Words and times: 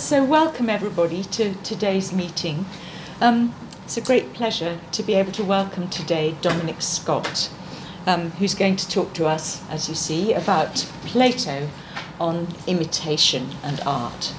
so 0.00 0.24
welcome 0.24 0.70
everybody 0.70 1.22
to 1.22 1.52
today's 1.56 2.10
meeting. 2.10 2.64
Um, 3.20 3.54
it's 3.84 3.98
a 3.98 4.00
great 4.00 4.32
pleasure 4.32 4.80
to 4.92 5.02
be 5.02 5.12
able 5.12 5.30
to 5.32 5.44
welcome 5.44 5.90
today 5.90 6.34
Dominic 6.40 6.80
Scott, 6.80 7.50
um, 8.06 8.30
who's 8.30 8.54
going 8.54 8.76
to 8.76 8.88
talk 8.88 9.12
to 9.12 9.26
us, 9.26 9.62
as 9.68 9.90
you 9.90 9.94
see, 9.94 10.32
about 10.32 10.76
Plato 11.04 11.68
on 12.18 12.48
imitation 12.66 13.50
and 13.62 13.78
art. 13.82 14.32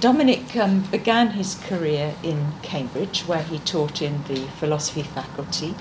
Dominic 0.00 0.56
um, 0.56 0.80
began 0.90 1.30
his 1.30 1.54
career 1.54 2.16
in 2.24 2.54
Cambridge, 2.62 3.20
where 3.20 3.44
he 3.44 3.60
taught 3.60 4.02
in 4.02 4.24
the 4.24 4.48
philosophy 4.58 5.04
faculty, 5.04 5.76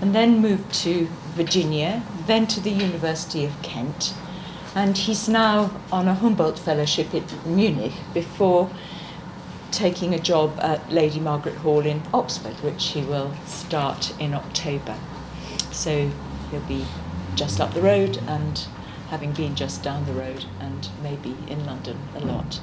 and 0.00 0.14
then 0.14 0.40
moved 0.40 0.72
to 0.74 1.08
Virginia, 1.34 2.04
then 2.28 2.46
to 2.46 2.60
the 2.60 2.70
University 2.70 3.44
of 3.44 3.60
Kent, 3.62 4.14
and 4.74 4.98
he's 4.98 5.28
now 5.28 5.70
on 5.92 6.08
a 6.08 6.14
Humboldt 6.14 6.58
Fellowship 6.58 7.14
in 7.14 7.24
Munich 7.46 7.92
before 8.12 8.70
taking 9.70 10.14
a 10.14 10.18
job 10.18 10.58
at 10.60 10.92
Lady 10.92 11.20
Margaret 11.20 11.56
Hall 11.56 11.84
in 11.84 12.02
Oxford, 12.12 12.54
which 12.62 12.88
he 12.88 13.02
will 13.02 13.34
start 13.46 14.12
in 14.20 14.34
October. 14.34 14.96
So 15.70 16.10
he'll 16.50 16.60
be 16.62 16.84
just 17.34 17.60
up 17.60 17.72
the 17.74 17.82
road 17.82 18.18
and 18.26 18.66
having 19.10 19.32
been 19.32 19.54
just 19.54 19.82
down 19.82 20.06
the 20.06 20.12
road 20.12 20.44
and 20.60 20.88
maybe 21.02 21.36
in 21.48 21.64
London 21.66 21.98
a 22.16 22.20
lot. 22.20 22.60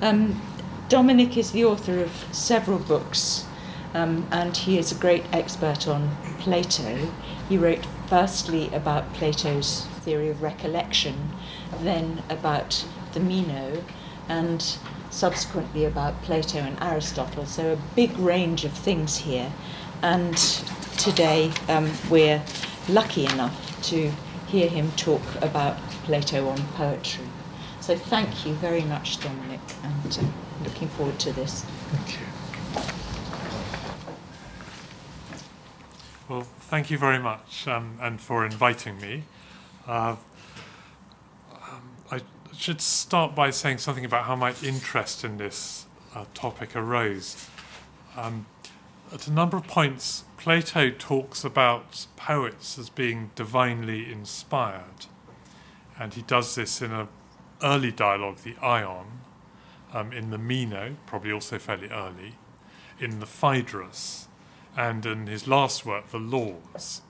Um, 0.00 0.40
Dominic 0.88 1.36
is 1.36 1.52
the 1.52 1.64
author 1.64 2.00
of 2.00 2.10
several 2.32 2.78
books, 2.78 3.46
um, 3.94 4.26
and 4.30 4.56
he 4.56 4.78
is 4.78 4.92
a 4.92 4.96
great 4.96 5.24
expert 5.32 5.88
on 5.88 6.16
Plato. 6.38 7.10
He 7.48 7.56
wrote 7.56 7.86
firstly 8.08 8.72
about 8.74 9.12
Plato's 9.14 9.86
theory 10.02 10.28
of 10.28 10.42
recollection, 10.42 11.30
then 11.82 12.22
about 12.28 12.84
the 13.12 13.20
Meno, 13.20 13.82
and 14.28 14.76
subsequently 15.10 15.84
about 15.84 16.20
Plato 16.22 16.58
and 16.58 16.76
Aristotle. 16.82 17.46
So 17.46 17.72
a 17.72 17.76
big 17.94 18.16
range 18.18 18.64
of 18.64 18.72
things 18.72 19.18
here. 19.18 19.52
And 20.02 20.36
today 20.98 21.52
um, 21.68 21.90
we're 22.10 22.42
lucky 22.88 23.26
enough 23.26 23.82
to 23.84 24.10
hear 24.48 24.68
him 24.68 24.90
talk 24.92 25.22
about 25.40 25.78
Plato 26.04 26.48
on 26.48 26.58
poetry. 26.74 27.24
So 27.80 27.96
thank 27.96 28.46
you 28.46 28.54
very 28.54 28.82
much, 28.82 29.20
Dominic, 29.20 29.60
and 29.82 30.18
uh, 30.18 30.64
looking 30.64 30.88
forward 30.88 31.18
to 31.20 31.32
this. 31.32 31.64
Thank 31.92 32.12
you. 32.12 32.26
Well, 36.28 36.42
thank 36.42 36.90
you 36.90 36.98
very 36.98 37.18
much 37.18 37.68
um, 37.68 37.98
and 38.00 38.20
for 38.20 38.44
inviting 38.46 38.98
me. 39.00 39.24
Uh, 39.86 40.16
should 42.56 42.80
start 42.80 43.34
by 43.34 43.50
saying 43.50 43.78
something 43.78 44.04
about 44.04 44.24
how 44.24 44.36
my 44.36 44.54
interest 44.62 45.24
in 45.24 45.36
this 45.36 45.86
uh, 46.14 46.24
topic 46.34 46.74
arose. 46.76 47.48
Um, 48.16 48.46
at 49.12 49.26
a 49.26 49.32
number 49.32 49.56
of 49.56 49.66
points, 49.66 50.24
Plato 50.36 50.90
talks 50.90 51.44
about 51.44 52.06
poets 52.16 52.78
as 52.78 52.90
being 52.90 53.30
divinely 53.34 54.10
inspired, 54.10 55.06
and 55.98 56.14
he 56.14 56.22
does 56.22 56.54
this 56.54 56.82
in 56.82 56.92
an 56.92 57.08
early 57.62 57.92
dialogue, 57.92 58.38
the 58.38 58.56
Ion, 58.60 59.20
um, 59.92 60.12
in 60.12 60.30
the 60.30 60.38
Meno, 60.38 60.96
probably 61.06 61.32
also 61.32 61.58
fairly 61.58 61.88
early, 61.88 62.34
in 62.98 63.20
the 63.20 63.26
Phaedrus, 63.26 64.28
and 64.76 65.06
in 65.06 65.26
his 65.26 65.46
last 65.46 65.86
work, 65.86 66.10
the 66.10 66.18
Laws. 66.18 67.02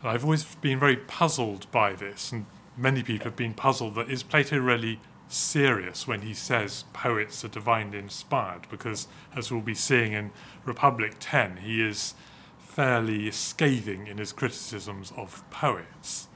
And 0.00 0.10
I've 0.10 0.24
always 0.24 0.44
been 0.56 0.78
very 0.78 0.96
puzzled 0.96 1.70
by 1.70 1.92
this, 1.92 2.32
and 2.32 2.46
many 2.80 3.02
people 3.02 3.24
have 3.24 3.36
been 3.36 3.54
puzzled 3.54 3.94
that 3.94 4.10
is 4.10 4.22
Plato 4.22 4.58
really 4.58 5.00
serious 5.28 6.08
when 6.08 6.22
he 6.22 6.34
says 6.34 6.84
poets 6.92 7.44
are 7.44 7.48
divinely 7.48 7.98
inspired? 7.98 8.62
Because, 8.70 9.06
as 9.36 9.52
we'll 9.52 9.60
be 9.60 9.74
seeing 9.74 10.12
in 10.12 10.30
Republic 10.64 11.16
10, 11.20 11.58
he 11.58 11.86
is 11.86 12.14
fairly 12.58 13.30
scathing 13.30 14.06
in 14.06 14.18
his 14.18 14.32
criticisms 14.32 15.12
of 15.16 15.48
poets. 15.50 16.28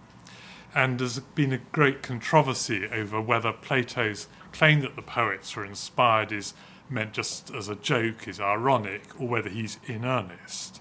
And 0.75 0.99
there's 0.99 1.21
been 1.21 1.53
a 1.53 1.59
great 1.59 2.03
controversy 2.03 2.88
over 2.88 3.21
whether 3.21 3.53
Plato's 3.53 4.27
claim 4.53 4.81
that 4.81 4.97
the 4.97 5.03
poets 5.03 5.56
are 5.56 5.65
inspired 5.65 6.33
is 6.33 6.53
meant 6.91 7.12
just 7.12 7.53
as 7.54 7.69
a 7.69 7.77
joke, 7.77 8.28
is 8.28 8.41
ironic, 8.41 9.21
or 9.21 9.28
whether 9.28 9.49
he's 9.49 9.78
in 9.87 10.04
earnest. 10.04 10.81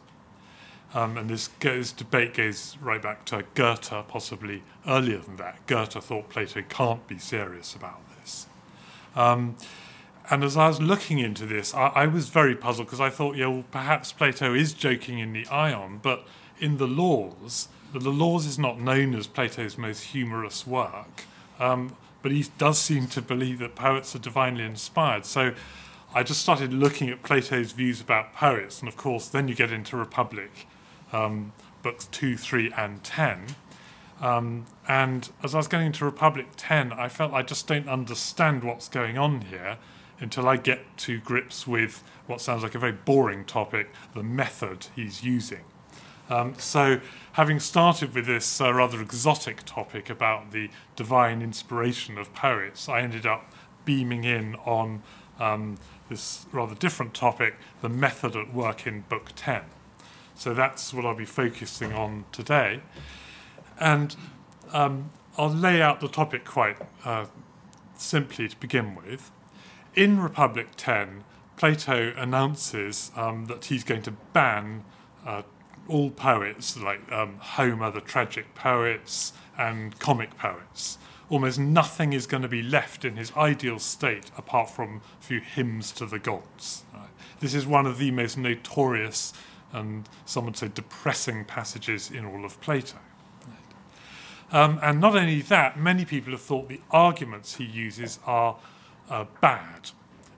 Um, 0.94 1.18
and 1.18 1.30
this 1.30 1.50
debate 1.92 2.36
goes 2.36 2.78
right 2.80 3.02
back 3.02 3.26
to 3.26 3.44
Goethe, 3.56 4.08
possibly 4.08 4.62
earlier 4.88 5.18
than 5.18 5.38
that. 5.38 5.66
Goethe 5.66 5.94
thought 5.94 6.30
Plato 6.30 6.62
can't 6.70 7.08
be 7.08 7.18
serious 7.18 7.74
about 7.74 8.00
this. 8.20 8.46
Um, 9.16 9.56
and 10.30 10.44
as 10.44 10.56
I 10.56 10.68
was 10.68 10.80
looking 10.80 11.20
into 11.20 11.46
this, 11.46 11.74
I, 11.74 11.88
I 11.88 12.08
was 12.08 12.30
very 12.30 12.56
puzzled 12.56 12.88
because 12.88 13.02
I 13.02 13.10
thought, 13.10 13.36
yeah, 13.36 13.48
well, 13.48 13.66
perhaps 13.72 14.14
Plato 14.14 14.54
is 14.54 14.74
joking 14.74 15.20
in 15.20 15.34
the 15.34 15.48
Ion, 15.48 16.00
but 16.02 16.26
in 16.60 16.78
the 16.78 16.88
Laws, 16.88 17.70
the, 17.92 18.00
the 18.00 18.12
Laws 18.12 18.46
is 18.46 18.60
not 18.60 18.80
known 18.80 19.16
as 19.16 19.26
Plato's 19.26 19.78
most 19.78 20.04
humorous 20.04 20.66
work, 20.68 21.24
um, 21.60 21.96
but 22.22 22.32
he 22.32 22.46
does 22.58 22.78
seem 22.78 23.08
to 23.08 23.22
believe 23.22 23.60
that 23.60 23.76
poets 23.76 24.16
are 24.16 24.20
divinely 24.20 24.64
inspired. 24.64 25.26
So 25.26 25.54
I 26.14 26.22
just 26.22 26.42
started 26.42 26.72
looking 26.72 27.10
at 27.10 27.24
Plato's 27.24 27.72
views 27.72 28.00
about 28.00 28.34
poets, 28.34 28.80
and 28.80 28.88
of 28.88 28.96
course, 28.96 29.28
then 29.28 29.48
you 29.48 29.56
get 29.56 29.72
into 29.72 29.98
Republic 29.98 30.68
um, 31.14 31.54
books 31.82 32.08
2, 32.12 32.36
3, 32.38 32.72
and 32.76 33.04
10. 33.04 33.46
Um, 34.22 34.66
and 34.88 35.30
as 35.44 35.54
I 35.54 35.58
was 35.58 35.68
getting 35.68 35.92
to 35.94 36.06
Republic 36.06 36.48
10, 36.58 36.94
I 36.94 37.10
felt 37.10 37.34
I 37.34 37.44
just 37.44 37.68
don't 37.68 37.88
understand 37.88 38.64
what's 38.64 38.88
going 38.88 39.18
on 39.18 39.42
here 39.42 39.78
until 40.20 40.48
I 40.48 40.58
get 40.58 40.98
to 41.00 41.20
grips 41.20 41.68
with 41.68 42.04
what 42.28 42.40
sounds 42.40 42.64
like 42.64 42.76
a 42.76 42.80
very 42.80 42.94
boring 42.94 43.44
topic 43.46 43.90
the 44.14 44.24
method 44.24 44.88
he's 44.96 45.24
using. 45.24 45.66
Um, 46.30 46.56
so, 46.58 47.02
having 47.34 47.60
started 47.60 48.16
with 48.16 48.26
this 48.26 48.62
uh, 48.62 48.74
rather 48.74 49.02
exotic 49.02 49.64
topic 49.66 50.10
about 50.10 50.52
the 50.52 50.70
divine 50.96 51.42
inspiration 51.42 52.18
of 52.18 52.34
poets, 52.34 52.88
I 52.88 53.02
ended 53.02 53.26
up 53.26 53.54
beaming 53.84 54.24
in 54.24 54.56
on 54.64 55.04
um, 55.40 55.78
this 56.10 56.46
rather 56.54 56.76
different 56.76 57.14
topic 57.14 57.56
the 57.82 57.90
method 57.90 58.38
at 58.38 58.54
work 58.54 58.88
in 58.88 59.02
Book 59.02 59.32
10. 59.36 59.64
So 60.36 60.54
that's 60.54 60.94
what 60.94 61.06
I'll 61.06 61.16
be 61.16 61.26
focusing 61.26 61.94
on 61.94 62.26
today. 62.32 62.82
And 63.80 64.16
um, 64.72 65.12
I'll 65.38 65.50
lay 65.50 65.82
out 65.82 66.00
the 66.00 66.08
topic 66.08 66.46
quite 66.46 66.78
uh, 67.06 67.26
simply 67.96 68.48
to 68.48 68.60
begin 68.60 68.96
with. 68.96 69.32
In 69.96 70.20
Republic 70.20 70.70
10, 70.76 71.24
Plato 71.56 72.14
announces 72.18 73.12
um, 73.16 73.46
that 73.46 73.66
he's 73.66 73.84
going 73.84 74.02
to 74.04 74.12
ban 74.34 74.84
uh, 75.26 75.44
all 75.88 76.10
poets, 76.10 76.78
like 76.78 77.12
um, 77.12 77.38
Homer, 77.40 77.92
the 77.92 78.02
tragic 78.02 78.56
poets, 78.56 79.34
and 79.58 79.98
comic 80.00 80.38
poets. 80.38 80.98
Almost 81.30 81.60
nothing 81.60 82.14
is 82.14 82.26
going 82.28 82.44
to 82.44 82.50
be 82.50 82.62
left 82.62 83.06
in 83.06 83.18
his 83.18 83.32
ideal 83.36 83.80
state 83.80 84.32
apart 84.38 84.70
from 84.70 85.02
a 85.20 85.24
few 85.24 85.40
hymns 85.40 85.92
to 85.94 86.06
the 86.06 86.20
gods. 86.20 86.84
Right? 86.94 87.10
This 87.40 87.54
is 87.54 87.66
one 87.66 87.86
of 87.86 87.98
the 87.98 88.12
most 88.12 88.38
notorious 88.38 89.34
and 89.74 90.08
some 90.26 90.46
would 90.46 90.56
say 90.56 90.70
depressing 90.74 91.44
passages 91.44 92.10
in 92.12 92.26
all 92.26 92.46
of 92.46 92.62
Plato. 92.62 92.98
Um, 94.52 94.80
and 94.84 95.02
not 95.02 95.16
only 95.16 95.42
that, 95.42 95.80
many 95.80 96.06
people 96.06 96.32
have 96.32 96.42
thought 96.42 96.70
the 96.70 96.80
arguments 96.92 97.56
he 97.56 97.66
uses 97.66 98.20
are 98.26 98.58
uh, 99.10 99.26
bad. 99.42 99.90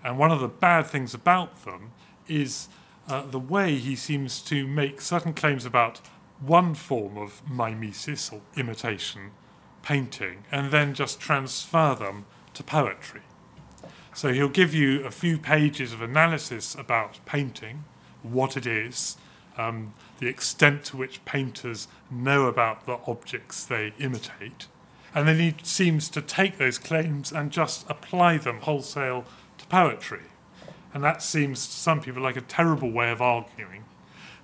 And 0.03 0.17
one 0.17 0.31
of 0.31 0.39
the 0.39 0.47
bad 0.47 0.87
things 0.87 1.13
about 1.13 1.65
them 1.65 1.91
is 2.27 2.69
uh, 3.09 3.23
the 3.23 3.39
way 3.39 3.75
he 3.75 3.95
seems 3.95 4.41
to 4.43 4.65
make 4.65 5.01
certain 5.01 5.33
claims 5.33 5.65
about 5.65 5.99
one 6.39 6.75
form 6.75 7.17
of 7.17 7.41
mimesis 7.49 8.31
or 8.31 8.41
imitation, 8.55 9.31
painting, 9.81 10.45
and 10.51 10.71
then 10.71 10.93
just 10.93 11.19
transfer 11.19 11.93
them 11.93 12.25
to 12.53 12.63
poetry. 12.63 13.21
So 14.13 14.31
he'll 14.31 14.47
give 14.47 14.73
you 14.73 15.03
a 15.03 15.11
few 15.11 15.37
pages 15.37 15.91
of 15.91 16.01
analysis 16.01 16.73
about 16.73 17.19
painting, 17.25 17.83
what 18.23 18.55
it 18.55 18.65
is, 18.65 19.17
um, 19.57 19.93
the 20.19 20.27
extent 20.27 20.83
to 20.85 20.97
which 20.97 21.23
painters 21.25 21.87
know 22.09 22.45
about 22.45 22.85
the 22.85 22.99
objects 23.07 23.65
they 23.65 23.93
imitate. 23.99 24.67
And 25.13 25.27
then 25.27 25.39
he 25.39 25.55
seems 25.63 26.09
to 26.09 26.21
take 26.21 26.57
those 26.57 26.77
claims 26.77 27.31
and 27.31 27.51
just 27.51 27.89
apply 27.89 28.37
them 28.37 28.61
wholesale 28.61 29.25
to 29.57 29.65
poetry. 29.67 30.23
And 30.93 31.03
that 31.03 31.21
seems 31.21 31.65
to 31.67 31.73
some 31.73 32.01
people 32.01 32.21
like 32.21 32.37
a 32.37 32.41
terrible 32.41 32.91
way 32.91 33.11
of 33.11 33.21
arguing. 33.21 33.85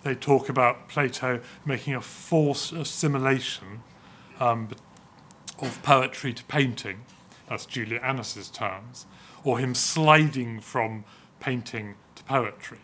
They 0.03 0.15
talk 0.15 0.49
about 0.49 0.87
Plato 0.87 1.41
making 1.65 1.93
a 1.93 2.01
forced 2.01 2.71
assimilation 2.71 3.83
um, 4.39 4.69
of 5.59 5.81
poetry 5.83 6.33
to 6.33 6.43
painting, 6.45 7.05
that's 7.47 7.65
Julia 7.65 7.99
Annas's 8.01 8.49
terms, 8.49 9.05
or 9.43 9.59
him 9.59 9.75
sliding 9.75 10.59
from 10.59 11.03
painting 11.39 11.95
to 12.15 12.23
poetry 12.23 12.79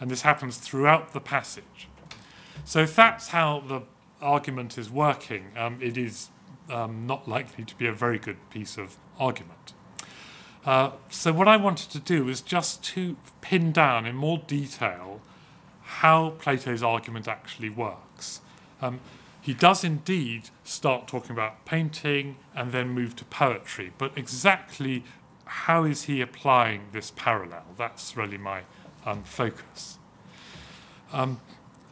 and 0.00 0.10
this 0.10 0.22
happens 0.22 0.56
throughout 0.56 1.12
the 1.12 1.20
passage. 1.20 1.88
So, 2.64 2.80
if 2.80 2.96
that's 2.96 3.28
how 3.28 3.60
the 3.60 3.82
argument 4.20 4.76
is 4.78 4.90
working, 4.90 5.52
um, 5.56 5.78
it 5.80 5.96
is 5.96 6.30
um, 6.70 7.06
not 7.06 7.28
likely 7.28 7.64
to 7.64 7.74
be 7.76 7.86
a 7.86 7.92
very 7.92 8.18
good 8.18 8.36
piece 8.50 8.76
of 8.76 8.96
argument. 9.18 9.74
Uh, 10.64 10.90
so 11.08 11.32
what 11.32 11.48
I 11.48 11.56
wanted 11.56 11.90
to 11.90 11.98
do 11.98 12.24
was 12.24 12.40
just 12.40 12.84
to 12.84 13.16
pin 13.40 13.72
down 13.72 14.06
in 14.06 14.14
more 14.14 14.38
detail 14.38 15.20
how 15.82 16.30
Plato's 16.38 16.82
argument 16.82 17.26
actually 17.26 17.70
works. 17.70 18.40
Um, 18.82 19.00
he 19.40 19.54
does 19.54 19.82
indeed 19.82 20.50
start 20.64 21.08
talking 21.08 21.32
about 21.32 21.64
painting 21.64 22.36
and 22.54 22.72
then 22.72 22.90
move 22.90 23.16
to 23.16 23.24
poetry, 23.24 23.92
but 23.96 24.12
exactly 24.16 25.02
how 25.44 25.84
is 25.84 26.04
he 26.04 26.20
applying 26.20 26.82
this 26.92 27.10
parallel? 27.16 27.64
That's 27.76 28.16
really 28.16 28.38
my 28.38 28.62
um, 29.04 29.22
focus. 29.22 29.98
Um, 31.12 31.40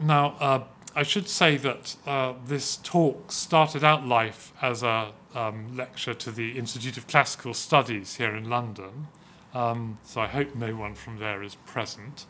now, 0.00 0.37
uh, 0.38 0.64
I 0.94 1.02
should 1.02 1.28
say 1.28 1.56
that 1.58 1.96
uh, 2.06 2.34
this 2.46 2.76
talk 2.76 3.31
started 3.31 3.84
out 3.84 4.06
life 4.06 4.52
as 4.62 4.82
a 4.82 5.12
um, 5.34 5.76
lecture 5.76 6.14
to 6.14 6.31
the 6.31 6.58
Institute 6.58 6.96
of 6.96 7.06
Classical 7.06 7.55
Studies 7.55 8.16
here 8.16 8.34
in 8.34 8.49
London, 8.49 9.08
um, 9.55 9.99
so 10.05 10.20
I 10.20 10.26
hope 10.26 10.55
no 10.55 10.75
one 10.75 10.94
from 10.94 11.19
there 11.19 11.43
is 11.43 11.55
present. 11.55 12.26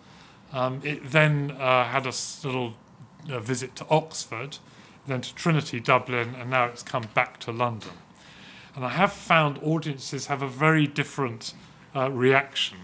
Um, 0.53 0.81
it 0.85 1.11
then 1.11 1.53
uh, 1.53 1.85
had 1.85 2.07
a 2.07 2.13
little 2.45 2.75
uh, 3.31 3.39
visit 3.41 3.77
to 3.77 3.87
Oxford, 3.91 4.59
then 5.07 5.21
to 5.21 5.35
Trinity 5.35 5.81
Dublin, 5.81 6.35
and 6.39 6.51
now 6.51 6.67
it's 6.67 6.83
come 6.83 7.09
back 7.15 7.39
to 7.41 7.53
London. 7.53 7.93
And 8.75 8.85
I 8.85 8.91
have 8.91 9.13
found 9.13 9.59
audiences 9.63 10.27
have 10.27 10.43
a 10.43 10.49
very 10.49 10.87
different 10.87 11.55
uh, 11.95 12.11
reaction. 12.11 12.79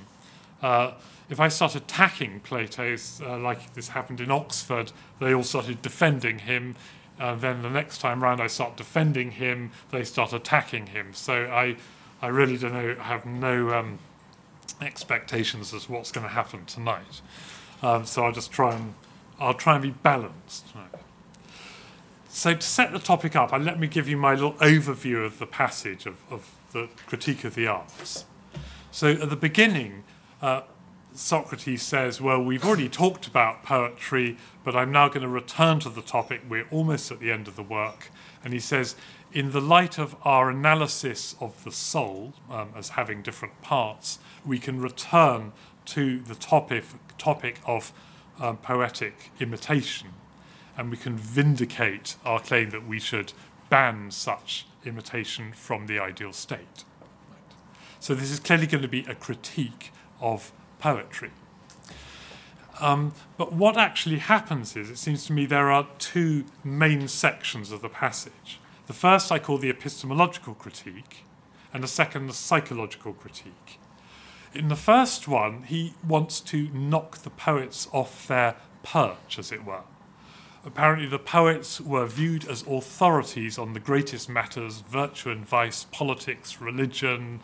If 1.35 1.41
I 1.41 1.49
start 1.49 1.75
attacking 1.75 2.39
Plato, 2.45 2.97
uh, 3.21 3.39
like 3.39 3.75
this 3.75 3.89
happened 3.89 4.21
in 4.21 4.31
Oxford, 4.31 4.93
they 5.19 5.35
all 5.35 5.43
started 5.43 5.83
defending 5.83 6.39
him. 6.39 6.77
Uh, 7.19 7.35
then 7.35 7.61
the 7.61 7.71
next 7.71 7.99
time 7.99 8.23
round, 8.23 8.41
I 8.41 8.47
start 8.47 8.77
defending 8.77 9.33
him, 9.33 9.73
they 9.91 10.05
start 10.05 10.33
attacking 10.33 10.87
him. 10.87 11.13
So 11.13 11.47
I, 11.47 11.75
I 12.23 12.29
really 12.29 12.57
don't 12.57 12.73
know, 12.73 12.95
have 13.01 13.27
no 13.27 13.71
um, 13.71 13.99
expectations 14.81 15.75
as 15.75 15.87
to 15.87 15.93
what's 15.93 16.13
going 16.13 16.25
to 16.25 16.33
happen 16.33 16.67
tonight. 16.67 17.21
Um, 17.83 18.07
so 18.07 18.25
I'll 18.25 18.31
just 18.31 18.53
try 18.53 18.73
and 18.73 18.95
I'll 19.41 19.55
try 19.55 19.75
and 19.75 19.83
be 19.83 19.91
balanced. 19.91 20.67
So 22.29 22.55
to 22.55 22.63
set 22.63 22.93
the 22.93 23.01
topic 23.01 23.35
up, 23.35 23.51
let 23.51 23.81
me 23.81 23.89
give 23.89 24.09
you 24.09 24.17
my 24.17 24.35
little 24.35 24.53
overview 24.55 25.27
of 25.27 25.41
the 25.41 25.47
passage 25.47 26.07
of, 26.07 26.15
of 26.31 26.55
the 26.71 26.89
critique 27.07 27.43
of 27.43 27.57
the 27.57 27.67
arts. 27.67 28.25
So 28.93 29.09
at 29.09 29.31
the 29.31 29.35
beginning, 29.35 30.05
uh, 30.41 30.61
Socrates 31.15 31.83
says, 31.83 32.21
Well, 32.21 32.43
we've 32.43 32.65
already 32.65 32.89
talked 32.89 33.27
about 33.27 33.63
poetry, 33.63 34.37
but 34.63 34.75
I'm 34.77 34.93
now 34.93 35.09
going 35.09 35.23
to 35.23 35.29
return 35.29 35.81
to 35.81 35.89
the 35.89 36.03
topic. 36.03 36.43
We're 36.49 36.67
almost 36.71 37.11
at 37.11 37.21
the 37.21 37.31
end 37.31 37.49
of 37.49 37.57
the 37.57 37.63
work. 37.63 38.11
And 38.43 38.53
he 38.53 38.61
says, 38.61 38.97
In 39.33 39.53
the 39.53 39.61
light 39.61 39.99
of 39.99 40.17
our 40.23 40.51
analysis 40.51 41.37
of 41.41 41.63
the 41.65 41.73
soul 41.73 42.35
um, 42.51 42.71
as 42.77 42.91
having 42.91 43.23
different 43.23 43.63
parts, 43.63 44.19
we 44.45 44.59
can 44.59 44.81
return 44.81 45.53
to 45.87 46.21
the 46.21 46.35
topic, 46.35 46.85
topic 47.17 47.61
of 47.65 47.93
um, 48.41 48.57
poetic 48.57 49.31
imitation 49.39 50.09
and 50.77 50.91
we 50.91 50.97
can 50.97 51.17
vindicate 51.17 52.17
our 52.25 52.41
claim 52.41 52.71
that 52.71 52.87
we 52.87 52.99
should 52.99 53.33
ban 53.69 54.11
such 54.11 54.67
imitation 54.85 55.53
from 55.53 55.87
the 55.87 55.99
ideal 55.99 56.33
state. 56.33 56.85
So 58.01 58.15
this 58.15 58.31
is 58.31 58.39
clearly 58.39 58.67
going 58.67 58.83
to 58.83 58.89
be 58.89 59.05
a 59.09 59.15
critique 59.15 59.93
of 60.21 60.53
poetry. 60.85 61.31
Um, 62.79 63.15
but 63.39 63.55
what 63.55 63.79
actually 63.79 64.19
happens 64.19 64.77
is, 64.77 64.91
it 64.91 64.99
seems 64.99 65.25
to 65.27 65.33
me, 65.33 65.47
there 65.47 65.71
are 65.71 65.89
two 65.99 66.45
main 66.63 67.09
sections 67.09 67.73
of 67.73 67.81
the 67.81 67.89
passage. 67.89 68.61
The 68.87 68.93
first 68.93 69.33
I 69.33 69.39
call 69.39 69.57
the 69.57 69.71
epistemological 69.71 70.53
critique, 70.53 71.25
and 71.73 71.83
the 71.83 71.89
second 71.89 72.27
the 72.27 72.35
psychological 72.35 73.15
critique. 73.15 73.81
In 74.53 74.69
the 74.69 74.77
first 74.77 75.27
one, 75.27 75.63
he 75.63 75.95
wants 76.07 76.39
to 76.53 76.69
knock 76.75 77.17
the 77.17 77.31
poets 77.31 77.89
off 77.91 78.29
their 78.29 78.57
perch, 78.83 79.39
as 79.39 79.51
it 79.51 79.65
were. 79.65 79.85
Apparently, 80.67 81.07
the 81.07 81.19
poets 81.19 81.81
were 81.81 82.05
viewed 82.05 82.47
as 82.47 82.61
authorities 82.67 83.57
on 83.57 83.73
the 83.73 83.81
greatest 83.81 84.29
matters 84.29 84.81
virtue 84.81 85.31
and 85.31 85.49
vice, 85.49 85.85
politics, 85.85 86.61
religion, 86.61 87.41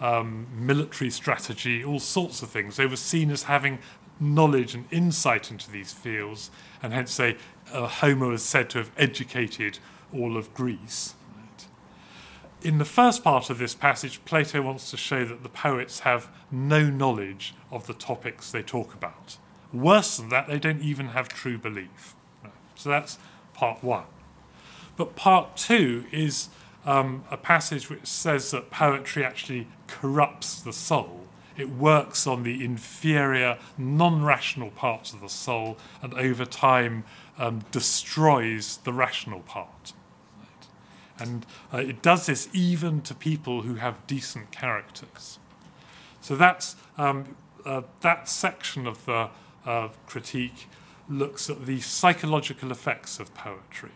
um, 0.00 0.46
military 0.54 1.10
strategy, 1.10 1.84
all 1.84 2.00
sorts 2.00 2.42
of 2.42 2.50
things. 2.50 2.76
They 2.76 2.86
were 2.86 2.96
seen 2.96 3.30
as 3.30 3.44
having 3.44 3.78
knowledge 4.20 4.74
and 4.74 4.86
insight 4.90 5.50
into 5.50 5.70
these 5.70 5.92
fields, 5.92 6.50
and 6.82 6.92
hence 6.92 7.16
they, 7.16 7.36
uh, 7.72 7.86
Homer 7.86 8.32
is 8.32 8.42
said 8.42 8.70
to 8.70 8.78
have 8.78 8.90
educated 8.96 9.78
all 10.12 10.36
of 10.36 10.52
Greece. 10.54 11.14
In 12.62 12.78
the 12.78 12.84
first 12.86 13.22
part 13.22 13.50
of 13.50 13.58
this 13.58 13.74
passage, 13.74 14.24
Plato 14.24 14.62
wants 14.62 14.90
to 14.90 14.96
show 14.96 15.26
that 15.26 15.42
the 15.42 15.50
poets 15.50 16.00
have 16.00 16.30
no 16.50 16.88
knowledge 16.88 17.54
of 17.70 17.86
the 17.86 17.92
topics 17.92 18.50
they 18.50 18.62
talk 18.62 18.94
about. 18.94 19.36
Worse 19.70 20.16
than 20.16 20.30
that, 20.30 20.46
they 20.46 20.58
don't 20.58 20.80
even 20.80 21.08
have 21.08 21.28
true 21.28 21.58
belief. 21.58 22.14
So 22.74 22.88
that's 22.88 23.18
part 23.52 23.84
one. 23.84 24.04
But 24.96 25.14
part 25.14 25.58
two 25.58 26.06
is 26.10 26.48
um, 26.84 27.24
a 27.30 27.36
passage 27.36 27.88
which 27.88 28.06
says 28.06 28.50
that 28.50 28.70
poetry 28.70 29.24
actually 29.24 29.66
corrupts 29.86 30.60
the 30.60 30.72
soul. 30.72 31.26
It 31.56 31.70
works 31.70 32.26
on 32.26 32.42
the 32.42 32.64
inferior, 32.64 33.58
non 33.78 34.24
rational 34.24 34.70
parts 34.70 35.12
of 35.12 35.20
the 35.20 35.28
soul 35.28 35.78
and 36.02 36.12
over 36.14 36.44
time 36.44 37.04
um, 37.38 37.64
destroys 37.70 38.78
the 38.78 38.92
rational 38.92 39.40
part. 39.40 39.92
Right? 40.38 40.66
And 41.18 41.46
uh, 41.72 41.78
it 41.78 42.02
does 42.02 42.26
this 42.26 42.48
even 42.52 43.00
to 43.02 43.14
people 43.14 43.62
who 43.62 43.76
have 43.76 44.06
decent 44.06 44.50
characters. 44.50 45.38
So 46.20 46.36
that's 46.36 46.76
um, 46.98 47.36
uh, 47.64 47.82
that 48.00 48.28
section 48.28 48.86
of 48.86 49.04
the 49.04 49.28
uh, 49.64 49.88
critique 50.06 50.68
looks 51.08 51.48
at 51.48 51.66
the 51.66 51.80
psychological 51.80 52.70
effects 52.70 53.20
of 53.20 53.32
poetry. 53.34 53.90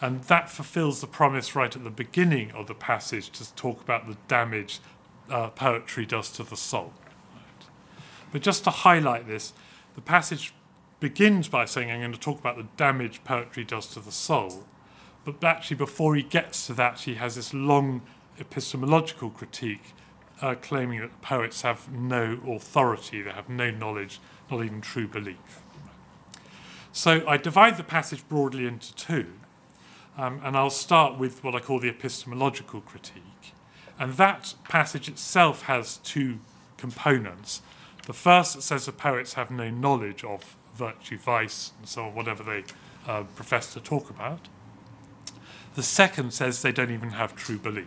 And 0.00 0.22
that 0.24 0.48
fulfills 0.48 1.00
the 1.00 1.06
promise 1.06 1.54
right 1.54 1.74
at 1.74 1.84
the 1.84 1.90
beginning 1.90 2.50
of 2.52 2.66
the 2.66 2.74
passage 2.74 3.30
to 3.30 3.54
talk 3.54 3.82
about 3.82 4.08
the 4.08 4.16
damage 4.28 4.80
uh, 5.28 5.48
poetry 5.50 6.06
does 6.06 6.30
to 6.32 6.42
the 6.42 6.56
soul. 6.56 6.92
Right? 7.34 7.66
But 8.32 8.42
just 8.42 8.64
to 8.64 8.70
highlight 8.70 9.26
this, 9.26 9.52
the 9.94 10.00
passage 10.00 10.54
begins 11.00 11.48
by 11.48 11.64
saying, 11.64 11.90
I'm 11.90 12.00
going 12.00 12.12
to 12.12 12.18
talk 12.18 12.38
about 12.38 12.56
the 12.56 12.66
damage 12.76 13.24
poetry 13.24 13.64
does 13.64 13.86
to 13.88 14.00
the 14.00 14.12
soul. 14.12 14.64
But 15.24 15.42
actually, 15.44 15.76
before 15.76 16.14
he 16.14 16.22
gets 16.22 16.66
to 16.66 16.74
that, 16.74 17.00
he 17.00 17.14
has 17.14 17.36
this 17.36 17.52
long 17.52 18.02
epistemological 18.38 19.30
critique 19.30 19.92
uh, 20.40 20.54
claiming 20.54 21.00
that 21.00 21.20
poets 21.20 21.62
have 21.62 21.90
no 21.92 22.40
authority, 22.48 23.22
they 23.22 23.30
have 23.30 23.48
no 23.48 23.70
knowledge, 23.70 24.20
not 24.50 24.64
even 24.64 24.80
true 24.80 25.06
belief. 25.06 25.60
So 26.92 27.26
I 27.28 27.36
divide 27.36 27.76
the 27.76 27.84
passage 27.84 28.26
broadly 28.28 28.66
into 28.66 28.94
two, 28.94 29.26
um, 30.20 30.38
and 30.44 30.54
I'll 30.54 30.68
start 30.68 31.18
with 31.18 31.42
what 31.42 31.54
I 31.54 31.60
call 31.60 31.80
the 31.80 31.88
epistemological 31.88 32.82
critique. 32.82 33.54
And 33.98 34.12
that 34.14 34.54
passage 34.68 35.08
itself 35.08 35.62
has 35.62 35.96
two 35.96 36.40
components. 36.76 37.62
The 38.06 38.12
first 38.12 38.60
says 38.60 38.84
the 38.84 38.92
poets 38.92 39.34
have 39.34 39.50
no 39.50 39.70
knowledge 39.70 40.22
of 40.22 40.56
virtue, 40.74 41.16
vice, 41.16 41.72
and 41.78 41.88
so 41.88 42.04
on, 42.04 42.14
whatever 42.14 42.42
they 42.42 42.64
uh, 43.08 43.22
profess 43.34 43.72
to 43.72 43.80
talk 43.80 44.10
about. 44.10 44.48
The 45.74 45.82
second 45.82 46.34
says 46.34 46.60
they 46.60 46.72
don't 46.72 46.90
even 46.90 47.10
have 47.10 47.34
true 47.34 47.58
belief. 47.58 47.86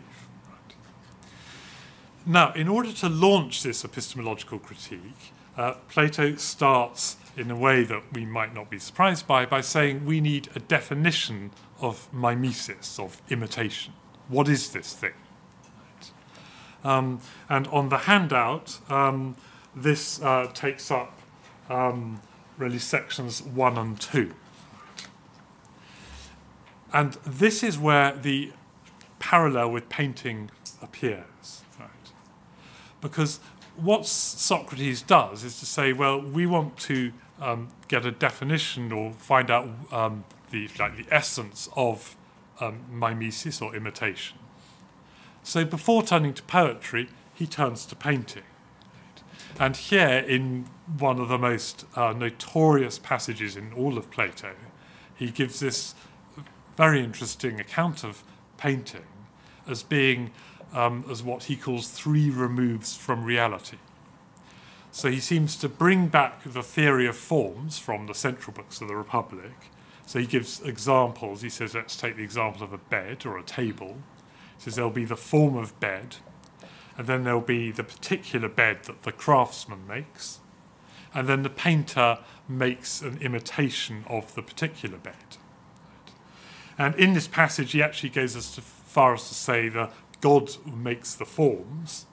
Right. 0.49 0.75
Now, 2.25 2.51
in 2.53 2.67
order 2.67 2.91
to 2.93 3.09
launch 3.09 3.61
this 3.61 3.85
epistemological 3.85 4.57
critique, 4.57 5.33
uh, 5.55 5.73
Plato 5.87 6.35
starts 6.37 7.17
in 7.35 7.49
a 7.49 7.55
way 7.55 7.83
that 7.83 8.03
we 8.13 8.25
might 8.25 8.53
not 8.53 8.69
be 8.69 8.79
surprised 8.79 9.27
by 9.27 9.45
by 9.45 9.61
saying 9.61 10.05
we 10.05 10.21
need 10.21 10.49
a 10.55 10.59
definition 10.59 11.51
of 11.79 12.11
mimesis, 12.13 12.99
of 12.99 13.21
imitation. 13.29 13.93
What 14.27 14.47
is 14.47 14.71
this 14.71 14.93
thing? 14.93 15.13
Um, 16.83 17.21
and 17.49 17.67
on 17.67 17.89
the 17.89 17.99
handout, 17.99 18.79
um, 18.89 19.35
this 19.75 20.21
uh, 20.21 20.49
takes 20.53 20.91
up 20.91 21.17
um, 21.69 22.21
really 22.57 22.79
sections 22.79 23.41
one 23.41 23.77
and 23.77 23.99
two. 23.99 24.33
And 26.91 27.13
this 27.25 27.63
is 27.63 27.79
where 27.79 28.15
the 28.15 28.51
parallel 29.19 29.71
with 29.71 29.89
painting 29.89 30.51
appears. 30.81 31.63
Right? 31.79 31.89
Because 33.01 33.39
what 33.75 34.05
Socrates 34.05 35.01
does 35.01 35.43
is 35.43 35.59
to 35.59 35.65
say, 35.65 35.93
well, 35.93 36.21
we 36.21 36.45
want 36.45 36.77
to 36.77 37.11
um, 37.43 37.69
get 37.87 38.05
a 38.05 38.11
definition 38.11 38.91
or 38.91 39.11
find 39.11 39.51
out 39.51 39.67
um, 39.91 40.23
the 40.51 40.69
like 40.79 40.95
the 40.95 41.05
essence 41.13 41.69
of 41.75 42.15
um, 42.59 42.85
mimesis 42.89 43.61
or 43.61 43.75
imitation. 43.75 44.37
So 45.43 45.65
before 45.65 46.03
turning 46.03 46.33
to 46.35 46.43
poetry, 46.43 47.09
he 47.33 47.45
turns 47.45 47.85
to 47.87 47.95
painting. 47.95 48.43
And 49.59 49.75
here, 49.75 50.23
in 50.27 50.65
one 50.97 51.19
of 51.19 51.27
the 51.27 51.37
most 51.37 51.85
uh, 51.95 52.13
notorious 52.13 52.97
passages 52.97 53.55
in 53.55 53.73
all 53.73 53.97
of 53.97 54.09
Plato, 54.09 54.53
he 55.15 55.29
gives 55.29 55.59
this 55.59 55.95
very 56.77 57.03
interesting 57.03 57.59
account 57.59 58.03
of 58.03 58.23
painting 58.57 59.05
as 59.67 59.83
being 59.83 60.31
um, 60.73 61.05
as 61.09 61.21
what 61.21 61.43
he 61.43 61.55
calls 61.55 61.89
three 61.89 62.29
removes 62.29 62.95
from 62.95 63.23
reality. 63.23 63.77
So 64.93 65.09
he 65.09 65.19
seems 65.19 65.55
to 65.55 65.67
bring 65.67 66.07
back 66.07 66.43
the 66.43 66.61
theory 66.61 67.07
of 67.07 67.17
forms 67.17 67.79
from 67.79 68.05
the 68.05 68.13
central 68.13 68.53
books 68.53 68.79
of 68.79 68.87
the 68.87 68.95
Republic. 68.95 69.71
So 70.05 70.19
he 70.19 70.27
gives 70.27 70.61
examples. 70.61 71.41
He 71.41 71.49
says, 71.49 71.73
let's 71.73 71.97
take 71.97 72.15
the 72.15 72.23
example 72.23 72.61
of 72.61 72.73
a 72.73 72.77
bed 72.77 73.25
or 73.25 73.39
a 73.39 73.43
table. 73.43 73.97
He 74.55 74.65
says 74.65 74.75
there'll 74.75 74.91
be 74.91 75.03
the 75.03 75.17
form 75.17 75.57
of 75.57 75.77
bed, 75.79 76.17
and 76.95 77.07
then 77.07 77.23
there'll 77.23 77.41
be 77.41 77.71
the 77.71 77.83
particular 77.83 78.47
bed 78.47 78.83
that 78.83 79.01
the 79.01 79.11
craftsman 79.11 79.87
makes, 79.87 80.39
and 81.11 81.27
then 81.27 81.41
the 81.41 81.49
painter 81.49 82.19
makes 82.47 83.01
an 83.01 83.17
imitation 83.17 84.05
of 84.07 84.35
the 84.35 84.43
particular 84.43 84.99
bed. 84.99 85.37
And 86.77 86.93
in 86.95 87.13
this 87.13 87.27
passage, 87.27 87.71
he 87.71 87.81
actually 87.81 88.09
goes 88.09 88.35
as 88.35 88.59
far 88.59 89.15
as 89.15 89.27
to 89.27 89.33
say 89.33 89.69
that 89.69 89.91
God 90.21 90.51
makes 90.67 91.15
the 91.15 91.25
forms, 91.25 92.05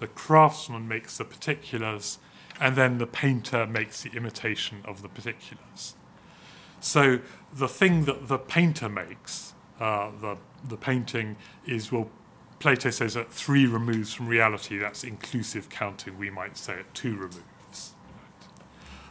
the 0.00 0.08
craftsman 0.08 0.88
makes 0.88 1.16
the 1.16 1.24
particulars, 1.24 2.18
and 2.60 2.76
then 2.76 2.98
the 2.98 3.06
painter 3.06 3.66
makes 3.66 4.02
the 4.02 4.10
imitation 4.10 4.82
of 4.84 5.02
the 5.02 5.08
particulars. 5.08 5.94
So 6.80 7.20
the 7.52 7.68
thing 7.68 8.04
that 8.04 8.28
the 8.28 8.38
painter 8.38 8.88
makes, 8.88 9.54
uh, 9.80 10.10
the, 10.20 10.36
the 10.68 10.76
painting, 10.76 11.36
is, 11.66 11.90
well, 11.90 12.10
Plato 12.58 12.90
says 12.90 13.16
at 13.16 13.32
three 13.32 13.66
removes 13.66 14.14
from 14.14 14.28
reality, 14.28 14.78
that's 14.78 15.04
inclusive 15.04 15.68
counting, 15.68 16.18
we 16.18 16.30
might 16.30 16.56
say 16.56 16.74
at 16.80 16.94
two 16.94 17.14
removes. 17.14 17.94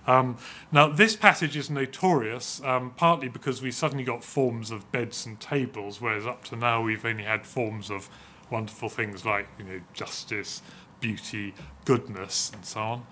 Um, 0.05 0.37
now, 0.71 0.87
this 0.87 1.15
passage 1.15 1.55
is 1.55 1.69
notorious, 1.69 2.61
um, 2.63 2.91
partly 2.91 3.29
because 3.29 3.61
we 3.61 3.71
suddenly 3.71 4.03
got 4.03 4.23
forms 4.23 4.69
of 4.69 4.91
beds 4.91 5.25
and 5.25 5.39
tables, 5.39 6.01
whereas 6.01 6.25
up 6.25 6.43
to 6.45 6.55
now 6.55 6.81
we've 6.81 7.05
only 7.05 7.23
had 7.23 7.45
forms 7.45 7.89
of 7.89 8.09
wonderful 8.49 8.89
things 8.89 9.25
like 9.25 9.47
you 9.57 9.63
know 9.63 9.81
justice, 9.93 10.61
beauty, 10.99 11.53
goodness, 11.85 12.51
and 12.53 12.65
so 12.65 12.79
on. 12.81 13.05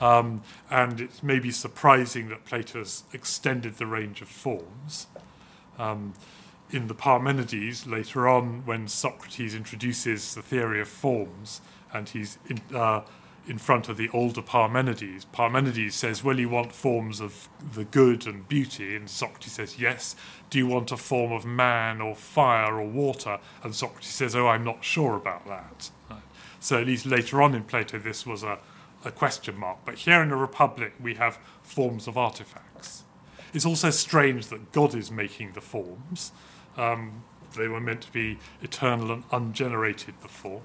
Um, 0.00 0.42
and 0.70 1.00
it 1.00 1.22
may 1.22 1.38
be 1.38 1.50
surprising 1.50 2.28
that 2.28 2.44
Plato's 2.44 3.04
extended 3.12 3.78
the 3.78 3.86
range 3.86 4.22
of 4.22 4.28
forms. 4.28 5.06
Um, 5.78 6.14
in 6.70 6.86
the 6.86 6.94
Parmenides, 6.94 7.86
later 7.86 8.28
on, 8.28 8.64
when 8.66 8.88
Socrates 8.88 9.54
introduces 9.54 10.34
the 10.34 10.42
theory 10.42 10.80
of 10.80 10.88
forms, 10.88 11.60
and 11.92 12.08
he's 12.08 12.38
in, 12.48 12.60
uh, 12.76 13.02
in 13.46 13.56
front 13.56 13.88
of 13.88 13.96
the 13.96 14.10
older 14.10 14.42
Parmenides. 14.42 15.24
Parmenides 15.32 15.94
says, 15.94 16.22
Well, 16.22 16.38
you 16.38 16.50
want 16.50 16.72
forms 16.72 17.20
of 17.20 17.48
the 17.74 17.84
good 17.84 18.26
and 18.26 18.46
beauty? 18.46 18.94
And 18.94 19.08
Socrates 19.08 19.54
says, 19.54 19.78
Yes. 19.78 20.14
Do 20.50 20.58
you 20.58 20.66
want 20.66 20.92
a 20.92 20.96
form 20.96 21.32
of 21.32 21.46
man 21.46 22.00
or 22.00 22.14
fire 22.14 22.74
or 22.74 22.86
water? 22.86 23.38
And 23.62 23.74
Socrates 23.74 24.10
says, 24.10 24.36
Oh, 24.36 24.48
I'm 24.48 24.64
not 24.64 24.84
sure 24.84 25.16
about 25.16 25.46
that. 25.46 25.90
Right. 26.10 26.20
So, 26.60 26.78
at 26.78 26.86
least 26.86 27.06
later 27.06 27.40
on 27.40 27.54
in 27.54 27.64
Plato, 27.64 27.98
this 27.98 28.26
was 28.26 28.42
a, 28.42 28.58
a 29.04 29.10
question 29.10 29.58
mark. 29.58 29.78
But 29.84 29.96
here 29.96 30.22
in 30.22 30.28
the 30.28 30.36
Republic, 30.36 30.92
we 31.00 31.14
have 31.14 31.38
forms 31.62 32.06
of 32.06 32.16
artifacts. 32.16 33.04
It's 33.54 33.64
also 33.64 33.90
strange 33.90 34.48
that 34.48 34.72
God 34.72 34.94
is 34.94 35.10
making 35.10 35.52
the 35.52 35.60
forms. 35.60 36.32
Um, 36.76 37.24
they 37.56 37.68
were 37.68 37.80
meant 37.80 38.02
to 38.02 38.12
be 38.12 38.38
eternal 38.62 39.10
and 39.10 39.24
ungenerated 39.32 40.20
before. 40.20 40.62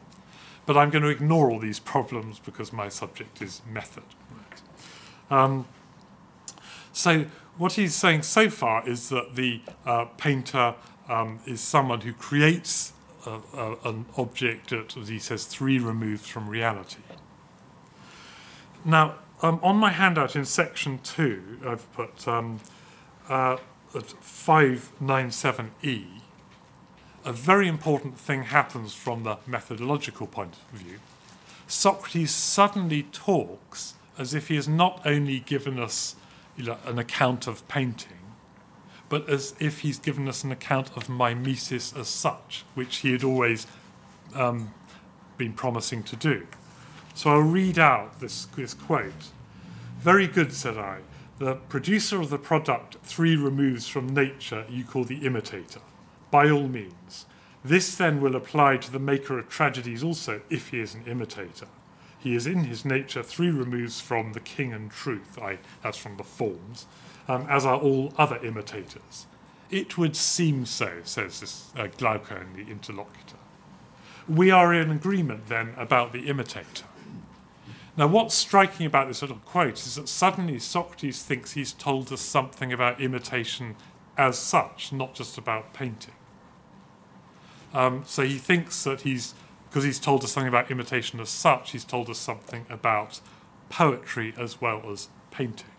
But 0.66 0.78
I'm 0.78 0.90
going 0.90 1.04
to 1.04 1.10
ignore 1.10 1.52
all 1.52 1.60
these 1.60 1.80
problems 1.80 2.40
because 2.40 2.72
my 2.72 2.90
subject 2.90 3.42
is 3.42 3.62
method. 3.70 4.04
Um, 5.30 5.66
so, 6.92 7.26
what 7.58 7.74
he's 7.74 7.96
saying 7.96 8.24
so 8.24 8.50
far 8.50 8.88
is 8.88 9.10
that 9.10 9.36
the 9.36 9.62
uh, 9.86 10.06
painter 10.18 10.76
um, 11.10 11.40
is 11.46 11.60
someone 11.60 12.02
who 12.02 12.14
creates 12.14 12.94
a, 13.26 13.40
a, 13.54 13.78
an 13.86 14.06
object 14.18 14.70
that, 14.70 14.96
as 14.98 15.08
he 15.08 15.20
says, 15.20 15.46
three 15.46 15.80
removes 15.80 16.28
from 16.28 16.50
reality. 16.50 17.02
Now, 18.86 19.16
um, 19.42 19.60
on 19.64 19.78
my 19.78 19.92
handout 19.92 20.36
in 20.36 20.46
section 20.46 21.00
two, 21.04 21.60
I've 21.66 21.92
put 21.94 22.28
um, 22.28 22.60
uh, 23.30 23.58
597e 23.94 26.24
a 27.26 27.34
very 27.34 27.68
important 27.68 28.20
thing 28.20 28.44
happens 28.44 28.94
from 28.94 29.24
the 29.24 29.38
methodological 29.48 30.28
point 30.28 30.56
of 30.72 30.80
view. 30.80 31.00
Socrates 31.68 32.32
suddenly 32.32 33.04
talks 33.04 33.96
as 34.18 34.34
if 34.34 34.50
he 34.50 34.56
has 34.56 34.68
not 34.68 35.02
only 35.06 35.40
given 35.40 35.80
us 35.80 36.16
you 36.58 36.66
know, 36.66 36.78
an 36.86 37.00
account 37.00 37.48
of 37.48 37.68
painting, 37.68 38.18
but 39.10 39.28
as 39.30 39.56
if 39.60 39.80
he's 39.80 40.00
given 40.00 40.28
us 40.28 40.44
an 40.44 40.52
account 40.52 40.96
of 40.98 41.10
mimesis 41.10 41.96
as 41.96 42.08
such, 42.08 42.66
which 42.74 42.98
he 42.98 43.12
had 43.12 43.24
always 43.24 43.68
um, 44.36 44.74
been 45.38 45.54
promising 45.54 46.04
to 46.04 46.16
do. 46.16 46.48
So 47.14 47.30
I'll 47.30 47.40
read 47.40 47.78
out 47.78 48.20
this, 48.20 48.46
this 48.46 48.74
quote. 48.74 49.32
Very 50.00 50.28
good, 50.28 50.54
said 50.54 50.78
I. 50.78 51.00
The 51.40 51.56
producer 51.56 52.22
of 52.22 52.30
the 52.30 52.38
product 52.38 52.98
three 53.04 53.36
removes 53.36 53.88
from 53.88 54.14
nature 54.14 54.66
you 54.70 54.84
call 54.84 55.04
the 55.04 55.26
imitator 55.26 55.82
by 56.32 56.50
all 56.50 56.68
means. 56.68 57.26
This 57.64 57.96
then 57.96 58.20
will 58.22 58.36
apply 58.36 58.78
to 58.78 58.92
the 58.92 59.00
maker 59.00 59.40
of 59.40 59.50
tragedies 59.50 60.04
also, 60.04 60.42
if 60.50 60.70
he 60.70 60.80
is 60.80 60.96
an 60.96 61.06
imitator. 61.06 61.68
He 62.20 62.36
is 62.36 62.48
in 62.48 62.64
his 62.64 62.86
nature 62.86 63.22
three 63.22 63.50
removes 63.50 64.02
from 64.02 64.34
the 64.34 64.40
king 64.40 64.74
and 64.74 64.90
truth, 64.90 65.38
I, 65.42 65.60
that's 65.82 65.98
from 65.98 66.18
the 66.18 66.24
forms, 66.24 66.86
um, 67.28 67.46
as 67.50 67.66
are 67.66 67.78
all 67.78 68.14
other 68.18 68.38
imitators. 68.44 69.28
It 69.70 69.98
would 69.98 70.16
seem 70.16 70.66
so, 70.66 71.02
says 71.04 71.40
this 71.40 71.72
uh, 71.78 71.88
Glaucon 71.98 72.54
the 72.56 72.72
interlocutor. 72.72 73.38
We 74.28 74.52
are 74.52 74.74
in 74.74 74.90
agreement 74.90 75.48
then 75.48 75.74
about 75.78 76.14
the 76.14 76.28
imitator. 76.28 76.86
Now, 77.96 78.08
what's 78.08 78.34
striking 78.34 78.86
about 78.86 79.08
this 79.08 79.22
little 79.22 79.38
quote 79.38 79.78
is 79.86 79.96
that 79.96 80.10
suddenly 80.10 80.58
Socrates 80.58 81.22
thinks 81.22 81.52
he's 81.52 81.74
told 81.74 82.12
us 82.12 82.22
something 82.22 82.74
about 82.74 83.00
imitation 83.00 83.76
as 84.18 84.38
such, 84.38 84.92
not 84.92 85.14
just 85.14 85.38
about 85.38 85.74
painting. 85.74 86.16
Um, 87.74 88.04
so 88.06 88.24
he 88.24 88.38
thinks 88.38 88.84
that 88.84 89.02
he's, 89.02 89.36
because 89.70 89.84
he's 89.84 90.00
told 90.00 90.24
us 90.24 90.32
something 90.32 90.48
about 90.48 90.72
imitation 90.72 91.20
as 91.20 91.30
such, 91.30 91.72
he's 91.72 91.84
told 91.84 92.10
us 92.10 92.18
something 92.18 92.66
about 92.70 93.20
poetry 93.70 94.34
as 94.38 94.60
well 94.60 94.84
as 94.92 95.10
painting. 95.32 95.70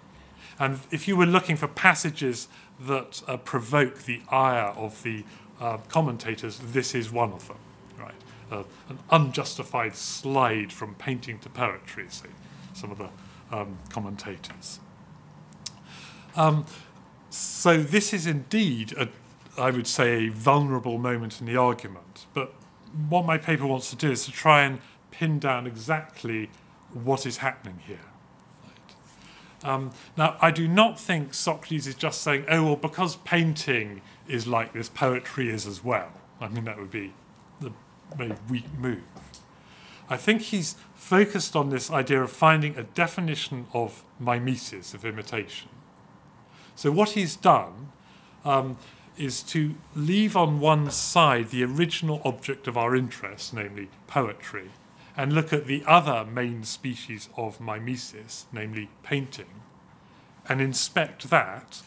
And 0.59 0.81
if 0.93 1.09
you 1.09 1.17
were 1.17 1.27
looking 1.27 1.57
for 1.57 1.67
passages 1.67 2.49
that 2.81 3.23
uh, 3.27 3.37
provoke 3.39 4.03
the 4.03 4.23
ire 4.29 4.73
of 4.77 5.03
the 5.03 5.25
uh, 5.61 5.79
commentators, 5.89 6.61
this 6.63 6.95
is 6.95 7.11
one 7.11 7.33
of 7.33 7.49
them, 7.49 7.59
right? 7.99 8.15
Uh, 8.51 8.63
an 8.89 8.99
unjustified 9.11 9.95
slide 9.95 10.73
from 10.73 10.95
painting 10.97 11.39
to 11.41 11.49
poetry, 11.49 12.07
say 12.09 12.29
some 12.73 12.91
of 12.91 12.99
the 12.99 13.09
um, 13.51 13.79
commentators. 13.89 14.81
Um, 16.37 16.67
so 17.31 17.83
this 17.83 18.13
is 18.13 18.27
indeed 18.27 18.93
a 18.97 19.09
I 19.57 19.71
would 19.71 19.87
say, 19.87 20.27
a 20.27 20.29
vulnerable 20.31 20.99
moment 20.99 21.41
in 21.41 21.47
the 21.47 21.57
argument. 21.57 22.27
But 22.35 22.53
what 23.09 23.25
my 23.25 23.39
paper 23.39 23.67
wants 23.67 23.91
to 23.91 23.97
do 23.97 24.11
is 24.11 24.25
to 24.25 24.33
try 24.33 24.63
and 24.63 24.81
pin 25.11 25.39
down 25.39 25.67
exactly 25.67 26.51
what 26.93 27.25
is 27.27 27.39
happening 27.39 27.81
here. 27.87 27.99
Um, 29.63 29.93
now, 30.17 30.37
I 30.43 30.51
do 30.51 30.69
not 30.69 31.01
think 31.01 31.33
Socrates 31.33 31.87
is 31.87 31.95
just 31.95 32.21
saying, 32.21 32.45
oh, 32.51 32.65
well, 32.65 32.77
because 32.77 33.17
painting 33.17 34.03
is 34.29 34.47
like 34.47 34.73
this, 34.73 34.89
poetry 34.89 35.49
is 35.49 35.67
as 35.67 35.83
well. 35.83 36.13
I 36.41 36.49
mean, 36.49 36.65
that 36.65 36.79
would 36.79 36.91
be 36.91 37.15
very 38.17 38.35
weak 38.49 38.73
move. 38.79 39.03
I 40.09 40.17
think 40.17 40.43
he's 40.43 40.77
focused 40.95 41.57
on 41.57 41.71
this 41.71 41.91
idea 41.91 42.23
of 42.23 42.31
finding 42.31 42.77
a 42.77 42.83
definition 42.83 43.67
of 43.73 44.05
mimesis, 44.19 44.95
of 44.95 45.05
imitation. 45.05 45.69
So, 46.77 46.91
what 46.91 47.11
he's 47.11 47.37
done 47.37 47.93
um, 48.45 48.77
is 49.17 49.43
to 49.43 49.75
leave 49.95 50.37
on 50.37 50.61
one 50.61 50.91
side 50.91 51.51
the 51.51 51.65
original 51.65 52.21
object 52.25 52.67
of 52.67 52.77
our 52.77 52.97
interest, 52.97 53.55
namely 53.55 53.89
poetry, 54.07 54.71
and 55.17 55.33
look 55.33 55.53
at 55.53 55.67
the 55.67 55.85
other 55.87 56.25
main 56.25 56.65
species 56.65 57.29
of 57.37 57.61
mimesis, 57.61 58.47
namely 58.53 58.91
painting, 59.03 59.63
and 60.49 60.61
inspect 60.61 61.31
that, 61.31 61.83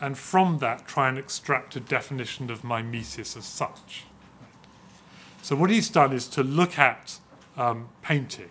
and 0.00 0.16
from 0.16 0.58
that 0.58 0.86
try 0.86 1.08
and 1.08 1.18
extract 1.18 1.76
a 1.76 1.80
definition 1.80 2.50
of 2.50 2.64
mimesis 2.64 3.36
as 3.36 3.44
such. 3.44 4.04
So, 5.48 5.56
what 5.56 5.70
he's 5.70 5.88
done 5.88 6.12
is 6.12 6.28
to 6.28 6.42
look 6.42 6.78
at 6.78 7.20
um, 7.56 7.88
painting 8.02 8.50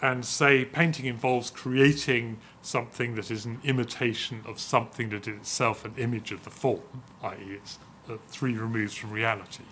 and 0.00 0.24
say 0.24 0.64
painting 0.64 1.04
involves 1.04 1.50
creating 1.50 2.38
something 2.62 3.16
that 3.16 3.30
is 3.30 3.44
an 3.44 3.60
imitation 3.64 4.40
of 4.46 4.58
something 4.58 5.10
that 5.10 5.28
is 5.28 5.36
itself 5.36 5.84
an 5.84 5.92
image 5.98 6.32
of 6.32 6.44
the 6.44 6.48
form, 6.48 7.02
i.e., 7.22 7.36
it's 7.50 7.78
uh, 8.08 8.16
three 8.28 8.54
removes 8.54 8.94
from 8.94 9.10
reality. 9.10 9.64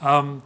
Um, 0.00 0.44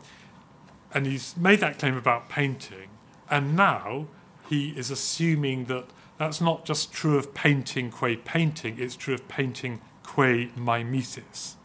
and 0.95 1.07
he's 1.07 1.37
made 1.37 1.61
that 1.61 1.79
claim 1.79 1.99
about 1.99 2.31
painting, 2.31 2.89
and 3.29 3.55
now 3.55 4.07
he 4.49 4.71
is 4.71 4.91
assuming 4.91 5.67
that 5.67 5.89
that's 6.17 6.41
not 6.41 6.65
just 6.65 6.91
true 6.91 7.19
of 7.19 7.35
painting 7.35 7.91
qua 7.91 8.15
painting, 8.25 8.79
it's 8.79 8.97
true 8.97 9.13
of 9.13 9.29
painting 9.29 9.83
qua 10.03 10.47
mimesis. 10.57 11.57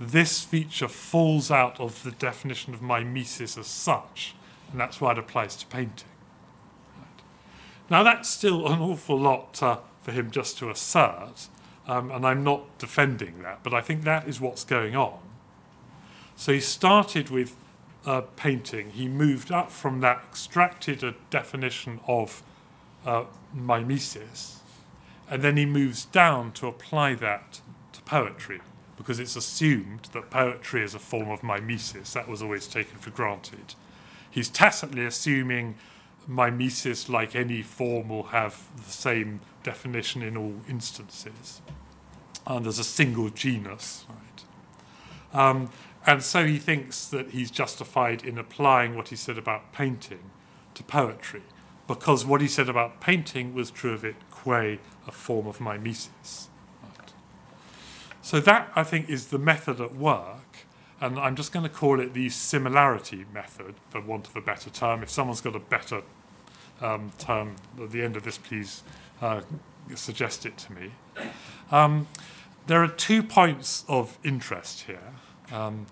This 0.00 0.42
feature 0.42 0.88
falls 0.88 1.50
out 1.50 1.78
of 1.78 2.02
the 2.02 2.10
definition 2.10 2.74
of 2.74 2.82
mimesis 2.82 3.56
as 3.56 3.66
such, 3.66 4.34
and 4.70 4.80
that's 4.80 5.00
why 5.00 5.12
it 5.12 5.18
applies 5.18 5.56
to 5.56 5.66
painting. 5.66 6.08
Right. 6.98 7.22
Now, 7.90 8.02
that's 8.02 8.28
still 8.28 8.66
an 8.66 8.80
awful 8.80 9.18
lot 9.18 9.62
uh, 9.62 9.78
for 10.00 10.12
him 10.12 10.30
just 10.30 10.58
to 10.58 10.70
assert, 10.70 11.48
um, 11.86 12.10
and 12.10 12.26
I'm 12.26 12.42
not 12.42 12.78
defending 12.78 13.42
that, 13.42 13.62
but 13.62 13.74
I 13.74 13.80
think 13.80 14.02
that 14.04 14.26
is 14.26 14.40
what's 14.40 14.64
going 14.64 14.96
on. 14.96 15.18
So 16.36 16.52
he 16.52 16.60
started 16.60 17.30
with 17.30 17.54
uh, 18.04 18.22
painting, 18.34 18.90
he 18.90 19.06
moved 19.06 19.52
up 19.52 19.70
from 19.70 20.00
that, 20.00 20.24
extracted 20.28 21.04
a 21.04 21.14
definition 21.30 22.00
of 22.08 22.42
uh, 23.06 23.24
mimesis, 23.54 24.60
and 25.30 25.42
then 25.42 25.56
he 25.56 25.66
moves 25.66 26.04
down 26.06 26.52
to 26.52 26.66
apply 26.66 27.14
that 27.14 27.60
to 27.92 28.02
poetry 28.02 28.60
because 28.96 29.18
it's 29.18 29.36
assumed 29.36 30.08
that 30.12 30.30
poetry 30.30 30.82
is 30.82 30.94
a 30.94 30.98
form 30.98 31.30
of 31.30 31.42
mimesis. 31.42 32.12
That 32.12 32.28
was 32.28 32.42
always 32.42 32.66
taken 32.66 32.98
for 32.98 33.10
granted. 33.10 33.74
He's 34.30 34.48
tacitly 34.48 35.04
assuming 35.04 35.76
mimesis, 36.26 37.08
like 37.08 37.34
any 37.34 37.62
form, 37.62 38.08
will 38.08 38.24
have 38.24 38.68
the 38.76 38.90
same 38.90 39.40
definition 39.62 40.22
in 40.22 40.36
all 40.36 40.54
instances. 40.68 41.60
And 42.46 42.64
there's 42.64 42.78
a 42.78 42.84
single 42.84 43.28
genus, 43.30 44.04
right? 44.08 44.44
Um, 45.40 45.70
and 46.06 46.22
so 46.22 46.46
he 46.46 46.58
thinks 46.58 47.06
that 47.08 47.30
he's 47.30 47.50
justified 47.50 48.24
in 48.24 48.38
applying 48.38 48.96
what 48.96 49.08
he 49.08 49.16
said 49.16 49.38
about 49.38 49.72
painting 49.72 50.30
to 50.74 50.82
poetry, 50.82 51.42
because 51.86 52.24
what 52.24 52.40
he 52.40 52.48
said 52.48 52.68
about 52.68 53.00
painting 53.00 53.54
was 53.54 53.70
true 53.70 53.92
of 53.92 54.04
it 54.04 54.16
qua 54.30 54.76
a 55.06 55.12
form 55.12 55.46
of 55.46 55.60
mimesis. 55.60 56.48
So 58.22 58.38
that, 58.40 58.70
I 58.76 58.84
think, 58.84 59.10
is 59.10 59.26
the 59.26 59.38
method 59.38 59.80
at 59.80 59.96
work, 59.96 60.58
and 61.00 61.18
I'm 61.18 61.34
just 61.34 61.52
going 61.52 61.64
to 61.64 61.68
call 61.68 61.98
it 62.00 62.14
the 62.14 62.28
similarity 62.28 63.24
method, 63.34 63.74
for 63.90 64.00
want 64.00 64.28
of 64.28 64.36
a 64.36 64.40
better 64.40 64.70
term. 64.70 65.02
If 65.02 65.10
someone's 65.10 65.40
got 65.40 65.56
a 65.56 65.60
better 65.60 66.02
um, 66.80 67.10
term 67.18 67.56
at 67.80 67.90
the 67.90 68.02
end 68.02 68.16
of 68.16 68.22
this, 68.22 68.38
please 68.38 68.84
uh, 69.20 69.40
suggest 69.96 70.46
it 70.46 70.56
to 70.58 70.72
me. 70.72 70.92
Um, 71.72 72.06
there 72.68 72.82
are 72.82 72.88
two 72.88 73.24
points 73.24 73.84
of 73.88 74.18
interest 74.22 74.82
here. 74.82 75.14
Um, 75.50 75.86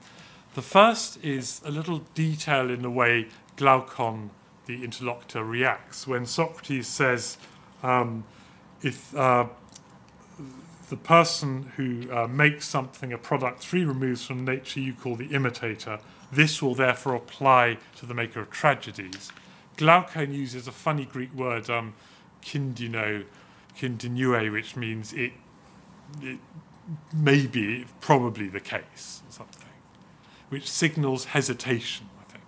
the 0.54 0.62
first 0.62 1.22
is 1.24 1.60
a 1.64 1.70
little 1.70 1.98
detail 2.14 2.70
in 2.70 2.82
the 2.82 2.90
way 2.90 3.26
Glaucon, 3.56 4.30
the 4.66 4.84
interlocutor, 4.84 5.44
reacts 5.44 6.06
when 6.06 6.26
Socrates 6.26 6.86
says, 6.86 7.38
um, 7.82 8.22
if 8.82 9.14
uh, 9.16 9.46
the 10.90 10.96
person 10.96 11.72
who 11.76 12.12
uh, 12.12 12.26
makes 12.26 12.66
something 12.66 13.12
a 13.12 13.18
product 13.18 13.60
three 13.60 13.84
removes 13.84 14.24
from 14.24 14.44
nature 14.44 14.80
you 14.80 14.92
call 14.92 15.14
the 15.14 15.26
imitator, 15.26 16.00
this 16.32 16.60
will 16.60 16.74
therefore 16.74 17.14
apply 17.14 17.78
to 17.96 18.06
the 18.06 18.12
maker 18.12 18.40
of 18.40 18.50
tragedies. 18.50 19.32
Glaucon 19.76 20.34
uses 20.34 20.66
a 20.66 20.72
funny 20.72 21.04
Greek 21.04 21.32
word, 21.34 21.70
um, 21.70 21.94
kindino, 22.42 23.24
kindinue, 23.78 24.52
which 24.52 24.76
means 24.76 25.12
it, 25.12 25.32
it 26.20 26.40
may 27.14 27.46
be 27.46 27.86
probably 28.00 28.48
the 28.48 28.60
case, 28.60 29.22
or 29.28 29.32
something, 29.32 29.68
which 30.48 30.68
signals 30.68 31.26
hesitation, 31.26 32.08
I 32.20 32.32
think. 32.32 32.44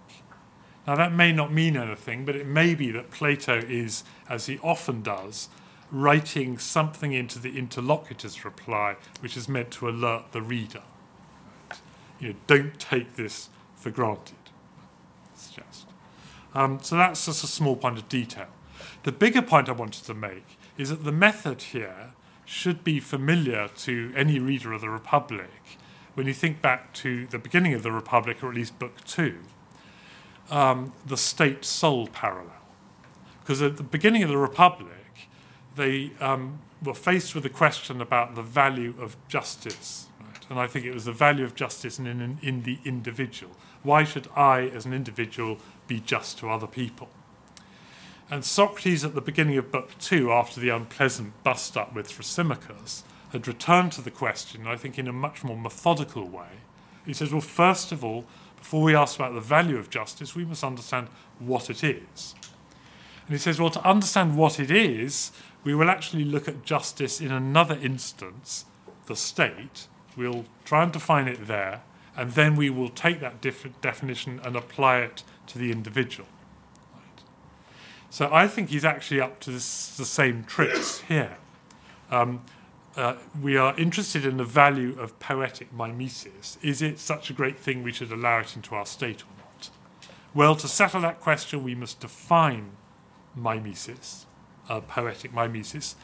Now, 0.86 0.96
that 0.96 1.12
may 1.12 1.30
not 1.32 1.52
mean 1.52 1.76
anything, 1.76 2.24
but 2.24 2.34
it 2.34 2.46
may 2.46 2.74
be 2.74 2.90
that 2.90 3.12
Plato 3.12 3.58
is, 3.58 4.02
as 4.28 4.46
he 4.46 4.58
often 4.58 5.02
does, 5.02 5.48
writing 5.92 6.58
something 6.58 7.12
into 7.12 7.38
the 7.38 7.56
interlocutor's 7.56 8.44
reply 8.44 8.96
which 9.20 9.36
is 9.36 9.48
meant 9.48 9.70
to 9.70 9.88
alert 9.88 10.32
the 10.32 10.42
reader. 10.42 10.82
You 12.18 12.30
know, 12.30 12.34
don't 12.46 12.78
take 12.80 13.16
this 13.16 13.50
for 13.76 13.90
granted. 13.90 14.36
Um, 16.54 16.80
so 16.82 16.96
that's 16.96 17.26
just 17.26 17.44
a 17.44 17.46
small 17.46 17.76
point 17.76 17.98
of 17.98 18.08
detail. 18.08 18.48
The 19.04 19.12
bigger 19.12 19.42
point 19.42 19.68
I 19.68 19.72
wanted 19.72 20.04
to 20.04 20.14
make 20.14 20.58
is 20.76 20.90
that 20.90 21.04
the 21.04 21.12
method 21.12 21.62
here 21.62 22.12
should 22.44 22.84
be 22.84 23.00
familiar 23.00 23.68
to 23.68 24.12
any 24.16 24.38
reader 24.38 24.72
of 24.72 24.80
the 24.80 24.90
Republic 24.90 25.78
when 26.14 26.26
you 26.26 26.34
think 26.34 26.60
back 26.60 26.92
to 26.92 27.26
the 27.28 27.38
beginning 27.38 27.72
of 27.72 27.82
the 27.82 27.92
Republic, 27.92 28.42
or 28.42 28.50
at 28.50 28.54
least 28.54 28.78
Book 28.78 29.02
Two, 29.04 29.38
um, 30.50 30.92
the 31.06 31.16
state 31.16 31.64
soul 31.64 32.06
parallel. 32.06 32.52
Because 33.40 33.62
at 33.62 33.78
the 33.78 33.82
beginning 33.82 34.22
of 34.22 34.28
the 34.28 34.36
Republic, 34.36 35.01
they 35.76 36.12
um, 36.20 36.60
were 36.82 36.94
faced 36.94 37.34
with 37.34 37.44
a 37.46 37.50
question 37.50 38.00
about 38.00 38.34
the 38.34 38.42
value 38.42 38.94
of 39.00 39.16
justice. 39.28 40.06
Right? 40.20 40.46
And 40.50 40.58
I 40.58 40.66
think 40.66 40.84
it 40.84 40.94
was 40.94 41.04
the 41.04 41.12
value 41.12 41.44
of 41.44 41.54
justice 41.54 41.98
in, 41.98 42.06
in, 42.06 42.38
in 42.42 42.62
the 42.62 42.78
individual. 42.84 43.52
Why 43.82 44.04
should 44.04 44.28
I, 44.36 44.68
as 44.68 44.86
an 44.86 44.92
individual, 44.92 45.58
be 45.86 46.00
just 46.00 46.38
to 46.38 46.50
other 46.50 46.66
people? 46.66 47.08
And 48.30 48.44
Socrates, 48.44 49.04
at 49.04 49.14
the 49.14 49.20
beginning 49.20 49.58
of 49.58 49.70
Book 49.70 49.90
Two, 49.98 50.32
after 50.32 50.60
the 50.60 50.70
unpleasant 50.70 51.42
bust 51.42 51.76
up 51.76 51.94
with 51.94 52.08
Thrasymachus, 52.08 53.02
had 53.32 53.48
returned 53.48 53.92
to 53.92 54.02
the 54.02 54.10
question, 54.10 54.66
I 54.66 54.76
think, 54.76 54.98
in 54.98 55.08
a 55.08 55.12
much 55.12 55.42
more 55.42 55.56
methodical 55.56 56.28
way. 56.28 56.60
He 57.04 57.12
says, 57.12 57.32
well, 57.32 57.40
first 57.40 57.92
of 57.92 58.04
all, 58.04 58.24
before 58.56 58.82
we 58.82 58.94
ask 58.94 59.16
about 59.16 59.34
the 59.34 59.40
value 59.40 59.76
of 59.76 59.90
justice, 59.90 60.36
we 60.36 60.44
must 60.44 60.62
understand 60.62 61.08
what 61.40 61.68
it 61.68 61.82
is. 61.82 62.34
And 63.26 63.30
he 63.30 63.38
says, 63.38 63.60
well, 63.60 63.70
to 63.70 63.88
understand 63.88 64.36
what 64.36 64.60
it 64.60 64.70
is, 64.70 65.32
we 65.64 65.74
will 65.74 65.90
actually 65.90 66.24
look 66.24 66.48
at 66.48 66.64
justice 66.64 67.20
in 67.20 67.30
another 67.30 67.78
instance, 67.80 68.64
the 69.06 69.16
state. 69.16 69.86
We'll 70.16 70.44
try 70.64 70.82
and 70.82 70.92
define 70.92 71.28
it 71.28 71.46
there, 71.46 71.82
and 72.16 72.32
then 72.32 72.56
we 72.56 72.70
will 72.70 72.88
take 72.88 73.20
that 73.20 73.40
definition 73.80 74.40
and 74.44 74.56
apply 74.56 74.98
it 74.98 75.22
to 75.48 75.58
the 75.58 75.70
individual. 75.70 76.28
So 78.10 78.28
I 78.30 78.46
think 78.46 78.68
he's 78.68 78.84
actually 78.84 79.20
up 79.20 79.40
to 79.40 79.50
this, 79.50 79.96
the 79.96 80.04
same 80.04 80.44
tricks 80.44 81.00
here. 81.08 81.38
Um, 82.10 82.44
uh, 82.94 83.14
we 83.40 83.56
are 83.56 83.74
interested 83.78 84.26
in 84.26 84.36
the 84.36 84.44
value 84.44 84.98
of 85.00 85.18
poetic 85.18 85.72
mimesis. 85.72 86.58
Is 86.60 86.82
it 86.82 86.98
such 86.98 87.30
a 87.30 87.32
great 87.32 87.58
thing 87.58 87.82
we 87.82 87.92
should 87.92 88.12
allow 88.12 88.40
it 88.40 88.54
into 88.54 88.74
our 88.74 88.84
state 88.84 89.22
or 89.22 89.32
not? 89.38 89.70
Well, 90.34 90.56
to 90.56 90.68
settle 90.68 91.00
that 91.00 91.20
question, 91.20 91.64
we 91.64 91.74
must 91.74 92.00
define 92.00 92.72
mimesis, 93.34 94.26
uh, 94.72 94.80
poetic 94.80 95.34
mimesis, 95.34 95.96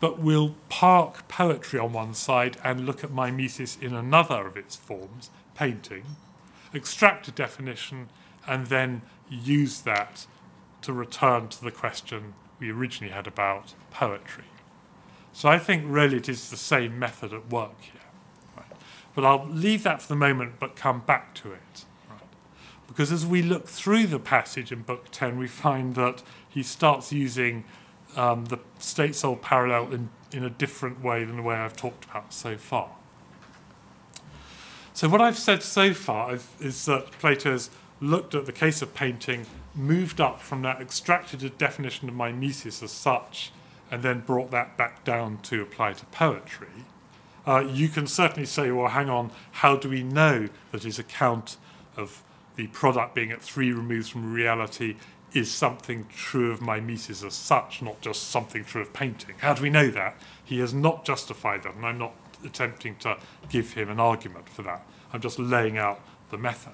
but 0.00 0.18
we'll 0.18 0.56
park 0.68 1.28
poetry 1.28 1.78
on 1.78 1.92
one 1.92 2.12
side 2.12 2.56
and 2.64 2.84
look 2.84 3.04
at 3.04 3.12
mimesis 3.12 3.78
in 3.80 3.94
another 3.94 4.46
of 4.46 4.56
its 4.56 4.74
forms, 4.74 5.30
painting, 5.54 6.04
extract 6.74 7.28
a 7.28 7.30
definition, 7.30 8.08
and 8.48 8.66
then 8.66 9.02
use 9.28 9.82
that 9.82 10.26
to 10.82 10.92
return 10.92 11.48
to 11.48 11.62
the 11.62 11.70
question 11.70 12.34
we 12.58 12.72
originally 12.72 13.12
had 13.12 13.26
about 13.26 13.74
poetry. 13.90 14.44
So 15.32 15.48
I 15.48 15.58
think 15.58 15.84
really 15.86 16.16
it 16.16 16.28
is 16.28 16.50
the 16.50 16.56
same 16.56 16.98
method 16.98 17.32
at 17.32 17.48
work 17.48 17.80
here. 17.80 18.00
Right? 18.56 18.72
But 19.14 19.24
I'll 19.24 19.46
leave 19.46 19.84
that 19.84 20.02
for 20.02 20.08
the 20.08 20.16
moment 20.16 20.54
but 20.58 20.74
come 20.74 21.00
back 21.00 21.34
to 21.36 21.52
it. 21.52 21.84
Because 22.88 23.12
as 23.12 23.24
we 23.24 23.40
look 23.40 23.68
through 23.68 24.08
the 24.08 24.18
passage 24.18 24.72
in 24.72 24.82
Book 24.82 25.06
10, 25.12 25.38
we 25.38 25.46
find 25.46 25.94
that 25.94 26.24
he 26.48 26.64
starts 26.64 27.12
using 27.12 27.62
um, 28.16 28.46
the 28.46 28.58
state 28.78 29.14
soul 29.14 29.36
parallel 29.36 29.92
in, 29.92 30.10
in 30.32 30.44
a 30.44 30.50
different 30.50 31.02
way 31.02 31.24
than 31.24 31.36
the 31.36 31.42
way 31.42 31.56
I've 31.56 31.76
talked 31.76 32.04
about 32.04 32.32
so 32.32 32.56
far. 32.56 32.90
So, 34.92 35.08
what 35.08 35.20
I've 35.20 35.38
said 35.38 35.62
so 35.62 35.94
far 35.94 36.36
is 36.60 36.84
that 36.86 37.10
Plato 37.12 37.52
has 37.52 37.70
looked 38.00 38.34
at 38.34 38.46
the 38.46 38.52
case 38.52 38.82
of 38.82 38.94
painting 38.94 39.46
moved 39.74 40.20
up 40.20 40.40
from 40.40 40.62
that, 40.62 40.80
extracted 40.80 41.56
definition 41.58 42.08
of 42.08 42.14
mimesis 42.14 42.82
as 42.82 42.90
such, 42.90 43.52
and 43.90 44.02
then 44.02 44.20
brought 44.20 44.50
that 44.50 44.76
back 44.76 45.04
down 45.04 45.38
to 45.42 45.62
apply 45.62 45.92
to 45.92 46.04
poetry, 46.06 46.84
uh, 47.46 47.60
you 47.60 47.88
can 47.88 48.06
certainly 48.06 48.46
say, 48.46 48.70
well, 48.70 48.88
hang 48.88 49.08
on, 49.08 49.30
how 49.52 49.76
do 49.76 49.88
we 49.88 50.02
know 50.02 50.48
that 50.72 50.82
his 50.82 50.98
account 50.98 51.56
of 51.96 52.22
the 52.56 52.66
product 52.68 53.14
being 53.14 53.30
at 53.30 53.40
three 53.40 53.72
removes 53.72 54.08
from 54.08 54.32
reality 54.32 54.96
is 55.32 55.50
something 55.50 56.06
true 56.14 56.50
of 56.50 56.60
mimesis 56.60 57.22
as 57.22 57.34
such, 57.34 57.82
not 57.82 58.00
just 58.00 58.30
something 58.30 58.64
true 58.64 58.82
of 58.82 58.92
painting? 58.92 59.36
How 59.38 59.54
do 59.54 59.62
we 59.62 59.70
know 59.70 59.88
that? 59.90 60.16
He 60.44 60.58
has 60.60 60.74
not 60.74 61.04
justified 61.04 61.62
that, 61.62 61.74
and 61.74 61.86
I'm 61.86 61.98
not 61.98 62.14
attempting 62.44 62.96
to 62.96 63.18
give 63.48 63.74
him 63.74 63.88
an 63.90 64.00
argument 64.00 64.48
for 64.48 64.62
that. 64.62 64.86
I'm 65.12 65.20
just 65.20 65.38
laying 65.38 65.78
out 65.78 66.00
the 66.30 66.38
method. 66.38 66.72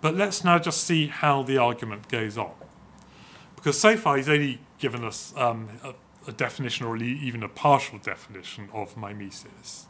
But 0.00 0.14
let's 0.14 0.44
now 0.44 0.58
just 0.58 0.84
see 0.84 1.06
how 1.06 1.42
the 1.42 1.56
argument 1.56 2.08
goes 2.08 2.36
on. 2.36 2.52
Because 3.56 3.80
so 3.80 3.96
far 3.96 4.16
he's 4.16 4.28
only 4.28 4.60
given 4.78 5.04
us 5.04 5.32
um, 5.36 5.68
a, 5.82 5.94
a, 6.28 6.32
definition 6.32 6.84
or 6.84 6.96
even 6.96 7.42
a 7.42 7.48
partial 7.48 7.98
definition 7.98 8.68
of 8.72 8.96
mimesis. 8.96 9.86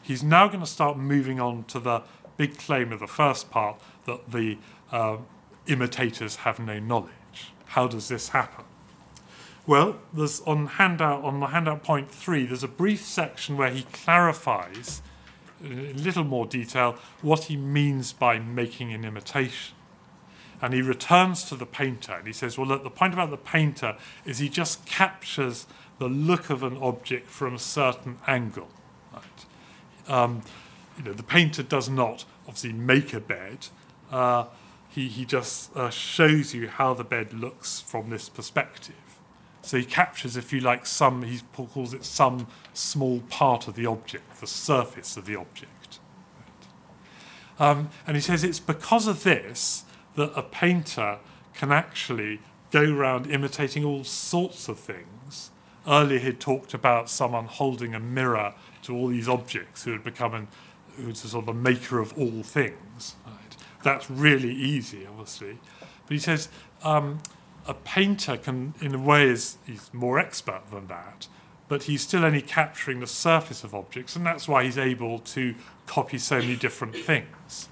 He's 0.00 0.22
now 0.22 0.48
going 0.48 0.60
to 0.60 0.66
start 0.66 0.96
moving 0.96 1.38
on 1.38 1.64
to 1.64 1.78
the 1.78 2.02
big 2.38 2.56
claim 2.56 2.92
of 2.92 3.00
the 3.00 3.06
first 3.06 3.50
part 3.50 3.78
that 4.06 4.30
the 4.30 4.56
uh, 4.90 5.18
imitators 5.66 6.36
have 6.36 6.58
no 6.58 6.78
knowledge. 6.78 7.52
How 7.66 7.86
does 7.86 8.08
this 8.08 8.30
happen? 8.30 8.64
Well, 9.66 9.96
there's 10.12 10.40
on 10.40 10.66
handout 10.66 11.22
on 11.24 11.40
the 11.40 11.46
handout 11.48 11.84
point 11.84 12.10
three. 12.10 12.46
There's 12.46 12.64
a 12.64 12.68
brief 12.68 13.04
section 13.04 13.56
where 13.56 13.70
he 13.70 13.84
clarifies 13.92 15.02
in 15.62 15.78
a 15.78 15.92
little 15.92 16.24
more 16.24 16.46
detail 16.46 16.96
what 17.20 17.44
he 17.44 17.56
means 17.56 18.12
by 18.12 18.38
making 18.38 18.92
an 18.92 19.04
imitation. 19.04 19.76
And 20.60 20.74
he 20.74 20.82
returns 20.82 21.44
to 21.44 21.56
the 21.56 21.66
painter 21.66 22.12
and 22.12 22.26
he 22.26 22.32
says, 22.32 22.58
Well, 22.58 22.66
look, 22.66 22.82
the 22.82 22.90
point 22.90 23.14
about 23.14 23.30
the 23.30 23.36
painter 23.36 23.96
is 24.24 24.38
he 24.38 24.48
just 24.48 24.84
captures 24.86 25.66
the 25.98 26.08
look 26.08 26.50
of 26.50 26.62
an 26.62 26.76
object 26.78 27.28
from 27.28 27.54
a 27.54 27.58
certain 27.58 28.18
angle. 28.26 28.68
Right? 29.12 30.08
Um, 30.08 30.42
you 30.98 31.04
know, 31.04 31.12
the 31.12 31.22
painter 31.22 31.62
does 31.62 31.88
not 31.88 32.24
obviously 32.46 32.72
make 32.72 33.12
a 33.14 33.20
bed. 33.20 33.68
Uh, 34.10 34.46
he, 34.92 35.08
he 35.08 35.24
just 35.24 35.74
uh, 35.74 35.88
shows 35.88 36.52
you 36.52 36.68
how 36.68 36.92
the 36.92 37.04
bed 37.04 37.32
looks 37.32 37.80
from 37.80 38.10
this 38.10 38.28
perspective. 38.28 38.94
So 39.62 39.78
he 39.78 39.84
captures, 39.84 40.36
if 40.36 40.52
you 40.52 40.60
like, 40.60 40.84
some, 40.86 41.22
he 41.22 41.40
calls 41.56 41.94
it 41.94 42.04
some 42.04 42.46
small 42.74 43.20
part 43.20 43.68
of 43.68 43.74
the 43.74 43.86
object, 43.86 44.40
the 44.40 44.46
surface 44.46 45.16
of 45.16 45.24
the 45.24 45.36
object. 45.36 45.98
Right. 47.58 47.70
Um, 47.70 47.90
and 48.06 48.16
he 48.16 48.20
says 48.20 48.44
it's 48.44 48.60
because 48.60 49.06
of 49.06 49.22
this 49.22 49.84
that 50.16 50.32
a 50.36 50.42
painter 50.42 51.18
can 51.54 51.72
actually 51.72 52.40
go 52.70 52.84
around 52.84 53.30
imitating 53.30 53.84
all 53.84 54.04
sorts 54.04 54.68
of 54.68 54.78
things. 54.78 55.50
Earlier 55.86 56.18
he'd 56.18 56.40
talked 56.40 56.74
about 56.74 57.08
someone 57.08 57.46
holding 57.46 57.94
a 57.94 58.00
mirror 58.00 58.54
to 58.82 58.94
all 58.94 59.08
these 59.08 59.28
objects 59.28 59.84
who 59.84 59.92
had 59.92 60.04
become 60.04 60.34
an, 60.34 60.48
who 60.96 61.06
was 61.06 61.20
sort 61.20 61.44
of 61.44 61.48
a 61.48 61.58
maker 61.58 61.98
of 61.98 62.12
all 62.18 62.42
things. 62.42 63.14
That's 63.82 64.10
really 64.10 64.52
easy, 64.52 65.06
obviously. 65.06 65.58
But 66.06 66.12
he 66.12 66.18
says 66.18 66.48
um, 66.82 67.20
a 67.66 67.74
painter 67.74 68.36
can, 68.36 68.74
in 68.80 68.94
a 68.94 68.98
way, 68.98 69.28
is 69.28 69.58
he's 69.66 69.92
more 69.92 70.18
expert 70.18 70.62
than 70.70 70.86
that, 70.88 71.28
but 71.68 71.84
he's 71.84 72.02
still 72.02 72.24
only 72.24 72.42
capturing 72.42 73.00
the 73.00 73.06
surface 73.06 73.64
of 73.64 73.74
objects, 73.74 74.16
and 74.16 74.26
that's 74.26 74.48
why 74.48 74.64
he's 74.64 74.78
able 74.78 75.18
to 75.20 75.54
copy 75.86 76.18
so 76.18 76.38
many 76.38 76.56
different 76.56 76.96
things. 76.96 77.68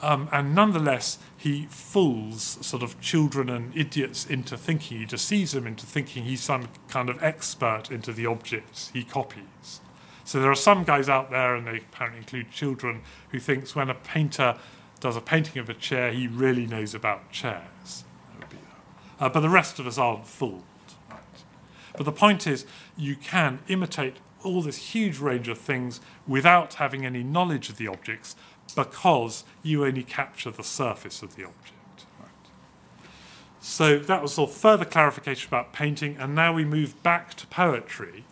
Um, 0.00 0.28
and 0.30 0.54
nonetheless, 0.54 1.18
he 1.36 1.66
fools 1.70 2.58
sort 2.60 2.82
of 2.82 3.00
children 3.00 3.48
and 3.48 3.76
idiots 3.76 4.26
into 4.26 4.56
thinking, 4.56 4.98
he 4.98 5.04
deceives 5.04 5.52
them 5.52 5.66
into 5.66 5.86
thinking 5.86 6.24
he's 6.24 6.40
some 6.40 6.68
kind 6.88 7.10
of 7.10 7.22
expert 7.22 7.90
into 7.90 8.12
the 8.12 8.26
objects 8.26 8.90
he 8.92 9.02
copies. 9.02 9.80
So 10.24 10.40
there 10.40 10.50
are 10.50 10.56
some 10.56 10.84
guys 10.84 11.08
out 11.08 11.30
there, 11.30 11.56
and 11.56 11.66
they 11.66 11.78
apparently 11.78 12.18
include 12.18 12.50
children, 12.50 13.00
who 13.30 13.40
thinks 13.40 13.74
when 13.74 13.88
a 13.88 13.94
painter 13.94 14.56
does 15.00 15.16
a 15.16 15.20
painting 15.20 15.58
of 15.58 15.68
a 15.68 15.74
chair, 15.74 16.12
he 16.12 16.26
really 16.26 16.66
knows 16.66 16.94
about 16.94 17.30
chairs. 17.30 18.04
Uh, 19.20 19.28
but 19.28 19.40
the 19.40 19.48
rest 19.48 19.78
of 19.78 19.86
us 19.86 19.98
aren't 19.98 20.26
fooled. 20.26 20.62
Right? 21.10 21.20
But 21.96 22.04
the 22.04 22.12
point 22.12 22.46
is, 22.46 22.66
you 22.96 23.16
can 23.16 23.60
imitate 23.68 24.16
all 24.44 24.62
this 24.62 24.92
huge 24.94 25.18
range 25.18 25.48
of 25.48 25.58
things 25.58 26.00
without 26.26 26.74
having 26.74 27.04
any 27.04 27.22
knowledge 27.24 27.68
of 27.68 27.76
the 27.76 27.88
objects 27.88 28.36
because 28.76 29.44
you 29.62 29.84
only 29.84 30.04
capture 30.04 30.50
the 30.50 30.62
surface 30.62 31.22
of 31.22 31.34
the 31.34 31.44
object. 31.44 32.06
Right? 32.20 32.30
So 33.60 33.98
that 33.98 34.22
was 34.22 34.38
all 34.38 34.46
further 34.46 34.84
clarification 34.84 35.48
about 35.48 35.72
painting, 35.72 36.16
and 36.18 36.34
now 36.34 36.52
we 36.52 36.64
move 36.64 37.02
back 37.02 37.34
to 37.34 37.46
poetry. 37.48 38.24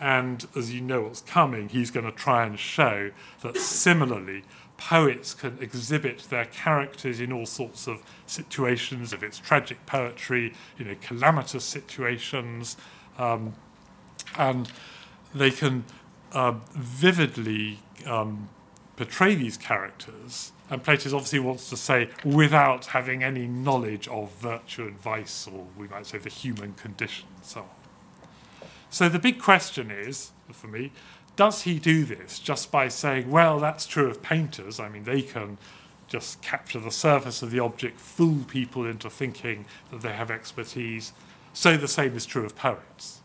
And 0.00 0.48
as 0.56 0.74
you 0.74 0.80
know 0.80 1.02
what's 1.02 1.20
coming, 1.20 1.68
he's 1.68 1.92
going 1.92 2.06
to 2.06 2.12
try 2.12 2.44
and 2.44 2.58
show 2.58 3.12
that 3.42 3.56
similarly, 3.56 4.42
poets 4.88 5.32
can 5.32 5.56
exhibit 5.60 6.26
their 6.28 6.44
characters 6.46 7.20
in 7.20 7.32
all 7.32 7.46
sorts 7.46 7.86
of 7.86 8.02
situations, 8.26 9.12
if 9.12 9.22
it's 9.22 9.38
tragic 9.38 9.84
poetry, 9.86 10.52
you 10.76 10.84
know, 10.84 10.96
calamitous 11.00 11.64
situations, 11.64 12.76
um, 13.16 13.54
and 14.36 14.72
they 15.32 15.50
can 15.50 15.84
uh, 16.32 16.54
vividly 16.72 17.78
um, 18.06 18.48
portray 18.96 19.36
these 19.36 19.56
characters. 19.56 20.50
And 20.68 20.82
Plato 20.82 21.14
obviously 21.14 21.38
wants 21.38 21.70
to 21.70 21.76
say 21.76 22.08
without 22.24 22.86
having 22.86 23.22
any 23.22 23.46
knowledge 23.46 24.08
of 24.08 24.32
virtue 24.32 24.82
and 24.82 24.98
vice, 24.98 25.46
or 25.46 25.66
we 25.76 25.86
might 25.86 26.06
say 26.06 26.18
the 26.18 26.30
human 26.30 26.72
condition, 26.72 27.28
and 27.36 27.44
so 27.44 27.60
on. 27.60 28.68
So 28.90 29.08
the 29.08 29.20
big 29.20 29.40
question 29.40 29.90
is, 29.92 30.32
for 30.50 30.66
me, 30.66 30.90
does 31.36 31.62
he 31.62 31.78
do 31.78 32.04
this 32.04 32.38
just 32.38 32.70
by 32.70 32.88
saying, 32.88 33.30
well, 33.30 33.58
that's 33.58 33.86
true 33.86 34.08
of 34.08 34.22
painters? 34.22 34.78
I 34.78 34.88
mean, 34.88 35.04
they 35.04 35.22
can 35.22 35.58
just 36.08 36.42
capture 36.42 36.78
the 36.78 36.90
surface 36.90 37.42
of 37.42 37.50
the 37.50 37.58
object, 37.58 37.98
fool 37.98 38.44
people 38.46 38.86
into 38.86 39.08
thinking 39.08 39.64
that 39.90 40.02
they 40.02 40.12
have 40.12 40.30
expertise. 40.30 41.12
So 41.54 41.76
the 41.76 41.88
same 41.88 42.14
is 42.16 42.26
true 42.26 42.44
of 42.44 42.54
poets. 42.54 43.20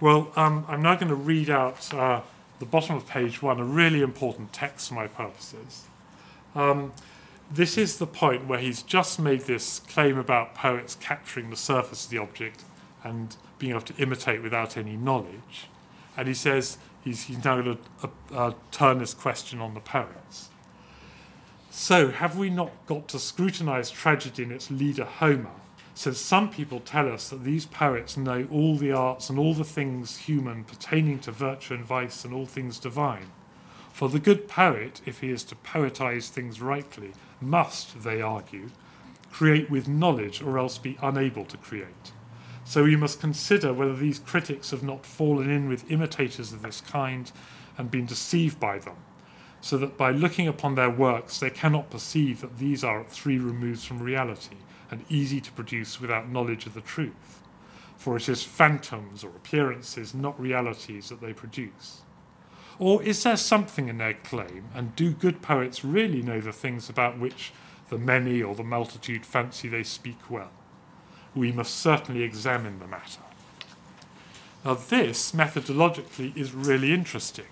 Well, 0.00 0.30
um, 0.36 0.64
I'm 0.68 0.80
now 0.80 0.94
going 0.94 1.08
to 1.08 1.16
read 1.16 1.50
out 1.50 1.92
uh, 1.92 2.20
the 2.60 2.66
bottom 2.66 2.96
of 2.96 3.08
page 3.08 3.42
one, 3.42 3.58
a 3.58 3.64
really 3.64 4.00
important 4.00 4.52
text 4.52 4.88
for 4.88 4.94
my 4.94 5.08
purposes. 5.08 5.86
Um, 6.54 6.92
this 7.50 7.76
is 7.76 7.98
the 7.98 8.06
point 8.06 8.46
where 8.46 8.58
he's 8.58 8.82
just 8.82 9.18
made 9.18 9.42
this 9.42 9.80
claim 9.80 10.18
about 10.18 10.54
poets 10.54 10.96
capturing 11.00 11.50
the 11.50 11.56
surface 11.56 12.04
of 12.04 12.10
the 12.10 12.18
object 12.18 12.62
and 13.02 13.36
being 13.58 13.72
able 13.72 13.82
to 13.82 13.94
imitate 13.96 14.42
without 14.42 14.76
any 14.76 14.96
knowledge. 14.96 15.66
And 16.16 16.28
he 16.28 16.34
says, 16.34 16.78
he's, 17.08 17.24
he's 17.24 17.44
now 17.44 17.60
going 17.60 17.78
to 18.00 18.10
uh, 18.34 18.52
turn 18.70 18.98
this 18.98 19.14
question 19.14 19.60
on 19.60 19.74
the 19.74 19.80
poets. 19.80 20.50
So, 21.70 22.10
have 22.10 22.36
we 22.36 22.50
not 22.50 22.72
got 22.86 23.08
to 23.08 23.18
scrutinize 23.18 23.90
tragedy 23.90 24.42
in 24.42 24.52
its 24.52 24.70
leader 24.70 25.04
Homer, 25.04 25.50
since 25.94 26.18
some 26.18 26.50
people 26.50 26.80
tell 26.80 27.10
us 27.12 27.28
that 27.30 27.44
these 27.44 27.66
poets 27.66 28.16
know 28.16 28.46
all 28.50 28.76
the 28.76 28.92
arts 28.92 29.30
and 29.30 29.38
all 29.38 29.54
the 29.54 29.64
things 29.64 30.16
human 30.16 30.64
pertaining 30.64 31.18
to 31.20 31.32
virtue 31.32 31.74
and 31.74 31.84
vice 31.84 32.24
and 32.24 32.32
all 32.32 32.46
things 32.46 32.78
divine? 32.78 33.30
For 33.92 34.08
the 34.08 34.20
good 34.20 34.48
poet, 34.48 35.00
if 35.06 35.20
he 35.20 35.30
is 35.30 35.42
to 35.44 35.56
poetize 35.56 36.28
things 36.28 36.60
rightly, 36.60 37.12
must, 37.40 38.02
they 38.02 38.22
argue, 38.22 38.70
create 39.32 39.70
with 39.70 39.88
knowledge 39.88 40.40
or 40.40 40.58
else 40.58 40.78
be 40.78 40.96
unable 41.02 41.44
to 41.46 41.56
create. 41.56 42.12
So 42.68 42.84
we 42.84 42.96
must 42.96 43.18
consider 43.18 43.72
whether 43.72 43.96
these 43.96 44.18
critics 44.18 44.72
have 44.72 44.82
not 44.82 45.06
fallen 45.06 45.48
in 45.48 45.70
with 45.70 45.90
imitators 45.90 46.52
of 46.52 46.60
this 46.60 46.82
kind 46.82 47.32
and 47.78 47.90
been 47.90 48.04
deceived 48.04 48.60
by 48.60 48.78
them, 48.78 48.96
so 49.62 49.78
that 49.78 49.96
by 49.96 50.10
looking 50.10 50.46
upon 50.46 50.74
their 50.74 50.90
works 50.90 51.40
they 51.40 51.48
cannot 51.48 51.88
perceive 51.88 52.42
that 52.42 52.58
these 52.58 52.84
are 52.84 53.00
at 53.00 53.10
three 53.10 53.38
removes 53.38 53.86
from 53.86 54.02
reality 54.02 54.56
and 54.90 55.02
easy 55.08 55.40
to 55.40 55.52
produce 55.52 55.98
without 55.98 56.28
knowledge 56.28 56.66
of 56.66 56.74
the 56.74 56.82
truth. 56.82 57.40
For 57.96 58.18
it 58.18 58.28
is 58.28 58.42
phantoms 58.42 59.24
or 59.24 59.30
appearances, 59.30 60.12
not 60.12 60.38
realities, 60.38 61.08
that 61.08 61.22
they 61.22 61.32
produce. 61.32 62.02
Or 62.78 63.02
is 63.02 63.22
there 63.22 63.38
something 63.38 63.88
in 63.88 63.96
their 63.96 64.12
claim, 64.12 64.68
and 64.74 64.94
do 64.94 65.12
good 65.12 65.40
poets 65.40 65.86
really 65.86 66.20
know 66.20 66.42
the 66.42 66.52
things 66.52 66.90
about 66.90 67.18
which 67.18 67.50
the 67.88 67.96
many 67.96 68.42
or 68.42 68.54
the 68.54 68.62
multitude 68.62 69.24
fancy 69.24 69.68
they 69.68 69.84
speak 69.84 70.30
well? 70.30 70.50
We 71.38 71.52
must 71.52 71.76
certainly 71.76 72.22
examine 72.22 72.80
the 72.80 72.86
matter. 72.86 73.20
Now, 74.64 74.74
this 74.74 75.32
methodologically 75.32 76.36
is 76.36 76.52
really 76.52 76.92
interesting 76.92 77.46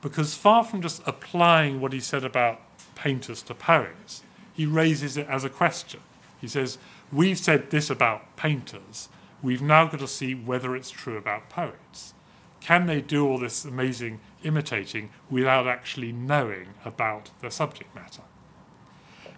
because 0.00 0.34
far 0.34 0.64
from 0.64 0.80
just 0.80 1.02
applying 1.06 1.80
what 1.80 1.92
he 1.92 2.00
said 2.00 2.24
about 2.24 2.60
painters 2.94 3.42
to 3.42 3.54
poets, 3.54 4.22
he 4.54 4.66
raises 4.66 5.16
it 5.16 5.26
as 5.28 5.44
a 5.44 5.48
question. 5.48 6.00
He 6.40 6.48
says, 6.48 6.78
We've 7.12 7.38
said 7.38 7.70
this 7.70 7.90
about 7.90 8.36
painters, 8.36 9.08
we've 9.42 9.62
now 9.62 9.86
got 9.86 10.00
to 10.00 10.08
see 10.08 10.34
whether 10.34 10.74
it's 10.74 10.90
true 10.90 11.16
about 11.16 11.50
poets. 11.50 12.14
Can 12.60 12.86
they 12.86 13.00
do 13.00 13.26
all 13.26 13.38
this 13.38 13.64
amazing 13.64 14.20
imitating 14.44 15.10
without 15.28 15.66
actually 15.66 16.12
knowing 16.12 16.68
about 16.84 17.30
their 17.40 17.50
subject 17.50 17.94
matter? 17.94 18.22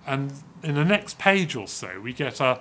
And 0.07 0.35
in 0.63 0.75
the 0.75 0.85
next 0.85 1.19
page 1.19 1.57
or 1.57 1.67
so, 1.67 2.01
we 2.01 2.13
get 2.13 2.39
a, 2.41 2.61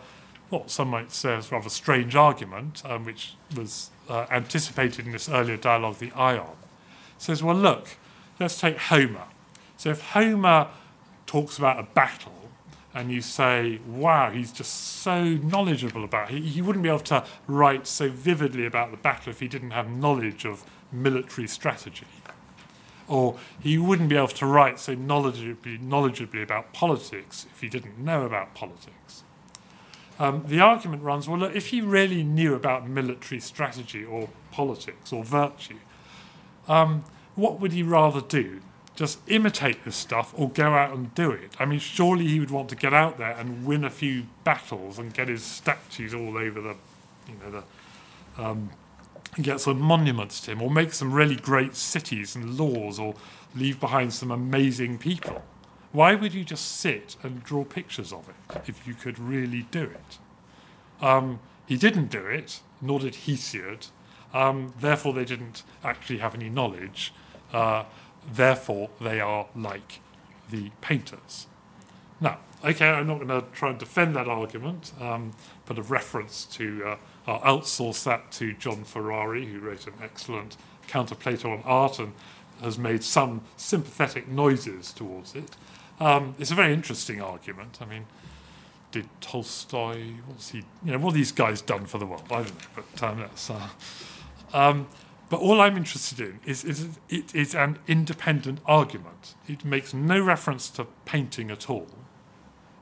what 0.53 0.69
some 0.69 0.89
might 0.89 1.11
say 1.11 1.35
is 1.35 1.51
rather 1.51 1.67
strange 1.67 2.15
argument, 2.15 2.83
um, 2.85 3.05
which 3.05 3.33
was 3.55 3.89
uh, 4.07 4.27
anticipated 4.29 5.07
in 5.07 5.11
this 5.11 5.27
earlier 5.27 5.57
dialogue, 5.57 5.97
the 5.97 6.11
Ion, 6.11 6.55
says, 7.17 7.41
well, 7.41 7.55
look, 7.55 7.97
let's 8.39 8.59
take 8.59 8.77
Homer. 8.77 9.25
So 9.77 9.89
if 9.89 10.01
Homer 10.11 10.67
talks 11.25 11.57
about 11.57 11.79
a 11.79 11.83
battle, 11.83 12.31
and 12.93 13.11
you 13.11 13.21
say, 13.21 13.79
wow, 13.87 14.29
he's 14.29 14.51
just 14.51 14.71
so 15.01 15.23
knowledgeable 15.23 16.03
about 16.03 16.29
it. 16.29 16.43
He, 16.43 16.49
he 16.49 16.61
wouldn't 16.61 16.83
be 16.83 16.89
able 16.89 16.99
to 16.99 17.25
write 17.47 17.87
so 17.87 18.07
vividly 18.09 18.67
about 18.67 18.91
the 18.91 18.97
battle 18.97 19.31
if 19.31 19.39
he 19.39 19.47
didn't 19.47 19.71
have 19.71 19.89
knowledge 19.89 20.45
of 20.45 20.63
military 20.91 21.47
strategy. 21.47 22.05
Or 23.07 23.39
he 23.59 23.79
wouldn't 23.79 24.09
be 24.09 24.15
able 24.15 24.27
to 24.27 24.45
write 24.45 24.79
so 24.79 24.95
knowledgeably, 24.95 25.79
knowledgeably 25.79 26.43
about 26.43 26.71
politics 26.71 27.47
if 27.51 27.61
he 27.61 27.67
didn't 27.67 27.97
know 27.97 28.25
about 28.25 28.53
politics. 28.53 29.23
Um, 30.23 30.45
the 30.47 30.61
argument 30.61 31.03
runs 31.03 31.27
well, 31.27 31.37
look, 31.37 31.53
if 31.53 31.67
he 31.67 31.81
really 31.81 32.23
knew 32.23 32.55
about 32.55 32.87
military 32.87 33.41
strategy 33.41 34.05
or 34.05 34.29
politics 34.51 35.11
or 35.11 35.21
virtue, 35.21 35.79
um, 36.69 37.03
what 37.35 37.59
would 37.59 37.73
he 37.73 37.83
rather 37.83 38.21
do? 38.21 38.61
Just 38.95 39.19
imitate 39.27 39.83
this 39.83 39.97
stuff 39.97 40.33
or 40.37 40.49
go 40.49 40.75
out 40.75 40.95
and 40.95 41.13
do 41.13 41.29
it? 41.31 41.51
I 41.59 41.65
mean, 41.65 41.79
surely 41.79 42.25
he 42.25 42.39
would 42.39 42.51
want 42.51 42.69
to 42.69 42.75
get 42.77 42.93
out 42.93 43.17
there 43.17 43.31
and 43.31 43.65
win 43.65 43.83
a 43.83 43.89
few 43.89 44.27
battles 44.45 44.97
and 44.97 45.13
get 45.13 45.27
his 45.27 45.43
statues 45.43 46.13
all 46.13 46.37
over 46.37 46.61
the, 46.61 46.75
you 47.27 47.35
know, 47.43 47.51
the, 48.37 48.41
um, 48.41 48.69
get 49.41 49.59
some 49.59 49.81
monuments 49.81 50.39
to 50.41 50.51
him, 50.51 50.61
or 50.61 50.71
make 50.71 50.93
some 50.93 51.11
really 51.11 51.35
great 51.35 51.75
cities 51.75 52.33
and 52.33 52.57
laws, 52.57 52.97
or 52.97 53.13
leave 53.55 53.77
behind 53.77 54.13
some 54.13 54.31
amazing 54.31 54.99
people. 54.99 55.43
Why 55.93 56.15
would 56.15 56.33
you 56.33 56.43
just 56.43 56.79
sit 56.79 57.15
and 57.21 57.43
draw 57.43 57.63
pictures 57.63 58.11
of 58.11 58.27
it 58.27 58.61
if 58.67 58.87
you 58.87 58.95
could 58.95 59.19
really 59.19 59.67
do 59.69 59.83
it? 59.83 60.17
Um, 61.05 61.39
he 61.67 61.77
didn't 61.77 62.07
do 62.07 62.25
it, 62.25 62.61
nor 62.81 62.99
did 62.99 63.13
Hesiod. 63.13 63.89
Um, 64.33 64.73
therefore, 64.79 65.13
they 65.13 65.23
didn't 65.23 65.61
actually 65.83 66.17
have 66.17 66.33
any 66.33 66.49
knowledge. 66.49 67.13
Uh, 67.53 67.83
therefore, 68.31 68.89
they 68.99 69.21
are 69.21 69.45
like 69.55 69.99
the 70.49 70.71
painters. 70.81 71.45
Now, 72.19 72.39
okay, 72.65 72.89
I'm 72.89 73.05
not 73.05 73.19
going 73.19 73.27
to 73.27 73.45
try 73.53 73.69
and 73.69 73.77
defend 73.77 74.15
that 74.15 74.27
argument, 74.27 74.93
um, 74.99 75.33
but 75.67 75.77
a 75.77 75.83
reference 75.83 76.45
to, 76.53 76.83
uh, 76.85 76.97
I'll 77.27 77.59
outsource 77.59 78.03
that 78.05 78.31
to 78.33 78.53
John 78.53 78.83
Ferrari, 78.83 79.45
who 79.45 79.59
wrote 79.59 79.85
an 79.85 79.93
excellent 80.01 80.57
counter 80.87 81.13
Plato 81.13 81.51
on 81.51 81.61
art 81.65 81.99
and 81.99 82.13
has 82.61 82.79
made 82.79 83.03
some 83.03 83.41
sympathetic 83.57 84.27
noises 84.27 84.91
towards 84.91 85.35
it. 85.35 85.55
Um, 85.99 86.35
it's 86.39 86.51
a 86.51 86.55
very 86.55 86.73
interesting 86.73 87.21
argument. 87.21 87.79
I 87.81 87.85
mean, 87.85 88.05
did 88.91 89.09
Tolstoy, 89.21 90.13
what's 90.27 90.49
he, 90.49 90.59
you 90.83 90.91
know, 90.91 90.99
what 90.99 91.13
these 91.13 91.31
guys 91.31 91.61
done 91.61 91.85
for 91.85 91.97
the 91.97 92.05
world? 92.05 92.23
I 92.29 92.43
don't 92.43 92.47
know, 92.47 92.83
but 92.91 93.03
um, 93.03 93.19
that's. 93.19 93.49
Uh, 93.49 93.69
um, 94.53 94.87
but 95.29 95.39
all 95.39 95.61
I'm 95.61 95.77
interested 95.77 96.19
in 96.19 96.39
is, 96.45 96.63
is 96.63 96.99
it 97.09 97.33
is 97.33 97.55
an 97.55 97.79
independent 97.87 98.59
argument. 98.67 99.33
It 99.47 99.65
makes 99.65 99.93
no 99.93 100.21
reference 100.21 100.69
to 100.71 100.85
painting 101.05 101.49
at 101.49 101.69
all. 101.69 101.87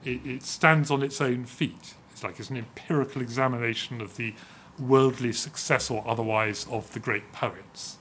It, 0.03 0.25
it 0.25 0.43
stands 0.43 0.91
on 0.91 1.01
its 1.01 1.21
own 1.21 1.45
feet. 1.45 1.93
It's 2.11 2.23
like 2.23 2.39
it's 2.39 2.49
an 2.49 2.57
empirical 2.57 3.21
examination 3.21 4.01
of 4.01 4.17
the 4.17 4.33
worldly 4.77 5.31
success 5.31 5.89
or 5.89 6.03
otherwise 6.05 6.67
of 6.69 6.91
the 6.91 6.99
great 6.99 7.31
poets. 7.31 7.97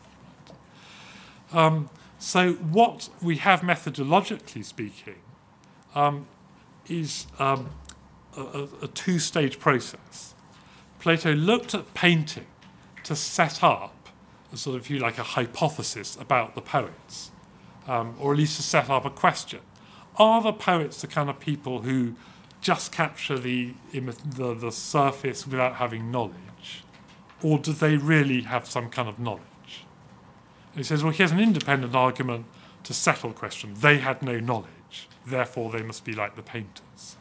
Um, 1.52 1.90
so, 2.20 2.52
what 2.52 3.08
we 3.22 3.38
have 3.38 3.62
methodologically 3.62 4.62
speaking 4.62 5.22
um, 5.94 6.26
is 6.86 7.26
um, 7.38 7.70
a, 8.36 8.68
a 8.82 8.88
two 8.88 9.18
stage 9.18 9.58
process. 9.58 10.34
Plato 10.98 11.32
looked 11.32 11.74
at 11.74 11.94
painting 11.94 12.44
to 13.04 13.16
set 13.16 13.64
up, 13.64 14.10
a 14.52 14.58
sort 14.58 14.76
of, 14.76 14.82
if 14.82 14.90
you 14.90 14.98
like, 14.98 15.16
a 15.16 15.22
hypothesis 15.22 16.18
about 16.20 16.54
the 16.54 16.60
poets, 16.60 17.30
um, 17.88 18.14
or 18.20 18.32
at 18.32 18.38
least 18.38 18.56
to 18.56 18.62
set 18.62 18.90
up 18.90 19.06
a 19.06 19.10
question. 19.10 19.60
Are 20.16 20.42
the 20.42 20.52
poets 20.52 21.00
the 21.00 21.06
kind 21.06 21.30
of 21.30 21.40
people 21.40 21.80
who 21.80 22.16
just 22.60 22.92
capture 22.92 23.38
the, 23.38 23.72
the, 23.94 24.54
the 24.54 24.70
surface 24.70 25.46
without 25.46 25.76
having 25.76 26.10
knowledge? 26.10 26.84
Or 27.42 27.58
do 27.58 27.72
they 27.72 27.96
really 27.96 28.42
have 28.42 28.66
some 28.66 28.90
kind 28.90 29.08
of 29.08 29.18
knowledge? 29.18 29.40
He 30.74 30.82
says, 30.82 31.02
well, 31.02 31.12
here's 31.12 31.32
an 31.32 31.40
independent 31.40 31.94
argument 31.94 32.46
to 32.84 32.94
settle 32.94 33.30
the 33.30 33.36
question. 33.36 33.74
They 33.74 33.98
had 33.98 34.22
no 34.22 34.38
knowledge, 34.38 35.08
therefore 35.26 35.70
they 35.70 35.82
must 35.82 36.04
be 36.04 36.12
like 36.12 36.36
the 36.36 36.42
painters. 36.42 37.16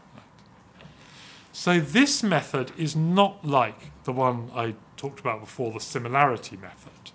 So 1.51 1.79
this 1.79 2.23
method 2.23 2.71
is 2.77 2.95
not 2.95 3.43
like 3.43 3.91
the 4.05 4.13
one 4.13 4.49
I 4.55 4.75
talked 4.95 5.19
about 5.19 5.41
before, 5.41 5.73
the 5.73 5.79
similarity 5.79 6.55
method. 6.55 7.11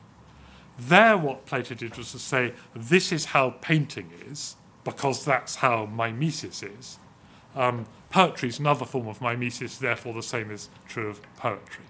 There, 0.79 1.17
what 1.17 1.47
Plato 1.47 1.75
did 1.75 1.97
was 1.97 2.13
to 2.13 2.19
say, 2.19 2.53
this 2.75 3.13
is 3.13 3.27
how 3.27 3.51
painting 3.61 4.11
is, 4.29 4.57
because 4.83 5.25
that's 5.25 5.57
how 5.57 5.87
mimesis 5.87 6.63
is. 6.63 6.99
Um, 7.55 7.87
poetry 8.11 8.49
is 8.49 8.59
another 8.59 8.85
form 8.85 9.07
of 9.07 9.21
mimesis, 9.21 9.79
therefore 9.79 10.13
the 10.13 10.23
same 10.23 10.51
is 10.51 10.69
true 10.89 11.09
of 11.09 11.23
poetry. 11.37 11.85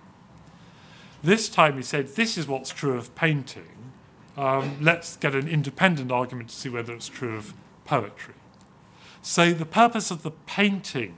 This 1.22 1.48
time 1.48 1.76
he 1.76 1.82
said, 1.82 2.08
this 2.08 2.36
is 2.36 2.46
what's 2.46 2.70
true 2.70 2.96
of 2.96 3.14
painting. 3.14 3.83
Um, 4.36 4.78
let's 4.80 5.16
get 5.16 5.34
an 5.34 5.48
independent 5.48 6.10
argument 6.10 6.48
to 6.50 6.54
see 6.54 6.68
whether 6.68 6.92
it's 6.92 7.08
true 7.08 7.36
of 7.36 7.54
poetry. 7.84 8.34
So 9.22 9.52
the 9.52 9.66
purpose 9.66 10.10
of 10.10 10.22
the 10.22 10.32
painting 10.32 11.16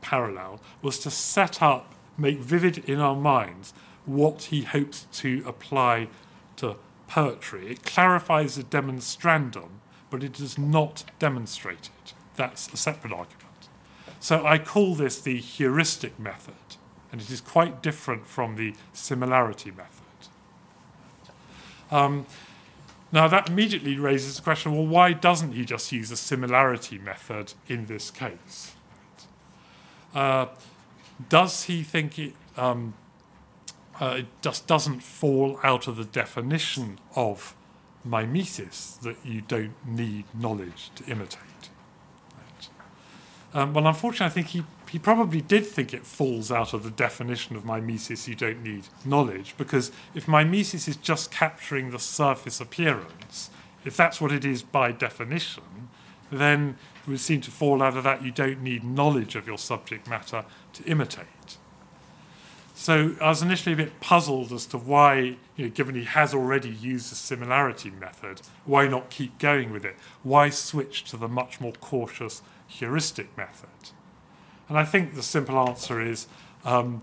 parallel 0.00 0.60
was 0.82 0.98
to 1.00 1.10
set 1.10 1.62
up, 1.62 1.94
make 2.16 2.38
vivid 2.38 2.78
in 2.88 3.00
our 3.00 3.16
minds 3.16 3.74
what 4.06 4.44
he 4.44 4.62
hopes 4.62 5.06
to 5.12 5.42
apply 5.46 6.08
to 6.56 6.76
poetry. 7.06 7.70
It 7.70 7.84
clarifies 7.84 8.56
the 8.56 8.62
demonstrandum, 8.62 9.68
but 10.10 10.22
it 10.22 10.32
does 10.32 10.56
not 10.56 11.04
demonstrate 11.18 11.90
it. 12.02 12.14
That's 12.36 12.72
a 12.72 12.76
separate 12.76 13.12
argument. 13.12 13.68
So 14.20 14.44
I 14.44 14.58
call 14.58 14.94
this 14.94 15.20
the 15.20 15.38
heuristic 15.38 16.18
method, 16.18 16.54
and 17.12 17.20
it 17.20 17.30
is 17.30 17.40
quite 17.40 17.82
different 17.82 18.26
from 18.26 18.56
the 18.56 18.74
similarity 18.92 19.70
method. 19.70 19.97
Um, 21.90 22.26
now, 23.10 23.26
that 23.28 23.48
immediately 23.48 23.98
raises 23.98 24.36
the 24.36 24.42
question 24.42 24.72
well, 24.72 24.86
why 24.86 25.12
doesn't 25.12 25.52
he 25.52 25.64
just 25.64 25.90
use 25.92 26.10
a 26.10 26.16
similarity 26.16 26.98
method 26.98 27.54
in 27.66 27.86
this 27.86 28.10
case? 28.10 28.74
Uh, 30.14 30.46
does 31.28 31.64
he 31.64 31.82
think 31.82 32.18
it, 32.18 32.34
um, 32.56 32.94
uh, 34.00 34.16
it 34.18 34.26
just 34.42 34.66
doesn't 34.66 35.00
fall 35.00 35.58
out 35.62 35.88
of 35.88 35.96
the 35.96 36.04
definition 36.04 36.98
of 37.16 37.54
mimesis 38.04 38.98
that 39.02 39.16
you 39.24 39.40
don't 39.40 39.74
need 39.86 40.24
knowledge 40.34 40.90
to 40.96 41.04
imitate? 41.04 41.70
Right. 42.36 42.68
Um, 43.54 43.72
well, 43.72 43.86
unfortunately, 43.86 44.26
I 44.26 44.34
think 44.34 44.46
he, 44.48 44.64
he 44.88 44.98
probably 44.98 45.40
did 45.40 45.66
think 45.66 45.92
it 45.92 46.06
falls 46.06 46.52
out 46.52 46.72
of 46.72 46.82
the 46.82 46.90
definition 46.90 47.56
of 47.56 47.64
mimesis 47.64 48.28
you 48.28 48.34
don't 48.34 48.62
need 48.62 48.88
knowledge, 49.04 49.54
because 49.56 49.90
if 50.14 50.28
mimesis 50.28 50.88
is 50.88 50.96
just 50.96 51.30
capturing 51.30 51.90
the 51.90 51.98
surface 51.98 52.60
appearance, 52.60 53.50
if 53.84 53.96
that's 53.96 54.20
what 54.20 54.32
it 54.32 54.44
is 54.44 54.62
by 54.62 54.92
definition, 54.92 55.88
then 56.30 56.76
it 57.06 57.10
would 57.10 57.20
seem 57.20 57.40
to 57.40 57.50
fall 57.50 57.82
out 57.82 57.96
of 57.96 58.04
that 58.04 58.22
you 58.22 58.30
don't 58.30 58.62
need 58.62 58.84
knowledge 58.84 59.34
of 59.34 59.46
your 59.46 59.58
subject 59.58 60.08
matter 60.08 60.44
to 60.74 60.84
imitate. 60.84 61.56
So 62.74 63.16
I 63.20 63.30
was 63.30 63.42
initially 63.42 63.72
a 63.72 63.76
bit 63.76 63.98
puzzled 63.98 64.52
as 64.52 64.64
to 64.66 64.78
why, 64.78 65.36
you 65.56 65.64
know, 65.64 65.68
given 65.68 65.96
he 65.96 66.04
has 66.04 66.32
already 66.32 66.70
used 66.70 67.10
the 67.10 67.16
similarity 67.16 67.90
method, 67.90 68.42
why 68.64 68.86
not 68.86 69.10
keep 69.10 69.38
going 69.38 69.72
with 69.72 69.84
it? 69.84 69.96
Why 70.22 70.50
switch 70.50 71.02
to 71.10 71.16
the 71.16 71.26
much 71.26 71.60
more 71.60 71.72
cautious 71.72 72.40
heuristic 72.68 73.36
method? 73.36 73.90
And 74.68 74.78
I 74.78 74.84
think 74.84 75.14
the 75.14 75.22
simple 75.22 75.58
answer 75.58 76.00
is 76.00 76.26
um, 76.64 77.02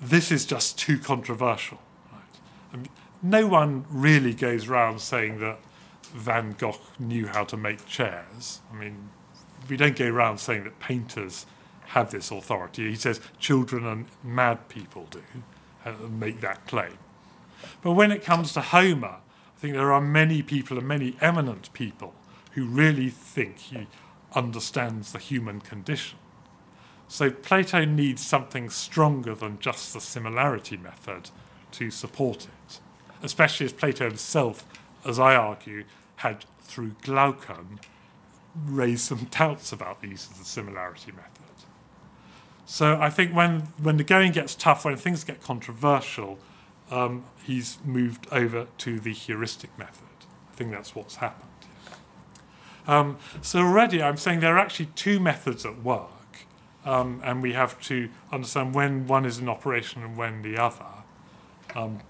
this 0.00 0.30
is 0.30 0.44
just 0.44 0.78
too 0.78 0.98
controversial. 0.98 1.78
Right? 2.12 2.40
I 2.72 2.76
mean, 2.76 2.88
no 3.22 3.46
one 3.46 3.86
really 3.90 4.34
goes 4.34 4.68
around 4.68 5.00
saying 5.00 5.40
that 5.40 5.58
Van 6.14 6.52
Gogh 6.52 6.80
knew 6.98 7.26
how 7.26 7.44
to 7.44 7.56
make 7.56 7.86
chairs. 7.86 8.60
I 8.72 8.76
mean, 8.76 9.10
we 9.68 9.76
don't 9.76 9.96
go 9.96 10.06
around 10.06 10.38
saying 10.38 10.64
that 10.64 10.78
painters 10.78 11.46
have 11.88 12.10
this 12.10 12.30
authority. 12.30 12.90
He 12.90 12.96
says 12.96 13.20
children 13.38 13.86
and 13.86 14.06
mad 14.22 14.68
people 14.68 15.06
do 15.10 15.22
uh, 15.84 15.92
make 16.08 16.40
that 16.40 16.66
claim. 16.66 16.98
But 17.82 17.92
when 17.92 18.12
it 18.12 18.22
comes 18.22 18.52
to 18.52 18.60
Homer, 18.60 19.16
I 19.56 19.58
think 19.58 19.74
there 19.74 19.92
are 19.92 20.00
many 20.00 20.42
people 20.42 20.78
and 20.78 20.86
many 20.86 21.16
eminent 21.20 21.72
people 21.72 22.14
who 22.52 22.66
really 22.66 23.08
think 23.08 23.58
he 23.58 23.86
understands 24.34 25.12
the 25.12 25.18
human 25.18 25.60
condition. 25.60 26.18
So 27.08 27.30
Plato 27.30 27.84
needs 27.84 28.24
something 28.24 28.68
stronger 28.70 29.34
than 29.34 29.58
just 29.58 29.92
the 29.92 30.00
similarity 30.00 30.76
method 30.76 31.30
to 31.72 31.90
support 31.90 32.44
it, 32.46 32.80
especially 33.22 33.66
as 33.66 33.72
Plato 33.72 34.06
himself, 34.06 34.64
as 35.04 35.18
I 35.18 35.36
argue, 35.36 35.84
had 36.16 36.44
through 36.60 36.96
Glaucon 37.02 37.80
raised 38.64 39.02
some 39.02 39.28
doubts 39.30 39.72
about 39.72 40.00
the 40.00 40.08
use 40.08 40.26
of 40.28 40.38
the 40.38 40.44
similarity 40.44 41.12
method. 41.12 41.32
So 42.64 43.00
I 43.00 43.10
think 43.10 43.32
when, 43.32 43.60
when 43.80 43.96
the 43.96 44.04
going 44.04 44.32
gets 44.32 44.54
tough, 44.54 44.84
when 44.84 44.96
things 44.96 45.22
get 45.22 45.40
controversial, 45.40 46.38
um, 46.90 47.24
he's 47.44 47.78
moved 47.84 48.26
over 48.32 48.66
to 48.78 48.98
the 48.98 49.12
heuristic 49.12 49.76
method. 49.78 50.08
I 50.52 50.56
think 50.56 50.72
that's 50.72 50.94
what's 50.94 51.16
happened. 51.16 51.50
Um, 52.88 53.18
so 53.40 53.60
already 53.60 54.02
I'm 54.02 54.16
saying 54.16 54.40
there 54.40 54.56
are 54.56 54.58
actually 54.58 54.86
two 54.96 55.20
methods 55.20 55.64
at 55.64 55.82
work, 55.82 56.10
um, 56.86 57.20
and 57.24 57.42
we 57.42 57.52
have 57.52 57.78
to 57.82 58.08
understand 58.32 58.74
when 58.74 59.06
one 59.06 59.26
is 59.26 59.38
in 59.38 59.48
operation 59.48 60.02
and 60.02 60.16
when 60.16 60.42
the 60.42 60.56
other, 60.56 60.84
um, 61.74 62.00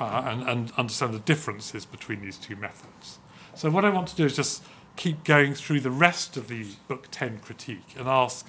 uh, 0.00 0.22
and, 0.24 0.42
and 0.48 0.72
understand 0.78 1.12
the 1.12 1.20
differences 1.20 1.84
between 1.84 2.22
these 2.22 2.38
two 2.38 2.56
methods. 2.56 3.18
So 3.54 3.70
what 3.70 3.84
I 3.84 3.90
want 3.90 4.08
to 4.08 4.16
do 4.16 4.24
is 4.24 4.34
just 4.34 4.64
keep 4.96 5.22
going 5.22 5.54
through 5.54 5.80
the 5.80 5.90
rest 5.90 6.38
of 6.38 6.48
the 6.48 6.66
Book 6.88 7.08
10 7.10 7.40
critique 7.40 7.94
and 7.96 8.08
ask 8.08 8.48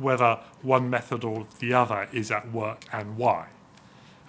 whether 0.00 0.40
one 0.62 0.88
method 0.88 1.24
or 1.24 1.46
the 1.58 1.74
other 1.74 2.08
is 2.12 2.30
at 2.30 2.50
work 2.50 2.84
and 2.90 3.18
why. 3.18 3.48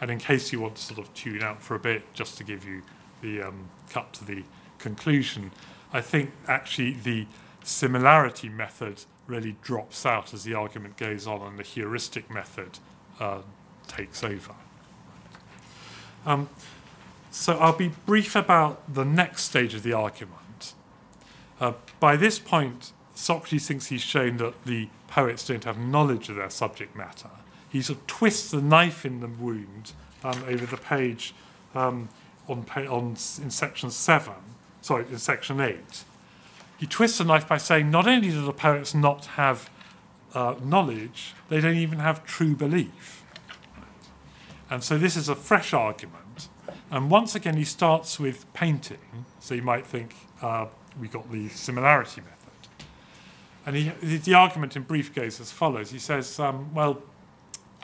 And 0.01 0.12
in 0.12 0.19
case 0.19 0.51
you 0.51 0.60
want 0.60 0.75
to 0.75 0.82
sort 0.82 0.99
of 0.99 1.12
tune 1.13 1.41
out 1.41 1.63
for 1.63 1.75
a 1.75 1.80
bit, 1.80 2.13
just 2.13 2.38
to 2.38 2.43
give 2.43 2.65
you 2.65 2.84
the 3.21 3.41
um, 3.41 3.69
cut 3.89 4.13
to 4.13 4.25
the 4.25 4.43
conclusion, 4.80 5.51
I 5.93 6.01
think 6.01 6.32
actually 6.47 6.91
the 6.91 7.25
similarity 7.63 8.49
method 8.49 9.06
really 9.27 9.55
drops 9.61 10.05
out 10.05 10.33
as 10.33 10.43
the 10.43 10.53
argument 10.53 10.97
goes 10.97 11.27
on, 11.27 11.41
and 11.41 11.59
the 11.59 11.63
heuristic 11.63 12.29
method 12.29 12.79
uh, 13.19 13.41
takes 13.87 14.23
over. 14.23 14.55
Um, 16.25 16.49
so 17.31 17.57
I'll 17.57 17.77
be 17.77 17.91
brief 18.05 18.35
about 18.35 18.93
the 18.93 19.05
next 19.05 19.43
stage 19.43 19.73
of 19.73 19.83
the 19.83 19.93
argument. 19.93 20.73
Uh, 21.59 21.73
by 21.99 22.15
this 22.15 22.39
point, 22.39 22.91
Socrates 23.15 23.67
thinks 23.67 23.87
he's 23.87 24.01
shown 24.01 24.37
that 24.37 24.65
the 24.65 24.89
poets 25.07 25.47
don't 25.47 25.63
have 25.63 25.77
knowledge 25.77 26.29
of 26.29 26.35
their 26.35 26.49
subject 26.49 26.95
matter. 26.95 27.29
He 27.69 27.81
sort 27.81 27.99
of 27.99 28.07
twists 28.07 28.51
the 28.51 28.61
knife 28.61 29.05
in 29.05 29.19
the 29.19 29.27
wound 29.27 29.93
um, 30.23 30.43
over 30.47 30.65
the 30.65 30.77
page 30.77 31.33
um, 31.73 32.09
on, 32.47 32.65
on, 32.75 33.09
in 33.41 33.49
section 33.49 33.91
7, 33.91 34.33
sorry, 34.81 35.05
in 35.09 35.17
section 35.17 35.59
8. 35.59 35.75
He 36.77 36.85
twists 36.85 37.17
the 37.17 37.23
knife 37.23 37.47
by 37.47 37.57
saying 37.57 37.89
not 37.89 38.07
only 38.07 38.29
do 38.29 38.45
the 38.45 38.53
poets 38.53 38.93
not 38.93 39.25
have 39.25 39.69
uh, 40.33 40.55
knowledge, 40.63 41.33
they 41.49 41.59
don't 41.59 41.77
even 41.77 41.99
have 41.99 42.23
true 42.25 42.55
belief. 42.55 43.25
And 44.69 44.83
so 44.83 44.97
this 44.97 45.15
is 45.15 45.29
a 45.29 45.35
fresh 45.35 45.73
argument. 45.73 46.49
And 46.91 47.09
once 47.09 47.35
again, 47.35 47.57
he 47.57 47.63
starts 47.63 48.19
with 48.19 48.51
painting. 48.53 49.25
So 49.39 49.55
you 49.55 49.61
might 49.61 49.87
think 49.87 50.15
uh, 50.41 50.67
we 50.99 51.07
got 51.07 51.31
the 51.31 51.49
similarity 51.49 52.21
method. 52.21 52.85
And 53.65 53.75
he, 53.75 54.17
the 54.17 54.33
argument 54.33 54.75
in 54.75 54.83
brief 54.83 55.13
goes 55.13 55.39
as 55.41 55.51
follows. 55.51 55.91
He 55.91 55.99
says, 55.99 56.39
um, 56.39 56.73
well, 56.73 57.01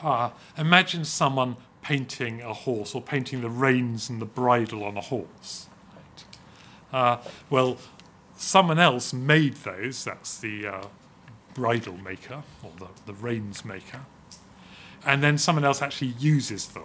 uh, 0.00 0.30
imagine 0.56 1.04
someone 1.04 1.56
painting 1.82 2.40
a 2.40 2.54
horse 2.54 2.94
or 2.94 3.02
painting 3.02 3.42
the 3.42 3.50
reins 3.50 4.08
and 4.08 4.20
the 4.20 4.26
bridle 4.26 4.84
on 4.84 4.96
a 4.96 5.02
horse. 5.02 5.68
Uh, 6.92 7.18
well, 7.50 7.76
someone 8.44 8.78
else 8.78 9.12
made 9.12 9.54
those. 9.56 10.04
That's 10.04 10.38
the 10.38 10.66
uh, 10.66 10.86
bridle 11.54 11.96
maker 11.96 12.42
or 12.62 12.72
the, 12.78 12.88
the 13.06 13.14
reins 13.14 13.64
maker. 13.64 14.00
And 15.04 15.22
then 15.22 15.38
someone 15.38 15.64
else 15.64 15.82
actually 15.82 16.14
uses 16.18 16.68
them. 16.68 16.84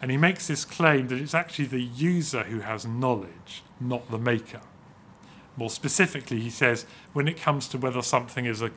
And 0.00 0.10
he 0.10 0.16
makes 0.16 0.46
this 0.48 0.64
claim 0.64 1.08
that 1.08 1.18
it's 1.18 1.34
actually 1.34 1.66
the 1.66 1.82
user 1.82 2.44
who 2.44 2.60
has 2.60 2.86
knowledge, 2.86 3.62
not 3.80 4.10
the 4.10 4.18
maker. 4.18 4.60
More 5.56 5.70
specifically, 5.70 6.40
he 6.40 6.50
says 6.50 6.84
when 7.14 7.28
it 7.28 7.40
comes 7.40 7.66
to 7.68 7.78
whether 7.78 8.02
something 8.02 8.44
is 8.44 8.60
a, 8.60 8.70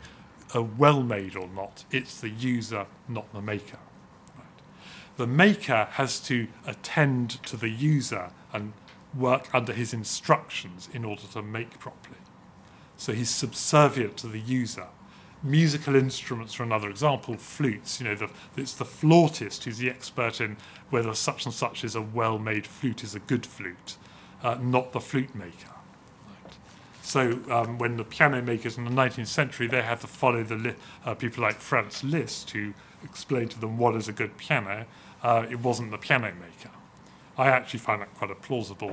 a 0.53 0.61
well 0.61 1.03
made 1.03 1.35
or 1.35 1.47
not, 1.47 1.83
it's 1.91 2.19
the 2.19 2.29
user, 2.29 2.85
not 3.07 3.31
the 3.33 3.41
maker. 3.41 3.79
Right? 4.37 4.45
The 5.17 5.27
maker 5.27 5.89
has 5.91 6.21
to 6.21 6.47
attend 6.65 7.43
to 7.43 7.57
the 7.57 7.69
user 7.69 8.31
and 8.53 8.71
work 9.17 9.53
under 9.53 9.73
his 9.73 9.93
instructions 9.93 10.89
in 10.93 11.03
order 11.03 11.23
to 11.33 11.41
make 11.41 11.79
properly. 11.79 12.17
So 12.97 13.13
he's 13.13 13.29
subservient 13.29 14.17
to 14.17 14.27
the 14.27 14.39
user. 14.39 14.87
Musical 15.41 15.95
instruments, 15.95 16.53
for 16.53 16.63
another 16.63 16.89
example, 16.89 17.37
flutes. 17.37 18.01
You 18.01 18.07
know, 18.09 18.15
the, 18.15 18.29
it's 18.57 18.73
the 18.73 18.85
flautist 18.85 19.63
who's 19.63 19.77
the 19.77 19.89
expert 19.89 20.41
in 20.41 20.57
whether 20.89 21.13
such 21.13 21.45
and 21.45 21.53
such 21.53 21.83
is 21.83 21.95
a 21.95 22.01
well-made 22.01 22.67
flute, 22.67 23.03
is 23.03 23.15
a 23.15 23.19
good 23.19 23.45
flute, 23.45 23.95
uh, 24.43 24.57
not 24.61 24.91
the 24.91 24.99
flute 24.99 25.33
maker. 25.33 25.71
So 27.01 27.39
um, 27.49 27.77
when 27.79 27.97
the 27.97 28.03
piano 28.03 28.41
makers 28.41 28.77
in 28.77 28.83
the 28.83 28.91
19th 28.91 29.27
century, 29.27 29.65
they 29.65 29.81
had 29.81 30.01
to 30.01 30.07
follow 30.07 30.43
the 30.43 30.55
li- 30.55 30.75
uh, 31.05 31.15
people 31.15 31.41
like 31.41 31.55
Franz 31.55 32.03
Liszt, 32.03 32.51
who 32.51 32.73
explained 33.03 33.51
to 33.51 33.59
them 33.59 33.77
what 33.77 33.95
is 33.95 34.07
a 34.07 34.13
good 34.13 34.37
piano. 34.37 34.85
Uh, 35.23 35.45
it 35.49 35.59
wasn't 35.61 35.89
the 35.89 35.97
piano 35.97 36.33
maker. 36.39 36.69
I 37.39 37.47
actually 37.47 37.79
find 37.79 38.01
that 38.01 38.13
quite 38.15 38.31
a 38.31 38.35
plausible 38.35 38.91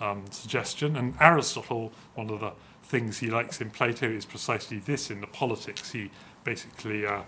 um, 0.00 0.24
suggestion. 0.30 0.96
And 0.96 1.14
Aristotle, 1.20 1.92
one 2.14 2.30
of 2.30 2.40
the 2.40 2.52
things 2.84 3.18
he 3.18 3.28
likes 3.28 3.60
in 3.60 3.70
Plato 3.70 4.08
is 4.08 4.24
precisely 4.24 4.78
this 4.78 5.10
in 5.10 5.20
the 5.20 5.26
politics. 5.26 5.90
He 5.90 6.10
basically 6.44 7.04
uh, 7.04 7.22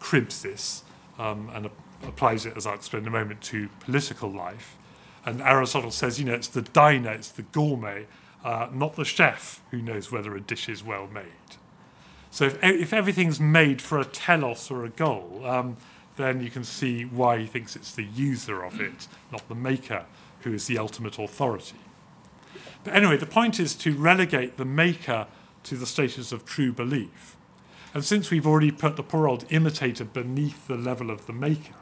cribs 0.00 0.42
this 0.42 0.82
um, 1.18 1.50
and 1.54 1.70
applies 2.02 2.44
it, 2.44 2.56
as 2.56 2.66
I'll 2.66 2.74
explain 2.74 3.02
in 3.02 3.08
a 3.08 3.12
moment, 3.12 3.40
to 3.42 3.68
political 3.80 4.28
life. 4.28 4.76
And 5.24 5.40
Aristotle 5.40 5.92
says, 5.92 6.18
you 6.18 6.26
know, 6.26 6.34
it's 6.34 6.48
the 6.48 6.62
diner, 6.62 7.12
it's 7.12 7.30
the 7.30 7.42
gourmet, 7.42 8.06
uh, 8.44 8.68
not 8.72 8.96
the 8.96 9.04
chef 9.04 9.62
who 9.70 9.80
knows 9.80 10.12
whether 10.12 10.34
a 10.34 10.40
dish 10.40 10.68
is 10.68 10.82
well 10.84 11.06
made. 11.06 11.24
So 12.30 12.46
if, 12.46 12.62
if 12.62 12.92
everything's 12.92 13.40
made 13.40 13.80
for 13.80 13.98
a 13.98 14.04
telos 14.04 14.70
or 14.70 14.84
a 14.84 14.90
goal, 14.90 15.42
um, 15.44 15.76
then 16.16 16.42
you 16.42 16.50
can 16.50 16.64
see 16.64 17.04
why 17.04 17.38
he 17.38 17.46
thinks 17.46 17.76
it's 17.76 17.94
the 17.94 18.04
user 18.04 18.62
of 18.62 18.80
it, 18.80 19.08
not 19.30 19.48
the 19.48 19.54
maker, 19.54 20.04
who 20.46 20.54
is 20.54 20.68
the 20.68 20.78
ultimate 20.78 21.18
authority. 21.18 21.76
But 22.84 22.94
anyway, 22.94 23.16
the 23.16 23.26
point 23.26 23.58
is 23.58 23.74
to 23.74 23.92
relegate 23.96 24.58
the 24.58 24.64
maker 24.64 25.26
to 25.64 25.76
the 25.76 25.86
status 25.86 26.30
of 26.30 26.44
true 26.44 26.72
belief. 26.72 27.36
And 27.92 28.04
since 28.04 28.30
we've 28.30 28.46
already 28.46 28.70
put 28.70 28.94
the 28.94 29.02
poor 29.02 29.26
old 29.26 29.44
imitator 29.50 30.04
beneath 30.04 30.68
the 30.68 30.76
level 30.76 31.10
of 31.10 31.26
the 31.26 31.32
maker, 31.32 31.74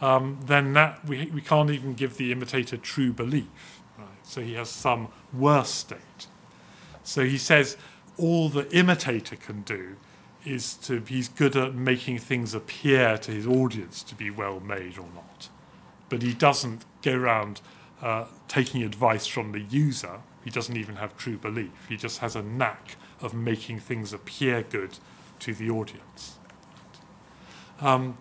um, 0.00 0.38
then 0.46 0.72
that 0.72 1.04
we, 1.04 1.26
we 1.26 1.42
can't 1.42 1.68
even 1.70 1.92
give 1.92 2.16
the 2.16 2.32
imitator 2.32 2.78
true 2.78 3.12
belief. 3.12 3.82
Right? 3.98 4.08
So 4.22 4.40
he 4.40 4.54
has 4.54 4.70
some 4.70 5.08
worse 5.34 5.70
state. 5.70 6.26
So 7.02 7.26
he 7.26 7.36
says 7.36 7.76
all 8.16 8.48
the 8.48 8.66
imitator 8.74 9.36
can 9.36 9.60
do 9.60 9.96
is 10.42 10.72
to 10.74 11.02
he's 11.06 11.28
good 11.28 11.54
at 11.54 11.74
making 11.74 12.20
things 12.20 12.54
appear 12.54 13.18
to 13.18 13.30
his 13.30 13.46
audience 13.46 14.02
to 14.04 14.14
be 14.14 14.30
well 14.30 14.58
made 14.58 14.96
or 14.96 15.08
not. 15.14 15.50
But 16.08 16.22
he 16.22 16.32
doesn't 16.32 16.84
go 17.02 17.14
around 17.14 17.60
uh, 18.02 18.26
taking 18.46 18.82
advice 18.82 19.26
from 19.26 19.52
the 19.52 19.60
user. 19.60 20.20
He 20.44 20.50
doesn't 20.50 20.76
even 20.76 20.96
have 20.96 21.16
true 21.16 21.36
belief. 21.36 21.86
He 21.88 21.96
just 21.96 22.18
has 22.18 22.36
a 22.36 22.42
knack 22.42 22.96
of 23.20 23.34
making 23.34 23.80
things 23.80 24.12
appear 24.12 24.62
good 24.62 24.98
to 25.40 25.54
the 25.54 25.70
audience. 25.70 26.38
Um, 27.80 28.18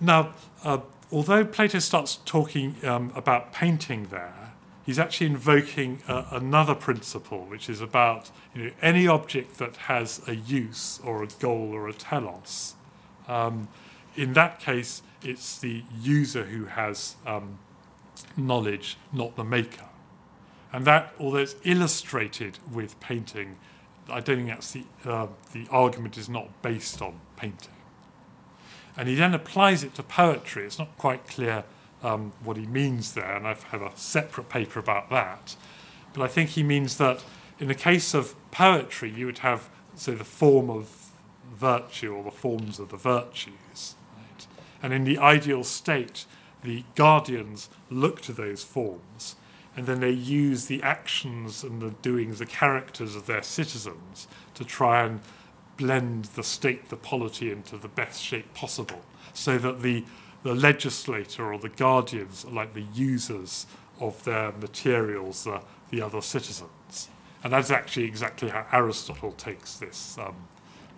now, 0.00 0.34
uh, 0.64 0.78
although 1.12 1.44
Plato 1.44 1.78
starts 1.78 2.16
talking 2.24 2.76
um, 2.84 3.12
about 3.14 3.52
painting 3.52 4.08
there, 4.10 4.52
he's 4.84 4.98
actually 4.98 5.28
invoking 5.28 6.02
uh, 6.08 6.24
another 6.30 6.74
principle, 6.74 7.44
which 7.44 7.68
is 7.68 7.80
about 7.80 8.30
you 8.54 8.64
know, 8.64 8.70
any 8.82 9.06
object 9.06 9.58
that 9.58 9.76
has 9.76 10.20
a 10.26 10.34
use 10.34 11.00
or 11.04 11.22
a 11.22 11.26
goal 11.26 11.70
or 11.72 11.88
a 11.88 11.92
telos. 11.92 12.74
Um, 13.28 13.68
in 14.16 14.32
that 14.34 14.60
case, 14.60 15.02
it's 15.22 15.58
the 15.58 15.84
user 16.00 16.44
who 16.44 16.66
has 16.66 17.16
um, 17.26 17.58
knowledge, 18.36 18.96
not 19.12 19.36
the 19.36 19.44
maker. 19.44 19.86
And 20.72 20.84
that, 20.84 21.14
although 21.18 21.38
it's 21.38 21.56
illustrated 21.64 22.58
with 22.70 22.98
painting, 23.00 23.56
I 24.08 24.20
don't 24.20 24.36
think 24.36 24.48
that's 24.48 24.72
the, 24.72 24.84
uh, 25.04 25.26
the 25.52 25.66
argument 25.70 26.16
is 26.16 26.28
not 26.28 26.62
based 26.62 27.02
on 27.02 27.20
painting. 27.36 27.74
And 28.96 29.08
he 29.08 29.14
then 29.14 29.34
applies 29.34 29.84
it 29.84 29.94
to 29.96 30.02
poetry. 30.02 30.64
It's 30.64 30.78
not 30.78 30.96
quite 30.98 31.26
clear 31.26 31.64
um, 32.02 32.32
what 32.42 32.56
he 32.56 32.66
means 32.66 33.12
there, 33.14 33.36
and 33.36 33.46
I've 33.46 33.64
had 33.64 33.82
a 33.82 33.92
separate 33.94 34.48
paper 34.48 34.78
about 34.78 35.10
that. 35.10 35.56
But 36.12 36.22
I 36.22 36.28
think 36.28 36.50
he 36.50 36.62
means 36.62 36.96
that 36.98 37.24
in 37.58 37.68
the 37.68 37.74
case 37.74 38.14
of 38.14 38.34
poetry, 38.50 39.10
you 39.10 39.26
would 39.26 39.38
have, 39.38 39.68
say, 39.94 40.14
the 40.14 40.24
form 40.24 40.70
of 40.70 41.10
virtue 41.52 42.14
or 42.14 42.24
the 42.24 42.30
forms 42.30 42.78
of 42.78 42.88
the 42.88 42.96
virtues. 42.96 43.94
And 44.82 44.92
in 44.92 45.04
the 45.04 45.18
ideal 45.18 45.64
state, 45.64 46.26
the 46.62 46.84
guardians 46.94 47.68
look 47.90 48.20
to 48.22 48.32
those 48.32 48.62
forms 48.62 49.36
and 49.76 49.86
then 49.86 50.00
they 50.00 50.10
use 50.10 50.66
the 50.66 50.82
actions 50.82 51.62
and 51.62 51.80
the 51.80 51.90
doings, 52.02 52.38
the 52.38 52.46
characters 52.46 53.14
of 53.14 53.26
their 53.26 53.42
citizens 53.42 54.26
to 54.54 54.64
try 54.64 55.04
and 55.04 55.20
blend 55.76 56.26
the 56.36 56.42
state, 56.42 56.88
the 56.88 56.96
polity 56.96 57.50
into 57.50 57.76
the 57.76 57.88
best 57.88 58.22
shape 58.22 58.52
possible 58.52 59.00
so 59.32 59.58
that 59.58 59.80
the, 59.80 60.04
the 60.42 60.54
legislator 60.54 61.52
or 61.52 61.58
the 61.58 61.68
guardians 61.68 62.44
are 62.44 62.50
like 62.50 62.74
the 62.74 62.84
users 62.92 63.66
of 64.00 64.22
their 64.24 64.52
materials, 64.52 65.46
uh, 65.46 65.60
the 65.90 66.02
other 66.02 66.20
citizens. 66.20 67.08
And 67.42 67.52
that's 67.52 67.70
actually 67.70 68.04
exactly 68.04 68.50
how 68.50 68.66
Aristotle 68.72 69.32
takes 69.32 69.76
this 69.76 70.18
um, 70.18 70.34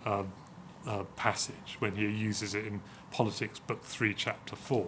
uh, 0.05 0.23
uh, 0.85 1.03
passage 1.15 1.77
when 1.79 1.95
he 1.95 2.05
uses 2.05 2.55
it 2.55 2.65
in 2.65 2.81
Politics, 3.13 3.59
Book 3.59 3.83
3, 3.83 4.13
Chapter 4.15 4.55
4. 4.55 4.87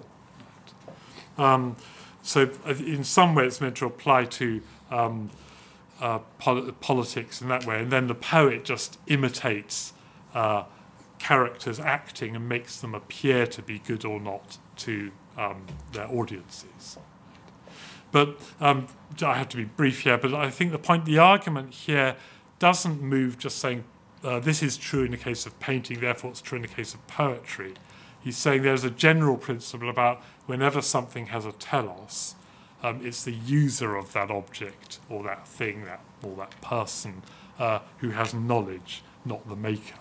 Um, 1.38 1.76
so, 2.24 2.50
in 2.66 3.04
some 3.04 3.36
way, 3.36 3.46
it's 3.46 3.62
meant 3.62 3.78
to 3.78 3.86
apply 3.86 4.26
to 4.26 4.62
um, 4.90 5.30
uh, 6.02 6.20
pol- 6.40 6.72
politics 6.82 7.40
in 7.40 7.50
that 7.50 7.66
way, 7.66 7.80
and 7.80 7.92
then 7.92 8.08
the 8.08 8.16
poet 8.16 8.66
just 8.66 8.98
imitates 9.06 9.94
uh, 10.34 10.64
characters 11.20 11.80
acting 11.80 12.36
and 12.36 12.50
makes 12.50 12.82
them 12.82 12.96
appear 12.96 13.46
to 13.46 13.62
be 13.62 13.78
good 13.80 14.04
or 14.04 14.20
not 14.20 14.58
to 14.78 15.12
um, 15.38 15.68
their 15.94 16.08
audiences. 16.08 16.98
But 18.12 18.40
um, 18.60 18.88
I 19.22 19.36
have 19.36 19.50
to 19.50 19.58
be 19.58 19.66
brief 19.66 20.02
here, 20.02 20.18
but 20.18 20.34
I 20.34 20.50
think 20.50 20.72
the 20.72 20.80
point, 20.80 21.06
the 21.06 21.20
argument 21.20 21.74
here 21.74 22.16
doesn't 22.58 23.02
move 23.02 23.38
just 23.38 23.60
saying 23.60 23.84
uh, 24.24 24.40
this 24.40 24.64
is 24.64 24.78
true 24.78 25.04
in 25.04 25.12
the 25.12 25.18
case 25.18 25.46
of 25.46 25.60
painting, 25.60 26.00
therefore 26.00 26.32
it's 26.32 26.42
true 26.42 26.56
in 26.56 26.64
the 26.64 26.68
case 26.68 26.96
of 26.96 27.06
poetry. 27.06 27.76
He's 28.26 28.38
saying 28.38 28.64
there's 28.64 28.84
a 28.84 28.90
general 28.90 29.38
principle 29.38 29.88
about 29.88 30.20
whenever 30.48 30.82
something 30.82 31.28
has 31.28 31.46
a 31.46 31.52
telos, 31.52 32.34
um, 32.82 33.06
it's 33.06 33.24
the 33.24 33.32
user 33.32 33.96
of 33.96 34.14
that 34.14 34.32
object 34.32 34.98
or 35.12 35.22
that 35.24 35.48
thing 35.48 35.86
that, 35.86 36.02
or 36.24 36.36
that 36.38 36.60
person 36.60 37.22
uh, 37.60 37.80
who 38.00 38.10
has 38.10 38.34
knowledge, 38.34 39.04
not 39.26 39.48
the 39.48 39.56
maker. 39.56 40.00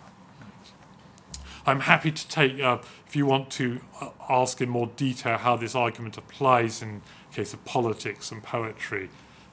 I'm 1.67 1.81
happy 1.81 2.11
to 2.13 2.29
take, 2.29 2.59
uh, 2.61 2.79
if 3.07 3.15
you 3.15 3.27
want 3.27 3.51
to 3.53 3.83
uh, 4.01 4.09
ask 4.31 4.63
in 4.63 4.71
more 4.71 4.91
detail 4.97 5.37
how 5.37 5.57
this 5.57 5.75
argument 5.75 6.17
applies 6.17 6.81
in 6.81 7.03
case 7.31 7.53
of 7.53 7.63
politics 7.67 8.33
and 8.33 8.43
poetry, 8.43 9.11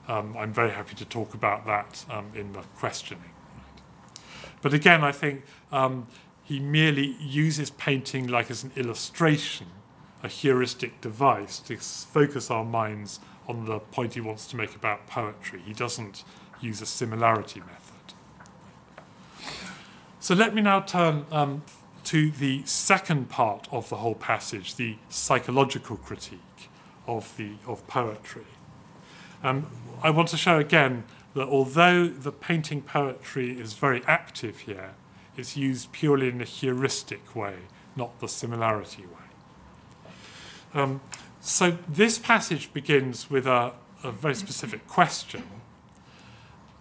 um, 0.07 0.33
I'm 0.37 0.53
very 0.53 0.71
happy 0.71 0.95
to 0.95 1.03
talk 1.03 1.33
about 1.33 1.65
that 1.65 2.05
um, 2.09 2.31
in 2.33 2.53
the 2.53 2.61
questioning. 2.77 3.31
But 4.61 4.73
again, 4.73 5.03
I 5.03 5.11
think 5.11 5.43
um, 5.73 6.07
he 6.51 6.59
merely 6.59 7.15
uses 7.21 7.69
painting 7.69 8.27
like 8.27 8.51
as 8.51 8.61
an 8.61 8.73
illustration, 8.75 9.67
a 10.21 10.27
heuristic 10.27 10.99
device 10.99 11.59
to 11.59 11.77
focus 11.77 12.51
our 12.51 12.65
minds 12.65 13.21
on 13.47 13.63
the 13.63 13.79
point 13.79 14.15
he 14.15 14.19
wants 14.19 14.45
to 14.47 14.57
make 14.57 14.75
about 14.75 15.07
poetry. 15.07 15.61
He 15.65 15.71
doesn't 15.71 16.25
use 16.59 16.81
a 16.81 16.85
similarity 16.85 17.61
method. 17.61 18.13
So 20.19 20.35
let 20.35 20.53
me 20.53 20.61
now 20.61 20.81
turn 20.81 21.25
um, 21.31 21.63
to 22.03 22.31
the 22.31 22.63
second 22.65 23.29
part 23.29 23.69
of 23.71 23.87
the 23.87 23.95
whole 23.95 24.15
passage, 24.15 24.75
the 24.75 24.97
psychological 25.07 25.95
critique 25.95 26.69
of, 27.07 27.33
the, 27.37 27.51
of 27.65 27.87
poetry. 27.87 28.43
Um, 29.41 29.67
I 30.03 30.09
want 30.09 30.27
to 30.27 30.37
show 30.37 30.59
again 30.59 31.05
that 31.33 31.47
although 31.47 32.09
the 32.09 32.33
painting 32.33 32.81
poetry 32.81 33.57
is 33.57 33.71
very 33.71 34.03
active 34.05 34.59
here, 34.59 34.95
it's 35.37 35.55
used 35.55 35.91
purely 35.91 36.29
in 36.29 36.41
a 36.41 36.45
heuristic 36.45 37.35
way, 37.35 37.55
not 37.95 38.19
the 38.19 38.27
similarity 38.27 39.03
way. 39.03 40.11
Um, 40.73 41.01
so 41.39 41.77
this 41.87 42.19
passage 42.19 42.71
begins 42.73 43.29
with 43.29 43.47
a, 43.47 43.73
a 44.03 44.11
very 44.11 44.35
specific 44.35 44.87
question. 44.87 45.43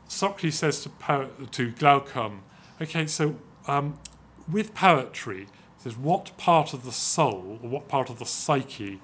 Socrates 0.09 0.59
says 0.59 0.82
to, 0.82 0.88
po- 0.88 1.30
to 1.53 1.70
Glaucon, 1.72 2.42
okay, 2.80 3.07
so 3.07 3.36
um, 3.66 3.98
with 4.51 4.74
poetry, 4.74 5.46
says 5.78 5.96
what 5.96 6.36
part 6.36 6.74
of 6.74 6.84
the 6.84 6.92
soul 6.92 7.59
or 7.62 7.68
what 7.68 7.88
part 7.88 8.11
of 8.11 8.18
the 8.18 8.26
psyche 8.26 9.01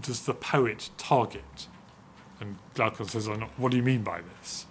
does 0.00 0.26
the 0.26 0.34
poet 0.34 0.90
target? 0.98 1.68
And 2.40 2.58
Glaucon 2.74 3.06
says, 3.06 3.28
what 3.56 3.70
do 3.70 3.76
you 3.76 3.82
mean 3.82 4.02
by 4.02 4.20
this? 4.20 4.66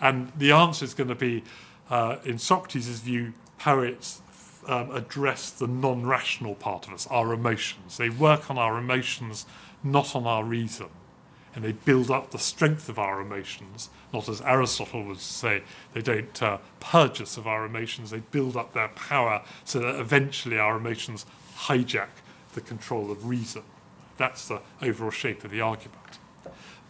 And 0.00 0.32
the 0.36 0.52
answer 0.52 0.84
is 0.84 0.94
going 0.94 1.08
to 1.08 1.14
be, 1.14 1.42
uh, 1.90 2.16
in 2.24 2.38
Socrates' 2.38 3.00
view, 3.00 3.32
poets 3.58 4.20
um, 4.66 4.94
address 4.94 5.50
the 5.50 5.66
non 5.66 6.06
rational 6.06 6.54
part 6.54 6.86
of 6.86 6.92
us, 6.92 7.06
our 7.08 7.32
emotions. 7.32 7.96
They 7.96 8.10
work 8.10 8.50
on 8.50 8.58
our 8.58 8.78
emotions, 8.78 9.46
not 9.82 10.14
on 10.14 10.26
our 10.26 10.44
reason. 10.44 10.88
And 11.54 11.64
they 11.64 11.72
build 11.72 12.10
up 12.10 12.30
the 12.30 12.38
strength 12.38 12.88
of 12.88 12.98
our 12.98 13.20
emotions, 13.20 13.88
not 14.12 14.28
as 14.28 14.40
Aristotle 14.42 15.02
would 15.04 15.18
say, 15.18 15.62
they 15.92 16.02
don't 16.02 16.42
uh, 16.42 16.58
purge 16.78 17.20
us 17.20 17.36
of 17.36 17.46
our 17.46 17.64
emotions, 17.64 18.10
they 18.10 18.20
build 18.20 18.56
up 18.56 18.74
their 18.74 18.88
power 18.88 19.42
so 19.64 19.80
that 19.80 19.98
eventually 19.98 20.58
our 20.58 20.76
emotions 20.76 21.26
hijack 21.56 22.08
the 22.54 22.60
control 22.60 23.10
of 23.10 23.26
reason. 23.26 23.62
That's 24.18 24.46
the 24.46 24.60
overall 24.82 25.10
shape 25.10 25.42
of 25.42 25.50
the 25.50 25.60
argument. 25.60 26.18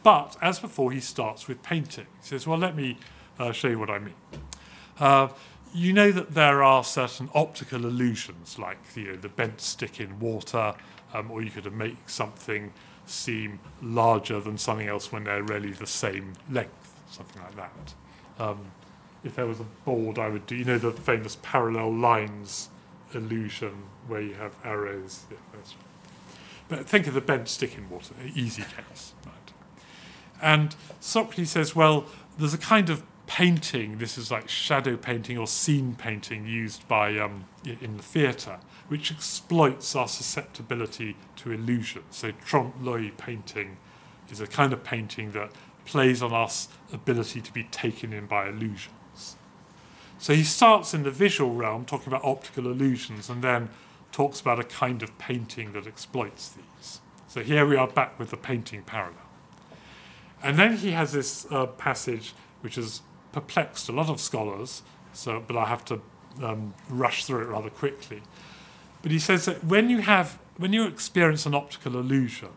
But 0.02 0.36
as 0.42 0.58
before, 0.58 0.92
he 0.92 1.00
starts 1.00 1.48
with 1.48 1.62
painting. 1.62 2.06
He 2.20 2.28
says, 2.28 2.46
Well, 2.46 2.58
let 2.58 2.76
me 2.76 2.98
uh, 3.38 3.52
show 3.52 3.68
you 3.68 3.78
what 3.78 3.90
I 3.90 3.98
mean. 3.98 4.14
Uh, 4.98 5.28
you 5.74 5.92
know 5.92 6.10
that 6.10 6.34
there 6.34 6.62
are 6.62 6.82
certain 6.82 7.28
optical 7.34 7.84
illusions, 7.84 8.58
like 8.58 8.78
you 8.94 9.12
know, 9.12 9.16
the 9.16 9.28
bent 9.28 9.60
stick 9.60 10.00
in 10.00 10.18
water, 10.18 10.74
um, 11.14 11.30
or 11.30 11.42
you 11.42 11.50
could 11.50 11.70
make 11.72 12.08
something 12.08 12.72
seem 13.06 13.58
larger 13.82 14.40
than 14.40 14.58
something 14.58 14.88
else 14.88 15.12
when 15.12 15.24
they're 15.24 15.42
really 15.42 15.72
the 15.72 15.86
same 15.86 16.34
length, 16.50 17.00
something 17.10 17.42
like 17.42 17.56
that. 17.56 17.94
Um, 18.38 18.72
if 19.24 19.36
there 19.36 19.46
was 19.46 19.60
a 19.60 19.66
board, 19.84 20.18
I 20.18 20.28
would 20.28 20.46
do, 20.46 20.54
you 20.56 20.64
know, 20.64 20.78
the 20.78 20.92
famous 20.92 21.38
parallel 21.42 21.92
lines 21.94 22.68
illusion 23.14 23.84
where 24.06 24.20
you 24.20 24.34
have 24.34 24.54
arrows. 24.64 25.24
Yeah, 25.30 25.36
but 26.68 26.86
think 26.86 27.06
of 27.06 27.14
the 27.14 27.20
bent 27.20 27.48
stick 27.48 27.76
in 27.76 27.88
water, 27.88 28.14
easy 28.34 28.62
case. 28.62 29.14
Right? 29.24 29.34
And 30.40 30.76
Socrates 31.00 31.50
says, 31.50 31.74
well, 31.74 32.06
there's 32.38 32.54
a 32.54 32.58
kind 32.58 32.90
of 32.90 33.02
painting, 33.28 33.98
this 33.98 34.16
is 34.16 34.30
like 34.30 34.48
shadow 34.48 34.96
painting 34.96 35.36
or 35.38 35.46
scene 35.46 35.94
painting 35.94 36.46
used 36.46 36.88
by 36.88 37.16
um, 37.18 37.44
in 37.64 37.98
the 37.98 38.02
theatre, 38.02 38.58
which 38.88 39.12
exploits 39.12 39.94
our 39.94 40.08
susceptibility 40.08 41.14
to 41.36 41.52
illusion. 41.52 42.02
So 42.10 42.32
trompe 42.32 42.74
l'oeil 42.82 43.12
painting 43.16 43.76
is 44.30 44.40
a 44.40 44.46
kind 44.46 44.72
of 44.72 44.82
painting 44.82 45.32
that 45.32 45.52
plays 45.84 46.22
on 46.22 46.32
our 46.32 46.48
ability 46.92 47.42
to 47.42 47.52
be 47.52 47.64
taken 47.64 48.12
in 48.14 48.26
by 48.26 48.48
illusions. 48.48 49.36
So 50.18 50.34
he 50.34 50.42
starts 50.42 50.94
in 50.94 51.02
the 51.02 51.10
visual 51.10 51.54
realm, 51.54 51.84
talking 51.84 52.08
about 52.08 52.24
optical 52.24 52.66
illusions, 52.66 53.28
and 53.28 53.42
then 53.42 53.68
talks 54.10 54.40
about 54.40 54.58
a 54.58 54.64
kind 54.64 55.02
of 55.02 55.16
painting 55.18 55.72
that 55.74 55.86
exploits 55.86 56.48
these. 56.48 57.00
So 57.28 57.42
here 57.42 57.66
we 57.66 57.76
are 57.76 57.86
back 57.86 58.18
with 58.18 58.30
the 58.30 58.38
painting 58.38 58.82
parallel. 58.82 59.28
And 60.42 60.58
then 60.58 60.78
he 60.78 60.92
has 60.92 61.12
this 61.12 61.46
uh, 61.50 61.66
passage 61.66 62.32
which 62.60 62.76
has 62.76 63.02
perplexed 63.40 63.88
a 63.88 63.92
lot 63.92 64.08
of 64.08 64.20
scholars, 64.20 64.82
so, 65.12 65.42
but 65.46 65.56
I 65.56 65.66
have 65.66 65.84
to 65.86 66.00
um, 66.42 66.74
rush 66.88 67.24
through 67.24 67.42
it 67.42 67.48
rather 67.48 67.70
quickly. 67.70 68.22
But 69.02 69.12
he 69.12 69.18
says 69.18 69.44
that 69.44 69.64
when 69.64 69.90
you 69.90 70.00
have, 70.00 70.38
when 70.56 70.72
you 70.72 70.86
experience 70.86 71.46
an 71.46 71.54
optical 71.54 71.96
illusion, 71.96 72.48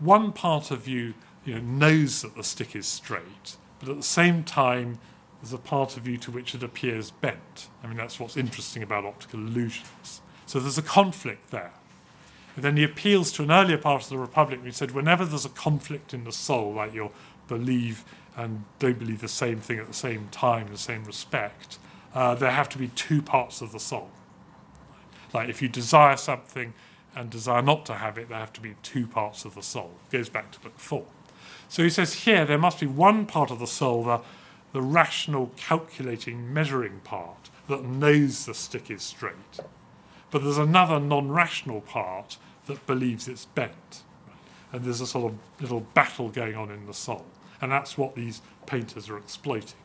one 0.00 0.32
part 0.32 0.70
of 0.70 0.88
you, 0.88 1.14
you 1.44 1.54
know, 1.54 1.60
knows 1.60 2.22
that 2.22 2.34
the 2.36 2.42
stick 2.42 2.74
is 2.74 2.86
straight, 2.86 3.56
but 3.78 3.88
at 3.88 3.96
the 3.96 4.02
same 4.02 4.44
time, 4.44 4.98
there's 5.40 5.52
a 5.52 5.58
part 5.58 5.96
of 5.96 6.06
you 6.06 6.16
to 6.18 6.30
which 6.30 6.54
it 6.54 6.62
appears 6.62 7.10
bent. 7.10 7.68
I 7.82 7.88
mean, 7.88 7.96
that's 7.96 8.18
what's 8.18 8.36
interesting 8.36 8.82
about 8.82 9.04
optical 9.04 9.40
illusions. 9.40 10.22
So 10.46 10.60
there's 10.60 10.78
a 10.78 10.82
conflict 10.82 11.50
there. 11.50 11.72
And 12.54 12.64
then 12.64 12.76
he 12.76 12.84
appeals 12.84 13.32
to 13.32 13.42
an 13.42 13.50
earlier 13.50 13.78
part 13.78 14.04
of 14.04 14.08
the 14.08 14.18
Republic, 14.18 14.60
he 14.64 14.70
said, 14.70 14.92
whenever 14.92 15.24
there's 15.24 15.44
a 15.44 15.50
conflict 15.50 16.14
in 16.14 16.24
the 16.24 16.32
soul, 16.32 16.74
like 16.74 16.94
you 16.94 17.10
believe 17.48 18.04
and 18.36 18.64
don't 18.78 18.98
believe 18.98 19.20
the 19.20 19.28
same 19.28 19.60
thing 19.60 19.78
at 19.78 19.86
the 19.86 19.94
same 19.94 20.28
time, 20.30 20.66
in 20.66 20.72
the 20.72 20.78
same 20.78 21.04
respect, 21.04 21.78
uh, 22.14 22.34
there 22.34 22.50
have 22.50 22.68
to 22.70 22.78
be 22.78 22.88
two 22.88 23.22
parts 23.22 23.60
of 23.60 23.72
the 23.72 23.80
soul. 23.80 24.10
Like 25.32 25.48
if 25.48 25.62
you 25.62 25.68
desire 25.68 26.16
something 26.16 26.74
and 27.14 27.30
desire 27.30 27.62
not 27.62 27.86
to 27.86 27.94
have 27.94 28.18
it, 28.18 28.28
there 28.28 28.38
have 28.38 28.52
to 28.54 28.60
be 28.60 28.74
two 28.82 29.06
parts 29.06 29.44
of 29.44 29.54
the 29.54 29.62
soul. 29.62 29.92
It 30.06 30.16
goes 30.16 30.28
back 30.28 30.50
to 30.52 30.60
book 30.60 30.78
four. 30.78 31.04
So 31.68 31.82
he 31.82 31.90
says 31.90 32.14
here 32.14 32.44
there 32.44 32.58
must 32.58 32.80
be 32.80 32.86
one 32.86 33.26
part 33.26 33.50
of 33.50 33.58
the 33.58 33.66
soul, 33.66 34.04
the, 34.04 34.20
the 34.72 34.82
rational, 34.82 35.52
calculating, 35.56 36.52
measuring 36.52 37.00
part, 37.00 37.50
that 37.68 37.84
knows 37.84 38.44
the 38.44 38.54
stick 38.54 38.90
is 38.90 39.02
straight. 39.02 39.60
But 40.30 40.42
there's 40.42 40.58
another 40.58 40.98
non 40.98 41.30
rational 41.30 41.80
part 41.82 42.38
that 42.66 42.86
believes 42.86 43.28
it's 43.28 43.46
bent. 43.46 44.02
And 44.72 44.84
there's 44.84 45.00
a 45.00 45.06
sort 45.06 45.32
of 45.32 45.38
little 45.60 45.80
battle 45.80 46.30
going 46.30 46.54
on 46.54 46.70
in 46.70 46.86
the 46.86 46.94
soul. 46.94 47.26
And 47.62 47.72
that's 47.72 47.96
what 47.96 48.16
these 48.16 48.42
painters 48.66 49.08
are 49.08 49.16
exploiting. 49.16 49.78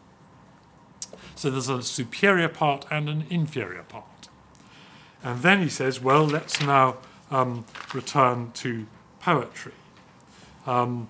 So 1.35 1.51
there's 1.51 1.69
a 1.69 1.83
superior 1.83 2.49
part 2.49 2.85
and 2.89 3.07
an 3.07 3.25
inferior 3.29 3.83
part. 3.83 4.27
And 5.23 5.41
then 5.43 5.61
he 5.61 5.69
says, 5.69 6.01
well, 6.01 6.25
let's 6.25 6.59
now 6.61 6.97
um, 7.29 7.65
return 7.93 8.51
to 8.55 8.87
poetry. 9.19 9.73
Um, 10.65 11.07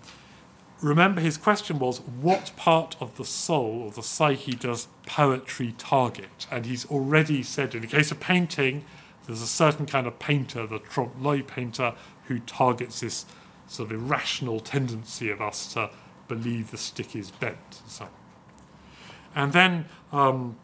remember, 0.81 1.21
his 1.21 1.37
question 1.37 1.79
was, 1.79 1.99
what 1.99 2.51
part 2.57 2.97
of 2.99 3.15
the 3.15 3.25
soul 3.25 3.83
or 3.85 3.91
the 3.91 4.03
psyche 4.03 4.53
does 4.53 4.87
poetry 5.05 5.73
target? 5.77 6.47
And 6.51 6.65
he's 6.65 6.85
already 6.87 7.43
said, 7.43 7.73
in 7.73 7.81
the 7.81 7.87
case 7.87 8.11
of 8.11 8.19
painting, 8.19 8.85
there's 9.25 9.41
a 9.41 9.47
certain 9.47 9.85
kind 9.85 10.05
of 10.05 10.19
painter, 10.19 10.67
the 10.67 10.79
trompe 10.79 11.15
l'oeil 11.21 11.43
painter, 11.43 11.93
who 12.25 12.39
targets 12.39 12.99
this 12.99 13.25
sort 13.67 13.91
of 13.91 13.97
irrational 13.97 14.59
tendency 14.59 15.29
of 15.29 15.41
us 15.41 15.73
to 15.73 15.89
believe 16.27 16.71
the 16.71 16.77
stick 16.77 17.15
is 17.15 17.31
bent. 17.31 17.81
And 17.83 17.91
so. 17.91 18.07
And 19.35 19.53
then 19.53 19.85
um, 20.11 20.57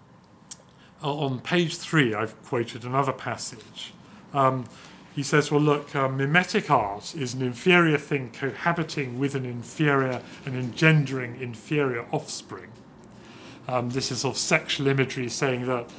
on 1.02 1.40
page 1.40 1.78
three, 1.78 2.14
I've 2.14 2.42
quoted 2.44 2.84
another 2.86 3.14
passage. 3.14 3.94
Um, 4.34 4.66
he 5.16 5.22
says, 5.22 5.52
well, 5.52 5.62
look, 5.62 5.96
uh, 5.96 6.08
mimetic 6.08 6.72
art 6.72 7.14
is 7.14 7.36
an 7.36 7.44
inferior 7.44 8.00
thing 8.00 8.32
cohabiting 8.32 9.20
with 9.20 9.36
an 9.36 9.46
inferior 9.46 10.24
and 10.46 10.56
engendering 10.56 11.40
inferior 11.40 12.06
offspring. 12.12 12.72
Um, 13.68 13.92
this 13.92 14.12
is 14.12 14.22
sort 14.22 14.36
of 14.36 14.40
sexual 14.40 14.88
imagery 14.88 15.30
saying 15.30 15.68
that, 15.68 15.90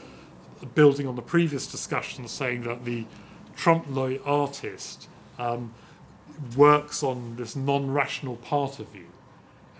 building 0.75 1.07
on 1.07 1.15
the 1.15 1.23
previous 1.23 1.67
discussion, 1.67 2.27
saying 2.27 2.63
that 2.63 2.85
the 2.85 3.05
trompe 3.55 3.87
l'oeil 3.89 4.21
artist 4.25 5.09
um, 5.39 5.73
works 6.57 7.03
on 7.03 7.37
this 7.37 7.55
non 7.55 7.91
rational 7.93 8.37
part 8.37 8.81
of 8.81 8.95
you 8.95 9.07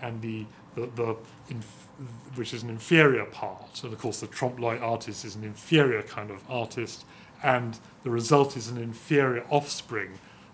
and 0.05 0.21
the, 0.21 0.45
the, 0.75 0.85
the 0.95 1.15
inf- 1.49 1.87
which 2.35 2.53
is 2.53 2.63
an 2.63 2.69
inferior 2.69 3.25
part. 3.25 3.83
And 3.83 3.93
of 3.93 3.99
course, 3.99 4.19
the 4.19 4.27
trompe 4.27 4.59
l'oeil 4.59 4.83
artist 4.83 5.25
is 5.25 5.35
an 5.35 5.43
inferior 5.43 6.03
kind 6.03 6.29
of 6.31 6.39
artist, 6.49 7.05
and 7.43 7.79
the 8.03 8.09
result 8.09 8.55
is 8.55 8.69
an 8.69 8.77
inferior 8.77 9.43
offspring, 9.49 10.11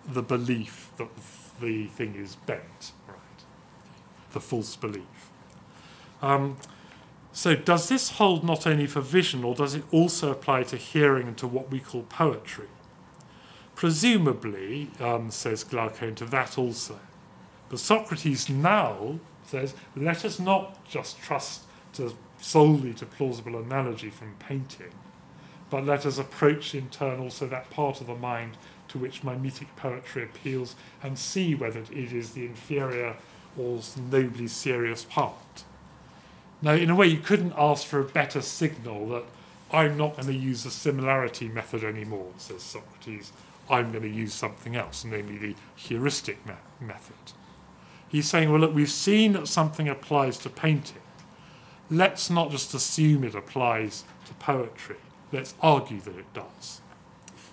the 0.08 0.22
belief 0.22 0.90
that 0.96 1.08
the 1.60 1.86
thing 1.98 2.14
is 2.14 2.36
bent, 2.46 2.92
right? 3.06 3.40
The 4.32 4.40
false 4.40 4.76
belief. 4.76 5.30
Um, 6.20 6.56
So, 7.34 7.54
does 7.54 7.88
this 7.88 8.10
hold 8.18 8.44
not 8.44 8.66
only 8.66 8.86
for 8.86 9.00
vision, 9.00 9.42
or 9.42 9.54
does 9.54 9.74
it 9.74 9.84
also 9.90 10.30
apply 10.30 10.64
to 10.64 10.76
hearing 10.76 11.26
and 11.28 11.36
to 11.38 11.46
what 11.46 11.70
we 11.70 11.80
call 11.80 12.02
poetry? 12.02 12.68
Presumably, 13.74 14.90
um, 15.00 15.30
says 15.30 15.64
Glaucon, 15.64 16.14
to 16.16 16.26
that 16.26 16.58
also. 16.58 16.98
But 17.70 17.78
Socrates 17.78 18.50
now 18.50 19.18
says, 19.52 19.74
let 19.94 20.24
us 20.24 20.40
not 20.40 20.84
just 20.86 21.20
trust 21.20 21.62
to, 21.92 22.14
solely 22.40 22.94
to 22.94 23.04
plausible 23.04 23.58
analogy 23.58 24.08
from 24.08 24.34
painting, 24.38 24.92
but 25.68 25.84
let 25.84 26.06
us 26.06 26.18
approach 26.18 26.74
in 26.74 26.88
turn 26.88 27.20
also 27.20 27.46
that 27.46 27.70
part 27.70 28.00
of 28.00 28.06
the 28.06 28.14
mind 28.14 28.56
to 28.88 28.98
which 28.98 29.22
mimetic 29.22 29.74
poetry 29.76 30.24
appeals 30.24 30.74
and 31.02 31.18
see 31.18 31.54
whether 31.54 31.80
it 31.80 32.12
is 32.12 32.32
the 32.32 32.46
inferior 32.46 33.16
or 33.58 33.80
nobly 34.10 34.48
serious 34.48 35.04
part. 35.04 35.64
Now, 36.62 36.72
in 36.72 36.88
a 36.88 36.94
way, 36.94 37.06
you 37.06 37.18
couldn't 37.18 37.54
ask 37.56 37.86
for 37.86 38.00
a 38.00 38.04
better 38.04 38.40
signal 38.40 39.08
that 39.08 39.24
I'm 39.70 39.96
not 39.96 40.14
going 40.14 40.28
to 40.28 40.34
use 40.34 40.64
the 40.64 40.70
similarity 40.70 41.48
method 41.48 41.84
anymore, 41.84 42.32
says 42.38 42.62
Socrates. 42.62 43.32
I'm 43.68 43.90
going 43.92 44.04
to 44.04 44.08
use 44.08 44.32
something 44.32 44.76
else, 44.76 45.04
namely 45.04 45.38
the 45.38 45.54
heuristic 45.76 46.44
me- 46.46 46.54
method. 46.80 47.32
He's 48.12 48.28
saying, 48.28 48.50
well, 48.50 48.60
look, 48.60 48.74
we've 48.74 48.90
seen 48.90 49.32
that 49.32 49.48
something 49.48 49.88
applies 49.88 50.36
to 50.38 50.50
painting. 50.50 51.00
Let's 51.90 52.28
not 52.28 52.50
just 52.50 52.74
assume 52.74 53.24
it 53.24 53.34
applies 53.34 54.04
to 54.26 54.34
poetry. 54.34 54.98
Let's 55.32 55.54
argue 55.62 55.98
that 56.02 56.18
it 56.18 56.30
does. 56.34 56.82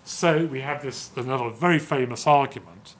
So 0.03 0.45
we 0.47 0.59
have 0.59 0.81
this 0.81 1.11
another 1.15 1.49
very 1.49 1.79
famous 1.79 2.27
argument 2.27 2.95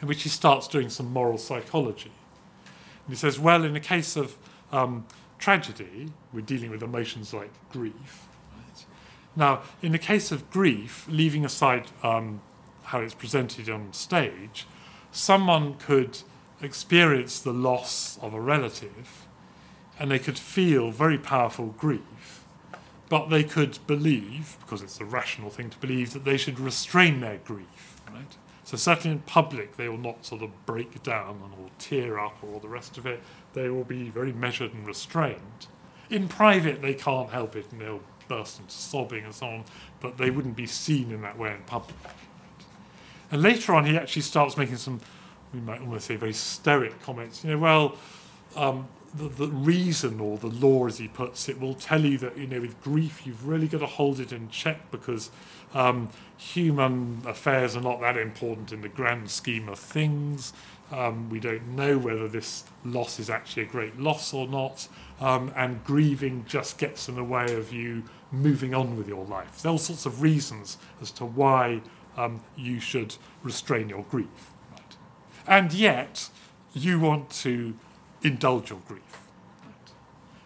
in 0.00 0.08
which 0.08 0.22
he 0.22 0.30
starts 0.30 0.66
doing 0.66 0.88
some 0.88 1.12
moral 1.12 1.36
psychology. 1.36 2.12
And 3.04 3.14
he 3.14 3.16
says, 3.16 3.38
well, 3.38 3.64
in 3.64 3.74
the 3.74 3.80
case 3.80 4.16
of 4.16 4.38
um, 4.72 5.04
tragedy, 5.38 6.08
we're 6.32 6.40
dealing 6.40 6.70
with 6.70 6.82
emotions 6.82 7.34
like 7.34 7.50
grief. 7.70 8.28
Right? 8.50 8.86
Now, 9.36 9.62
in 9.82 9.92
the 9.92 9.98
case 9.98 10.32
of 10.32 10.50
grief, 10.50 11.06
leaving 11.06 11.44
aside 11.44 11.90
um, 12.02 12.40
how 12.84 13.00
it's 13.00 13.14
presented 13.14 13.68
on 13.68 13.92
stage, 13.92 14.66
someone 15.10 15.74
could 15.74 16.22
experience 16.62 17.40
the 17.40 17.52
loss 17.52 18.18
of 18.22 18.34
a 18.34 18.40
relative 18.40 19.26
and 19.98 20.10
they 20.10 20.18
could 20.18 20.38
feel 20.38 20.90
very 20.90 21.18
powerful 21.18 21.66
grief, 21.66 22.44
but 23.08 23.28
they 23.28 23.44
could 23.44 23.78
believe, 23.86 24.56
because 24.60 24.82
it's 24.82 25.00
a 25.00 25.04
rational 25.04 25.50
thing 25.50 25.70
to 25.70 25.78
believe, 25.78 26.12
that 26.12 26.24
they 26.24 26.36
should 26.36 26.58
restrain 26.58 27.20
their 27.20 27.38
grief. 27.38 28.00
Right? 28.12 28.36
So 28.64 28.76
certainly 28.76 29.16
in 29.16 29.22
public, 29.22 29.76
they 29.76 29.88
will 29.88 29.98
not 29.98 30.24
sort 30.24 30.42
of 30.42 30.66
break 30.66 31.02
down 31.02 31.40
and 31.44 31.52
or 31.54 31.70
tear 31.78 32.18
up 32.18 32.38
or 32.42 32.54
all 32.54 32.60
the 32.60 32.68
rest 32.68 32.96
of 32.96 33.06
it. 33.06 33.20
They 33.52 33.68
will 33.68 33.84
be 33.84 34.08
very 34.08 34.32
measured 34.32 34.72
and 34.72 34.86
restrained. 34.86 35.66
In 36.10 36.26
private, 36.28 36.80
they 36.80 36.94
can't 36.94 37.30
help 37.30 37.54
it 37.54 37.70
and 37.70 37.80
they'll 37.80 38.00
burst 38.28 38.60
into 38.60 38.72
sobbing 38.72 39.24
and 39.24 39.34
so 39.34 39.46
on, 39.46 39.64
but 40.00 40.16
they 40.16 40.30
wouldn't 40.30 40.56
be 40.56 40.66
seen 40.66 41.10
in 41.10 41.22
that 41.22 41.38
way 41.38 41.52
in 41.52 41.62
public. 41.64 41.96
And 43.30 43.42
later 43.42 43.74
on, 43.74 43.84
he 43.84 43.96
actually 43.96 44.22
starts 44.22 44.56
making 44.56 44.76
some, 44.76 45.00
we 45.52 45.60
might 45.60 45.80
almost 45.80 46.06
say, 46.06 46.16
very 46.16 46.32
stoic 46.32 47.00
comments. 47.02 47.44
You 47.44 47.52
know, 47.52 47.58
well, 47.58 47.96
um, 48.56 48.88
the, 49.14 49.28
the 49.28 49.48
reason 49.48 50.20
or 50.20 50.38
the 50.38 50.46
law, 50.46 50.86
as 50.86 50.98
he 50.98 51.08
puts 51.08 51.48
it, 51.48 51.60
will 51.60 51.74
tell 51.74 52.00
you 52.00 52.18
that, 52.18 52.36
you 52.38 52.46
know, 52.46 52.60
with 52.60 52.80
grief, 52.82 53.26
you've 53.26 53.46
really 53.46 53.68
got 53.68 53.80
to 53.80 53.86
hold 53.86 54.20
it 54.20 54.32
in 54.32 54.48
check 54.48 54.90
because 54.90 55.30
um, 55.74 56.10
human 56.36 57.22
affairs 57.26 57.76
are 57.76 57.82
not 57.82 58.00
that 58.00 58.16
important 58.16 58.72
in 58.72 58.80
the 58.80 58.88
grand 58.88 59.30
scheme 59.30 59.68
of 59.68 59.78
things. 59.78 60.52
Um, 60.90 61.30
we 61.30 61.40
don't 61.40 61.68
know 61.68 61.96
whether 61.98 62.28
this 62.28 62.64
loss 62.84 63.18
is 63.18 63.30
actually 63.30 63.62
a 63.62 63.66
great 63.66 63.98
loss 63.98 64.34
or 64.34 64.46
not. 64.46 64.88
Um, 65.20 65.52
and 65.56 65.82
grieving 65.84 66.44
just 66.46 66.78
gets 66.78 67.08
in 67.08 67.14
the 67.14 67.24
way 67.24 67.54
of 67.54 67.72
you 67.72 68.04
moving 68.30 68.74
on 68.74 68.96
with 68.96 69.08
your 69.08 69.24
life. 69.24 69.62
There 69.62 69.70
are 69.70 69.72
all 69.72 69.78
sorts 69.78 70.06
of 70.06 70.22
reasons 70.22 70.78
as 71.00 71.10
to 71.12 71.24
why 71.24 71.82
um, 72.16 72.42
you 72.56 72.80
should 72.80 73.14
restrain 73.42 73.88
your 73.88 74.04
grief. 74.10 74.51
And 75.46 75.72
yet, 75.72 76.28
you 76.72 77.00
want 77.00 77.30
to 77.30 77.74
indulge 78.22 78.70
your 78.70 78.80
grief. 78.86 79.20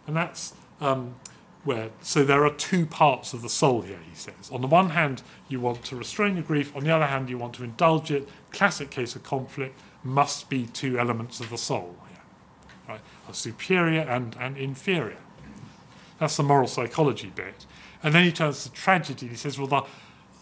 And 0.07 0.17
that's 0.17 0.55
um, 0.81 1.17
where, 1.65 1.91
so 2.01 2.25
there 2.25 2.45
are 2.45 2.55
two 2.55 2.87
parts 2.87 3.33
of 3.33 3.43
the 3.43 3.49
soul 3.49 3.83
here, 3.83 3.99
he 4.09 4.15
says. 4.15 4.51
On 4.53 4.61
the 4.61 4.67
one 4.67 4.91
hand, 4.91 5.23
you 5.49 5.61
want 5.61 5.83
to 5.85 5.97
restrain 5.97 6.37
your 6.37 6.45
grief, 6.45 6.75
on 6.77 6.85
the 6.85 6.91
other 6.91 7.07
hand, 7.07 7.29
you 7.29 7.39
want 7.39 7.55
to 7.55 7.65
indulge 7.65 8.11
it. 8.11 8.29
Classic 8.53 8.91
case 8.91 9.17
of 9.17 9.23
conflict 9.25 9.79
must 10.05 10.49
be 10.49 10.67
two 10.67 10.99
elements 10.99 11.41
of 11.41 11.51
the 11.51 11.59
soul, 11.59 11.97
here, 12.09 12.21
right? 12.89 13.01
a 13.29 13.35
superior 13.35 14.03
and 14.03 14.37
an 14.39 14.57
inferior. 14.57 15.19
That's 16.21 16.37
the 16.37 16.45
moral 16.45 16.69
psychology 16.69 17.33
bit. 17.35 17.67
And 18.03 18.15
then 18.15 18.25
he 18.25 18.33
turns 18.33 18.63
to 18.65 18.73
tragedy. 18.73 19.27
He 19.27 19.35
says, 19.35 19.59
well, 19.59 19.67
the 19.67 19.83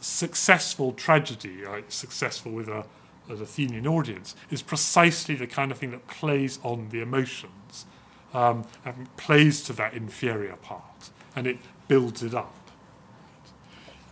successful 0.01 0.93
tragedy, 0.93 1.63
successful 1.89 2.53
with 2.53 2.69
a, 2.69 2.85
an 3.29 3.41
Athenian 3.41 3.87
audience, 3.87 4.37
is 4.51 4.63
precisely 4.63 5.35
the 5.35 5.47
kind 5.47 5.71
of 5.71 5.79
thing 5.79 5.91
that 5.93 6.07
plays 6.07 6.59
on 6.63 6.89
the 6.91 7.01
emotions 7.01 7.87
um, 8.33 8.65
and 8.85 9.15
plays 9.17 9.63
to 9.65 9.73
that 9.75 9.95
inferior 9.95 10.57
part 10.57 11.11
and 11.37 11.47
it 11.47 11.59
builds 11.89 12.23
it 12.23 12.35
up. 12.35 12.55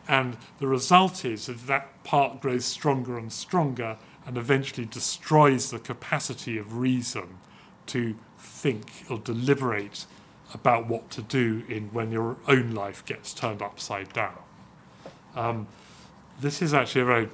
And 0.09 0.37
the 0.59 0.67
result 0.67 1.25
is 1.25 1.47
that 1.47 1.67
that 1.67 2.05
part 2.05 2.41
grows 2.41 2.65
stronger 2.65 3.17
and 3.17 3.33
stronger 3.33 3.97
and 4.27 4.37
eventually 4.37 4.87
destroys 4.87 5.71
the 5.71 5.79
capacity 5.79 6.59
of 6.59 6.77
reason 6.79 7.39
to 7.87 8.17
think 8.39 9.05
or 9.09 9.19
deliberate 9.19 10.07
about 10.55 10.87
what 10.87 11.11
to 11.11 11.23
do 11.23 11.65
in 11.69 11.89
when 11.93 12.13
your 12.13 12.37
own 12.47 12.73
life 12.73 13.05
gets 13.05 13.33
turned 13.33 13.63
upside 13.63 14.13
down. 14.13 14.39
Um, 15.35 15.67
this 16.41 16.61
is 16.61 16.75
actually 16.75 17.03
a 17.03 17.07
very 17.07 17.29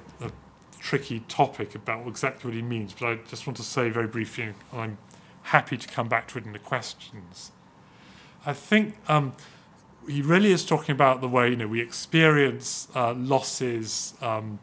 tricky 0.79 1.21
topic 1.27 1.75
about 1.75 2.07
exactly 2.07 2.49
what 2.49 2.55
he 2.55 2.61
means, 2.61 2.93
but 2.93 3.07
I 3.07 3.15
just 3.29 3.45
want 3.45 3.57
to 3.57 3.63
say 3.63 3.89
very 3.89 4.07
briefly, 4.07 4.45
and 4.45 4.55
I'm 4.73 4.97
happy 5.43 5.77
to 5.77 5.87
come 5.87 6.07
back 6.07 6.27
to 6.29 6.37
it 6.37 6.45
in 6.45 6.53
the 6.53 6.59
questions. 6.59 7.51
I 8.45 8.53
think 8.53 8.95
um, 9.07 9.33
he 10.07 10.21
really 10.21 10.51
is 10.51 10.65
talking 10.65 10.93
about 10.93 11.21
the 11.21 11.27
way 11.27 11.49
you 11.49 11.55
know 11.55 11.67
we 11.67 11.81
experience 11.81 12.87
uh, 12.95 13.13
losses 13.13 14.13
um, 14.21 14.59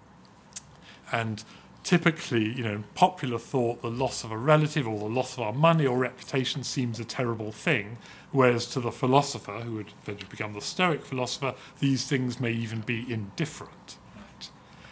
and 1.13 1.45
typically 1.85 2.53
you 2.53 2.65
know 2.65 2.73
in 2.73 2.85
popular 2.95 3.39
thought 3.39 3.83
the 3.83 3.91
loss 3.91 4.25
of 4.25 4.33
a 4.33 4.37
relative 4.37 4.89
or 4.89 4.99
the 4.99 5.05
loss 5.05 5.35
of 5.35 5.41
our 5.41 5.53
money 5.53 5.87
or 5.87 5.99
reputation 5.99 6.65
seems 6.65 6.99
a 6.99 7.05
terrible 7.05 7.53
thing 7.53 7.99
whereas 8.33 8.67
to 8.67 8.81
the 8.81 8.91
philosopher 8.91 9.61
who 9.61 9.75
would 9.75 9.93
eventually 10.03 10.29
become 10.31 10.53
the 10.53 10.61
stoic 10.61 11.05
philosopher 11.05 11.55
these 11.81 12.07
things 12.07 12.41
may 12.41 12.51
even 12.51 12.81
be 12.81 13.05
indifferent? 13.13 13.99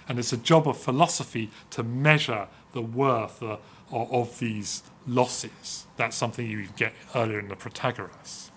And 0.09 0.19
it's 0.19 0.33
a 0.33 0.37
job 0.37 0.69
of 0.69 0.77
philosophy 0.77 1.51
to 1.71 1.83
measure 1.83 2.49
the 2.73 2.83
worth 2.83 3.43
uh, 3.43 3.57
of 3.93 4.39
these 4.39 4.83
losses 5.07 5.87
that's 5.97 6.17
something 6.17 6.47
you 6.49 6.67
get 6.77 6.93
earlier 7.15 7.39
in 7.39 7.49
the 7.49 7.57
protagoras 7.57 8.51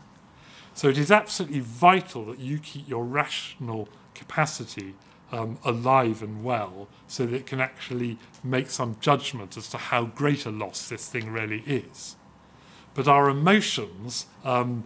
so 0.73 0.87
it 0.87 0.97
is 0.97 1.11
absolutely 1.11 1.59
vital 1.59 2.25
that 2.25 2.39
you 2.39 2.59
keep 2.59 2.87
your 2.87 3.03
rational 3.03 3.89
capacity 4.13 4.93
um, 5.31 5.57
alive 5.63 6.21
and 6.21 6.43
well 6.43 6.87
so 7.07 7.25
that 7.25 7.35
it 7.35 7.45
can 7.45 7.59
actually 7.59 8.17
make 8.43 8.69
some 8.69 8.97
judgment 8.99 9.57
as 9.57 9.67
to 9.69 9.77
how 9.77 10.05
great 10.05 10.45
a 10.45 10.51
loss 10.51 10.87
this 10.87 11.09
thing 11.09 11.31
really 11.31 11.63
is. 11.65 12.15
But 12.93 13.07
our 13.07 13.29
emotions, 13.29 14.27
um, 14.43 14.83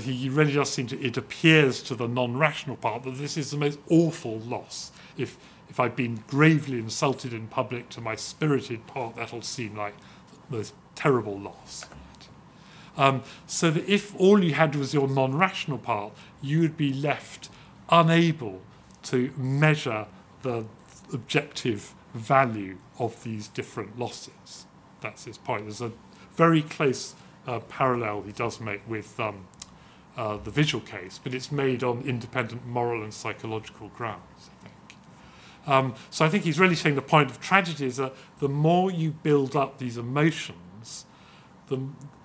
he 0.00 0.28
really 0.28 0.52
does 0.52 0.70
seem 0.70 0.86
to, 0.88 1.00
it 1.00 1.16
appears 1.16 1.82
to 1.84 1.94
the 1.94 2.08
non 2.08 2.36
rational 2.36 2.76
part 2.76 3.04
that 3.04 3.18
this 3.18 3.36
is 3.36 3.50
the 3.50 3.56
most 3.56 3.78
awful 3.88 4.38
loss. 4.40 4.92
If, 5.16 5.38
if 5.74 5.80
I've 5.80 5.96
been 5.96 6.22
gravely 6.28 6.78
insulted 6.78 7.32
in 7.32 7.48
public 7.48 7.88
to 7.88 8.00
my 8.00 8.14
spirited 8.14 8.86
part, 8.86 9.16
that'll 9.16 9.42
seem 9.42 9.74
like 9.74 9.96
the 10.48 10.58
most 10.58 10.72
terrible 10.94 11.36
loss. 11.36 11.86
Um, 12.96 13.24
so 13.48 13.72
that 13.72 13.88
if 13.88 14.14
all 14.14 14.44
you 14.44 14.54
had 14.54 14.76
was 14.76 14.94
your 14.94 15.08
non 15.08 15.36
rational 15.36 15.78
part, 15.78 16.12
you 16.40 16.60
would 16.60 16.76
be 16.76 16.92
left 16.92 17.48
unable 17.90 18.62
to 19.02 19.32
measure 19.36 20.06
the 20.42 20.66
objective 21.12 21.92
value 22.14 22.78
of 23.00 23.24
these 23.24 23.48
different 23.48 23.98
losses. 23.98 24.66
That's 25.00 25.24
his 25.24 25.38
point. 25.38 25.64
There's 25.64 25.82
a 25.82 25.90
very 26.36 26.62
close 26.62 27.16
uh, 27.48 27.58
parallel 27.58 28.22
he 28.22 28.30
does 28.30 28.60
make 28.60 28.88
with 28.88 29.18
um, 29.18 29.48
uh, 30.16 30.36
the 30.36 30.52
visual 30.52 30.84
case, 30.84 31.18
but 31.20 31.34
it's 31.34 31.50
made 31.50 31.82
on 31.82 32.02
independent 32.02 32.64
moral 32.64 33.02
and 33.02 33.12
psychological 33.12 33.88
grounds, 33.88 34.50
I 34.60 34.62
think. 34.62 34.73
Um, 35.66 35.94
so 36.10 36.24
I 36.24 36.28
think 36.28 36.44
he's 36.44 36.58
really 36.58 36.74
saying 36.74 36.94
the 36.94 37.02
point 37.02 37.30
of 37.30 37.40
tragedy 37.40 37.86
is 37.86 37.96
that 37.96 38.14
the 38.38 38.48
more 38.48 38.90
you 38.90 39.12
build 39.12 39.56
up 39.56 39.78
these 39.78 39.96
emotions, 39.96 41.06
the, 41.68 41.80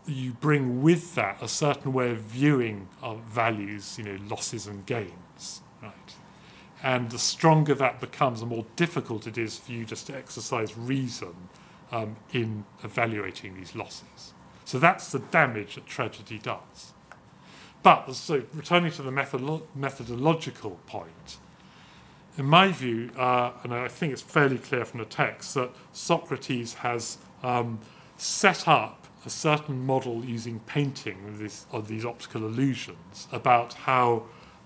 you 0.05 0.33
bring 0.33 0.81
with 0.81 1.15
that 1.15 1.41
a 1.41 1.47
certain 1.47 1.93
way 1.93 2.11
of 2.11 2.19
viewing 2.19 2.87
values, 3.27 3.97
you 3.97 4.03
know, 4.03 4.17
losses 4.29 4.67
and 4.67 4.85
gains, 4.85 5.61
right? 5.81 5.93
And 6.83 7.09
the 7.11 7.19
stronger 7.19 7.75
that 7.75 7.99
becomes, 7.99 8.39
the 8.41 8.45
more 8.45 8.65
difficult 8.75 9.27
it 9.27 9.37
is 9.37 9.57
for 9.57 9.71
you 9.71 9.85
just 9.85 10.07
to 10.07 10.15
exercise 10.15 10.77
reason 10.77 11.35
um, 11.91 12.17
in 12.33 12.65
evaluating 12.83 13.55
these 13.55 13.75
losses. 13.75 14.33
So 14.65 14.79
that's 14.79 15.11
the 15.11 15.19
damage 15.19 15.75
that 15.75 15.87
tragedy 15.87 16.39
does. 16.39 16.93
but 17.81 18.11
so 18.13 18.43
returning 18.53 18.91
to 18.91 19.01
the 19.01 19.11
methodolo- 19.11 19.63
methodological 19.75 20.79
point, 20.85 21.37
in 22.37 22.45
my 22.45 22.71
view, 22.71 23.11
uh, 23.17 23.51
and 23.63 23.73
I 23.73 23.87
think 23.87 24.13
it's 24.13 24.21
fairly 24.21 24.57
clear 24.57 24.85
from 24.85 24.99
the 24.99 25.05
text, 25.05 25.53
that 25.55 25.71
Socrates 25.91 26.75
has 26.75 27.17
um, 27.43 27.79
set 28.17 28.67
up 28.67 29.07
a 29.25 29.29
certain 29.29 29.85
model 29.85 30.23
using 30.23 30.59
painting 30.61 31.17
of, 31.27 31.39
this, 31.39 31.65
of 31.71 31.87
these 31.87 32.05
optical 32.05 32.45
illusions 32.45 33.27
about 33.31 33.73
how 33.73 34.23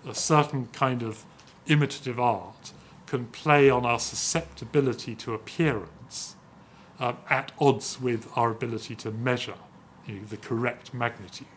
a 0.08 0.14
certain 0.14 0.68
kind 0.68 1.02
of 1.02 1.26
imitative 1.68 2.20
art 2.20 2.74
can 3.08 3.26
play 3.28 3.70
on 3.70 3.86
our 3.86 4.00
susceptibility 4.00 5.16
to 5.16 5.34
appearance 5.34 6.36
um, 7.00 7.18
at 7.30 7.52
odds 7.60 8.00
with 8.00 8.28
our 8.36 8.52
ability 8.52 8.96
to 8.96 9.12
measure 9.12 9.56
you 10.08 10.16
know, 10.16 10.24
the 10.26 10.38
correct 10.38 10.94
magnitude. 10.94 11.48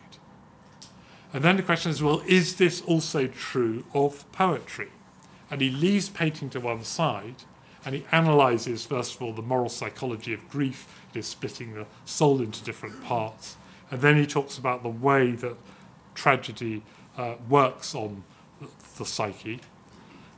And 1.33 1.43
then 1.43 1.57
the 1.57 1.63
question 1.63 1.91
is 1.91 2.01
well, 2.01 2.23
is 2.25 2.55
this 2.55 2.81
also 2.81 3.27
true 3.27 3.83
of 3.93 4.29
poetry? 4.31 4.89
And 5.49 5.61
he 5.61 5.69
leaves 5.69 6.09
painting 6.09 6.49
to 6.51 6.59
one 6.59 6.83
side 6.83 7.43
and 7.85 7.95
he 7.95 8.05
analyzes, 8.11 8.85
first 8.85 9.15
of 9.15 9.21
all, 9.21 9.33
the 9.33 9.41
moral 9.41 9.69
psychology 9.69 10.33
of 10.33 10.49
grief, 10.49 11.01
it 11.13 11.19
is 11.19 11.27
splitting 11.27 11.73
the 11.73 11.85
soul 12.05 12.41
into 12.41 12.63
different 12.63 13.03
parts. 13.03 13.55
And 13.89 14.01
then 14.01 14.17
he 14.17 14.25
talks 14.25 14.57
about 14.57 14.83
the 14.83 14.89
way 14.89 15.31
that 15.31 15.55
tragedy 16.15 16.83
uh, 17.17 17.35
works 17.47 17.95
on 17.95 18.23
the, 18.97 19.05
psyche 19.05 19.61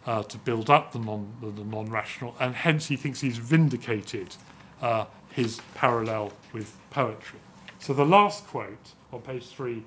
uh, 0.05 0.23
to 0.23 0.37
build 0.37 0.69
up 0.69 0.91
the, 0.91 0.99
non, 0.99 1.33
the, 1.41 1.49
the 1.49 1.63
non-rational, 1.63 2.35
and 2.39 2.53
hence 2.53 2.87
he 2.87 2.95
thinks 2.95 3.21
he's 3.21 3.37
vindicated 3.37 4.35
uh, 4.81 5.05
his 5.31 5.61
parallel 5.73 6.33
with 6.53 6.77
poetry. 6.89 7.39
So 7.79 7.93
the 7.93 8.05
last 8.05 8.45
quote 8.47 8.93
on 9.11 9.21
page 9.21 9.47
three, 9.47 9.83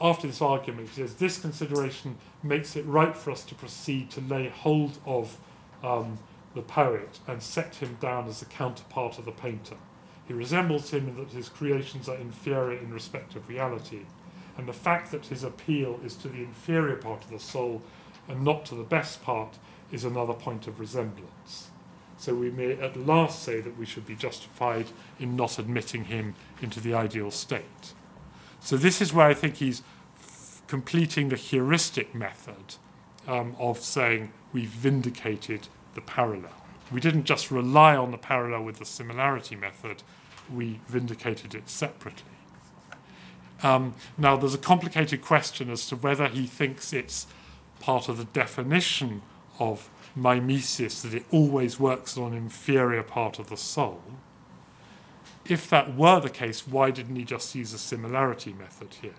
after 0.00 0.26
this 0.26 0.42
argument, 0.42 0.88
he 0.90 0.94
says, 0.94 1.14
This 1.14 1.38
consideration 1.38 2.18
makes 2.42 2.76
it 2.76 2.84
right 2.86 3.16
for 3.16 3.30
us 3.30 3.44
to 3.44 3.54
proceed 3.54 4.10
to 4.10 4.20
lay 4.20 4.48
hold 4.48 4.98
of 5.06 5.38
um, 5.82 6.18
the 6.54 6.62
poet 6.62 7.18
and 7.26 7.42
set 7.42 7.76
him 7.76 7.96
down 8.00 8.28
as 8.28 8.40
the 8.40 8.46
counterpart 8.46 9.18
of 9.18 9.24
the 9.24 9.32
painter. 9.32 9.76
He 10.26 10.34
resembles 10.34 10.90
him 10.90 11.08
in 11.08 11.16
that 11.16 11.30
his 11.30 11.48
creations 11.48 12.08
are 12.08 12.16
inferior 12.16 12.78
in 12.78 12.92
respect 12.92 13.36
of 13.36 13.48
reality, 13.48 14.00
and 14.58 14.66
the 14.66 14.72
fact 14.72 15.10
that 15.12 15.26
his 15.26 15.44
appeal 15.44 16.00
is 16.04 16.16
to 16.16 16.28
the 16.28 16.42
inferior 16.42 16.96
part 16.96 17.24
of 17.24 17.30
the 17.30 17.38
soul 17.38 17.82
and 18.28 18.42
not 18.42 18.64
to 18.66 18.74
the 18.74 18.82
best 18.82 19.22
part 19.22 19.56
is 19.92 20.04
another 20.04 20.32
point 20.32 20.66
of 20.66 20.80
resemblance. 20.80 21.70
So 22.18 22.34
we 22.34 22.50
may 22.50 22.72
at 22.72 22.96
last 22.96 23.42
say 23.42 23.60
that 23.60 23.78
we 23.78 23.86
should 23.86 24.06
be 24.06 24.16
justified 24.16 24.86
in 25.20 25.36
not 25.36 25.58
admitting 25.58 26.04
him 26.04 26.34
into 26.60 26.80
the 26.80 26.94
ideal 26.94 27.30
state. 27.30 27.92
So 28.66 28.76
this 28.76 29.00
is 29.00 29.14
where 29.14 29.28
I 29.28 29.32
think 29.32 29.58
he's 29.58 29.80
f- 30.18 30.60
completing 30.66 31.28
the 31.28 31.36
heuristic 31.36 32.16
method 32.16 32.74
um, 33.28 33.54
of 33.60 33.78
saying 33.78 34.32
we've 34.52 34.68
vindicated 34.68 35.68
the 35.94 36.00
parallel. 36.00 36.50
We 36.90 36.98
didn't 36.98 37.26
just 37.26 37.52
rely 37.52 37.94
on 37.94 38.10
the 38.10 38.18
parallel 38.18 38.64
with 38.64 38.80
the 38.80 38.84
similarity 38.84 39.54
method, 39.54 40.02
we 40.52 40.80
vindicated 40.88 41.54
it 41.54 41.68
separately. 41.68 42.24
Um, 43.62 43.94
now, 44.18 44.36
there's 44.36 44.54
a 44.54 44.58
complicated 44.58 45.22
question 45.22 45.70
as 45.70 45.86
to 45.86 45.94
whether 45.94 46.26
he 46.26 46.48
thinks 46.48 46.92
it's 46.92 47.28
part 47.78 48.08
of 48.08 48.18
the 48.18 48.24
definition 48.24 49.22
of 49.60 49.88
mimesis 50.16 51.02
that 51.02 51.14
it 51.14 51.24
always 51.30 51.78
works 51.78 52.18
on 52.18 52.32
an 52.32 52.38
inferior 52.38 53.04
part 53.04 53.38
of 53.38 53.48
the 53.48 53.56
soul. 53.56 54.02
If 55.48 55.70
that 55.70 55.94
were 55.96 56.20
the 56.20 56.30
case, 56.30 56.66
why 56.66 56.90
didn't 56.90 57.16
he 57.16 57.24
just 57.24 57.54
use 57.54 57.72
a 57.72 57.78
similarity 57.78 58.52
method 58.52 58.94
here? 59.00 59.14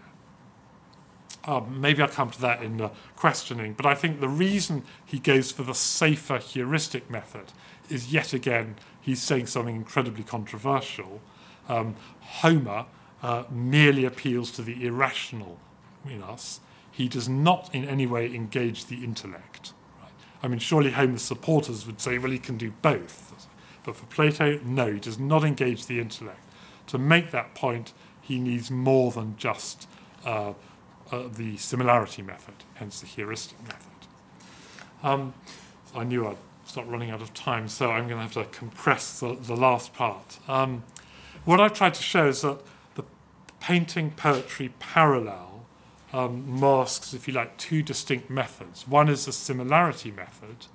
Um, 1.45 1.80
maybe 1.80 2.01
I'll 2.01 2.09
come 2.09 2.30
to 2.32 2.41
that 2.41 2.61
in 2.61 2.75
the 2.75 2.91
questioning, 3.15 3.73
but 3.73 3.86
I 3.86 3.95
think 3.95 4.19
the 4.19 4.28
reason 4.28 4.84
he 5.05 5.17
goes 5.17 5.51
for 5.51 5.63
the 5.63 5.73
safer 5.73 6.39
heuristic 6.39 7.09
method 7.09 7.53
is 7.89 8.11
yet 8.11 8.34
again 8.34 8.75
he's 8.99 9.21
saying 9.21 9.47
something 9.47 9.75
incredibly 9.75 10.25
controversial. 10.25 11.21
Um, 11.69 11.95
Homer 12.19 12.86
uh, 13.23 13.43
merely 13.49 14.03
appeals 14.03 14.51
to 14.51 14.61
the 14.61 14.86
irrational 14.86 15.57
in 16.05 16.21
us. 16.21 16.59
He 16.91 17.07
does 17.07 17.30
not 17.30 17.73
in 17.73 17.86
any 17.86 18.05
way 18.05 18.34
engage 18.34 18.88
the 18.88 19.03
intellect. 19.05 19.71
Right? 20.01 20.11
I 20.43 20.49
mean, 20.49 20.59
surely 20.59 20.91
Homer's 20.91 21.21
supporters 21.21 21.88
would 21.88 22.01
say, 22.01 22.17
well, 22.17 22.32
he 22.32 22.39
can 22.39 22.57
do 22.57 22.73
both. 22.82 23.46
But 23.88 23.95
for 23.95 24.05
Plato, 24.07 24.59
no, 24.65 24.91
he 24.91 24.99
does 24.99 25.17
not 25.17 25.45
engage 25.45 25.85
the 25.85 26.01
intellect. 26.01 26.41
To 26.88 26.97
make 26.97 27.31
that 27.31 27.55
point, 27.55 27.93
he 28.21 28.38
needs 28.38 28.69
more 28.69 29.11
than 29.11 29.38
just 29.38 29.88
uh, 30.25 30.55
uh, 31.09 31.23
the 31.33 31.55
similarity 31.55 32.21
method, 32.21 32.55
hence 32.73 32.99
the 32.99 33.07
heuristic 33.07 33.63
method. 33.63 34.07
Um, 35.01 35.33
I 35.95 36.03
knew 36.03 36.27
I'd 36.27 36.35
start 36.65 36.85
running 36.88 37.11
out 37.11 37.21
of 37.21 37.33
time, 37.33 37.69
so 37.69 37.89
I'm 37.89 38.09
going 38.09 38.17
to 38.17 38.23
have 38.23 38.33
to 38.33 38.43
compress 38.57 39.21
the, 39.21 39.35
the 39.35 39.55
last 39.55 39.93
part. 39.93 40.39
Um, 40.49 40.83
what 41.45 41.61
I've 41.61 41.71
tried 41.71 41.93
to 41.93 42.03
show 42.03 42.27
is 42.27 42.41
that 42.41 42.59
the 42.95 43.05
painting 43.61 44.11
poetry 44.11 44.73
parallel 44.79 45.65
um, 46.11 46.59
masks, 46.59 47.13
if 47.13 47.25
you 47.25 47.33
like, 47.33 47.55
two 47.55 47.81
distinct 47.81 48.29
methods. 48.29 48.85
One 48.85 49.07
is 49.07 49.27
the 49.27 49.31
similarity 49.31 50.11
method, 50.11 50.65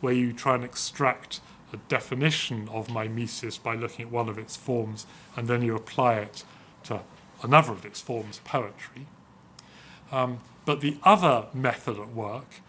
where 0.00 0.14
you 0.14 0.32
try 0.32 0.54
and 0.54 0.62
extract 0.62 1.40
a 1.72 1.76
definition 1.88 2.68
of 2.68 2.88
mimesis 2.90 3.58
by 3.58 3.74
looking 3.74 4.06
at 4.06 4.12
one 4.12 4.28
of 4.28 4.38
its 4.38 4.56
forms, 4.56 5.06
and 5.36 5.48
then 5.48 5.62
you 5.62 5.74
apply 5.74 6.14
it 6.14 6.44
to 6.84 7.00
another 7.42 7.72
of 7.72 7.84
its 7.84 8.00
forms, 8.00 8.40
poetry. 8.44 9.06
Um, 10.12 10.38
but 10.64 10.80
the 10.80 10.96
other 11.02 11.46
method 11.54 11.98
at 11.98 12.12
work 12.12 12.60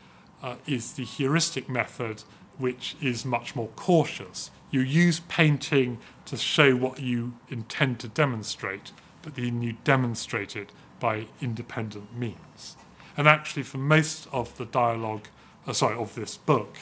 uh, 0.41 0.55
is 0.65 0.93
the 0.93 1.03
heuristic 1.03 1.69
method, 1.69 2.23
which 2.57 2.95
is 3.01 3.25
much 3.25 3.55
more 3.55 3.69
cautious. 3.75 4.51
You 4.69 4.81
use 4.81 5.19
painting 5.21 5.99
to 6.25 6.37
show 6.37 6.75
what 6.75 6.99
you 6.99 7.33
intend 7.49 7.99
to 7.99 8.07
demonstrate, 8.07 8.91
but 9.21 9.35
then 9.35 9.61
you 9.61 9.75
demonstrate 9.83 10.55
it 10.55 10.71
by 10.99 11.25
independent 11.41 12.15
means. 12.17 12.77
And 13.17 13.27
actually, 13.27 13.63
for 13.63 13.77
most 13.77 14.27
of 14.31 14.57
the 14.57 14.65
dialogue, 14.65 15.27
uh, 15.67 15.73
sorry, 15.73 15.97
of 15.97 16.15
this 16.15 16.37
book, 16.37 16.77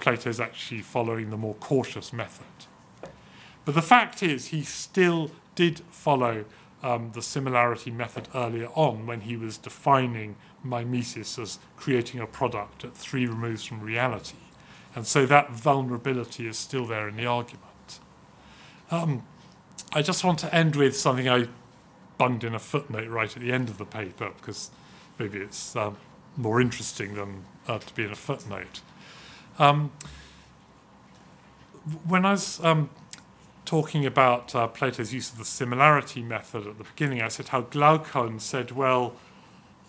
Plato 0.00 0.30
is 0.30 0.40
actually 0.40 0.80
following 0.80 1.30
the 1.30 1.36
more 1.36 1.54
cautious 1.54 2.12
method. 2.12 2.46
But 3.64 3.74
the 3.74 3.82
fact 3.82 4.22
is, 4.22 4.46
he 4.46 4.62
still 4.62 5.30
did 5.54 5.80
follow 5.90 6.46
um, 6.82 7.10
the 7.12 7.22
similarity 7.22 7.90
method 7.90 8.28
earlier 8.34 8.68
on 8.74 9.06
when 9.06 9.20
he 9.20 9.36
was 9.36 9.58
defining 9.58 10.36
mimesis 10.64 11.38
as 11.38 11.58
creating 11.76 12.20
a 12.20 12.26
product 12.26 12.84
at 12.84 12.96
three 12.96 13.26
removes 13.26 13.64
from 13.64 13.80
reality. 13.80 14.38
And 14.94 15.06
so 15.06 15.26
that 15.26 15.50
vulnerability 15.50 16.46
is 16.46 16.56
still 16.56 16.86
there 16.86 17.08
in 17.08 17.16
the 17.16 17.26
argument. 17.26 18.00
Um, 18.90 19.24
I 19.92 20.02
just 20.02 20.24
want 20.24 20.38
to 20.40 20.54
end 20.54 20.76
with 20.76 20.96
something 20.96 21.28
I 21.28 21.48
bunged 22.18 22.44
in 22.44 22.54
a 22.54 22.58
footnote 22.58 23.08
right 23.08 23.34
at 23.34 23.42
the 23.42 23.52
end 23.52 23.68
of 23.68 23.78
the 23.78 23.84
paper 23.84 24.30
because 24.36 24.70
maybe 25.18 25.38
it's 25.38 25.76
um, 25.76 25.96
more 26.36 26.60
interesting 26.60 27.14
than 27.14 27.44
uh, 27.68 27.78
to 27.78 27.94
be 27.94 28.04
in 28.04 28.10
a 28.10 28.16
footnote. 28.16 28.80
Um, 29.58 29.90
when 32.06 32.24
I 32.24 32.32
was 32.32 32.62
um, 32.64 32.90
talking 33.64 34.06
about 34.06 34.54
uh, 34.54 34.66
Plato's 34.68 35.12
use 35.12 35.30
of 35.30 35.38
the 35.38 35.44
similarity 35.44 36.22
method 36.22 36.66
at 36.66 36.78
the 36.78 36.84
beginning, 36.84 37.22
I 37.22 37.28
said 37.28 37.48
how 37.48 37.62
Glaucon 37.62 38.40
said, 38.40 38.72
well, 38.72 39.14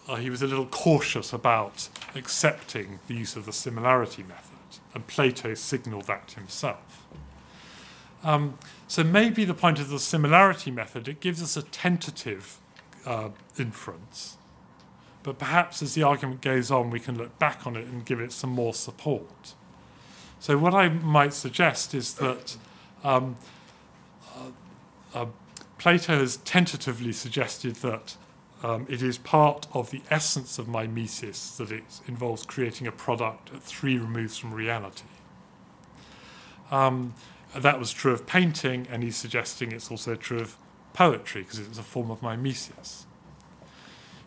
uh, 0.07 0.15
he 0.15 0.29
was 0.29 0.41
a 0.41 0.47
little 0.47 0.65
cautious 0.65 1.31
about 1.31 1.89
accepting 2.15 2.99
the 3.07 3.15
use 3.15 3.35
of 3.35 3.45
the 3.45 3.53
similarity 3.53 4.23
method, 4.23 4.79
and 4.93 5.05
Plato 5.07 5.53
signaled 5.53 6.05
that 6.05 6.31
himself. 6.31 7.05
Um, 8.23 8.57
so 8.87 9.03
maybe 9.03 9.45
the 9.45 9.53
point 9.53 9.79
of 9.79 9.89
the 9.89 9.99
similarity 9.99 10.69
method, 10.69 11.07
it 11.07 11.19
gives 11.19 11.41
us 11.41 11.57
a 11.57 11.63
tentative 11.63 12.59
uh, 13.05 13.29
inference, 13.57 14.37
but 15.23 15.37
perhaps 15.37 15.81
as 15.81 15.93
the 15.93 16.03
argument 16.03 16.41
goes 16.41 16.71
on, 16.71 16.89
we 16.89 16.99
can 16.99 17.17
look 17.17 17.37
back 17.37 17.65
on 17.67 17.75
it 17.75 17.85
and 17.85 18.05
give 18.05 18.19
it 18.19 18.31
some 18.31 18.49
more 18.49 18.73
support. 18.73 19.53
So 20.39 20.57
what 20.57 20.73
I 20.73 20.89
might 20.89 21.33
suggest 21.33 21.93
is 21.93 22.15
that 22.15 22.57
um, 23.03 23.37
uh, 25.13 25.27
Plato 25.77 26.17
has 26.19 26.37
tentatively 26.37 27.13
suggested 27.13 27.75
that 27.77 28.15
um, 28.63 28.85
it 28.89 29.01
is 29.01 29.17
part 29.17 29.67
of 29.73 29.91
the 29.91 30.01
essence 30.09 30.59
of 30.59 30.67
mimesis 30.67 31.57
that 31.57 31.71
it 31.71 32.01
involves 32.07 32.45
creating 32.45 32.87
a 32.87 32.91
product 32.91 33.51
at 33.53 33.63
three 33.63 33.97
removes 33.97 34.37
from 34.37 34.53
reality. 34.53 35.05
Um, 36.69 37.13
that 37.55 37.79
was 37.79 37.91
true 37.91 38.13
of 38.13 38.25
painting, 38.25 38.87
and 38.89 39.03
he's 39.03 39.17
suggesting 39.17 39.71
it's 39.71 39.91
also 39.91 40.15
true 40.15 40.39
of 40.39 40.55
poetry 40.93 41.41
because 41.41 41.59
it's 41.59 41.79
a 41.79 41.83
form 41.83 42.11
of 42.11 42.21
mimesis. 42.21 43.05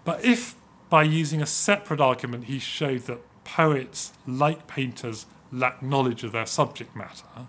But 0.05 0.25
if 0.25 0.57
by 0.95 1.03
using 1.03 1.43
a 1.43 1.47
separate 1.47 2.01
argument 2.01 2.45
he 2.45 2.61
showed 2.61 3.01
that 3.01 3.19
poets, 3.43 4.13
like 4.29 4.69
painters, 4.69 5.27
lack 5.51 5.83
knowledge 5.83 6.23
of 6.23 6.31
their 6.31 6.47
subject 6.47 6.95
matter, 6.95 7.49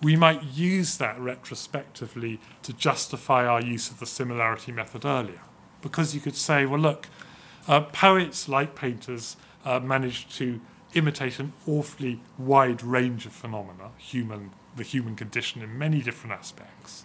we 0.00 0.16
might 0.16 0.42
use 0.42 0.96
that 0.96 1.20
retrospectively 1.20 2.40
to 2.62 2.72
justify 2.72 3.44
our 3.44 3.60
use 3.60 3.90
of 3.90 4.00
the 4.00 4.06
similarity 4.06 4.72
method 4.72 5.04
earlier. 5.04 5.42
Because 5.82 6.14
you 6.14 6.22
could 6.22 6.36
say, 6.36 6.64
well, 6.64 6.80
look, 6.80 7.08
Uh, 7.68 7.80
poets, 7.80 8.48
like 8.48 8.74
painters, 8.74 9.36
uh, 9.66 9.78
to 10.30 10.60
imitate 10.94 11.38
an 11.38 11.52
awfully 11.66 12.20
wide 12.38 12.82
range 12.82 13.26
of 13.26 13.32
phenomena, 13.32 13.90
human, 13.98 14.52
the 14.76 14.84
human 14.84 15.14
condition 15.16 15.60
in 15.60 15.78
many 15.78 16.00
different 16.00 16.32
aspects. 16.32 17.04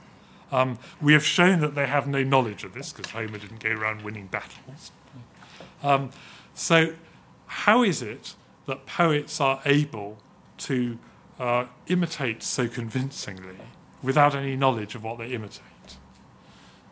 Um, 0.52 0.80
we 1.02 1.14
have 1.14 1.26
shown 1.26 1.60
that 1.60 1.76
they 1.76 1.88
have 1.88 2.08
no 2.08 2.24
knowledge 2.24 2.64
of 2.64 2.74
this 2.74 2.92
because 2.94 3.12
Homer 3.12 3.38
didn't 3.38 3.62
go 3.62 3.72
around 3.72 4.04
winning 4.04 4.28
battles. 4.28 4.92
Um, 5.84 6.12
so, 6.54 6.94
how 7.48 7.84
is 7.84 8.02
it 8.02 8.36
that 8.66 8.86
poets 8.86 9.42
are 9.42 9.62
able 9.66 10.18
to 10.60 11.00
uh, 11.40 11.66
imitate 11.88 12.44
so 12.44 12.68
convincingly 12.68 13.58
without 14.02 14.36
any 14.36 14.56
knowledge 14.56 14.96
of 14.96 15.04
what 15.04 15.18
they 15.18 15.32
imitate? 15.32 15.64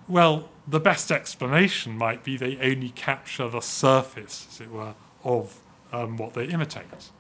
Well, 0.08 0.50
the 0.66 0.80
best 0.80 1.12
explanation 1.12 1.98
might 1.98 2.24
be 2.24 2.38
they 2.38 2.58
only 2.58 2.90
capture 2.90 3.50
the 3.50 3.62
surface, 3.62 4.48
as 4.50 4.62
it 4.62 4.72
were, 4.72 4.94
of 5.24 5.60
um, 5.92 6.18
what 6.18 6.34
they 6.34 6.46
imitate, 6.46 7.12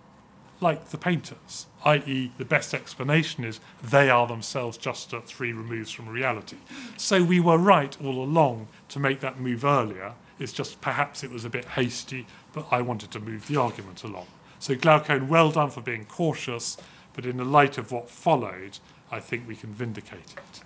like 0.62 0.90
the 0.90 0.98
painters, 0.98 1.68
i.e., 1.86 2.32
the 2.38 2.46
best 2.46 2.74
explanation 2.74 3.44
is 3.44 3.60
they 3.84 4.10
are 4.10 4.26
themselves 4.26 4.78
just 4.78 5.14
a 5.14 5.22
three 5.22 5.54
removes 5.54 5.92
from 5.92 6.08
reality. 6.08 6.58
So 6.96 7.24
we 7.24 7.40
were 7.40 7.58
right 7.58 7.96
all 8.02 8.24
along 8.24 8.68
to 8.90 9.00
make 9.00 9.20
that 9.20 9.40
move 9.40 9.64
earlier. 9.64 10.14
It's 10.40 10.54
just 10.54 10.82
perhaps 10.82 11.24
it 11.24 11.32
was 11.32 11.46
a 11.46 11.50
bit 11.50 11.66
hasty, 11.66 12.28
but 12.54 12.68
I 12.72 12.82
wanted 12.82 13.12
to 13.12 13.20
move 13.20 13.48
the 13.48 13.58
argument 13.58 14.04
along. 14.04 14.28
So 14.60 14.76
Glaucon, 14.76 15.28
well 15.28 15.52
done 15.52 15.70
for 15.70 15.82
being 15.82 16.06
cautious, 16.06 16.78
but 17.14 17.26
in 17.26 17.38
the 17.38 17.46
light 17.46 17.78
of 17.78 17.92
what 17.92 18.10
followed, 18.10 18.80
I 19.12 19.20
think 19.20 19.48
we 19.48 19.56
can 19.56 19.74
vindicate 19.74 20.36
it. 20.36 20.62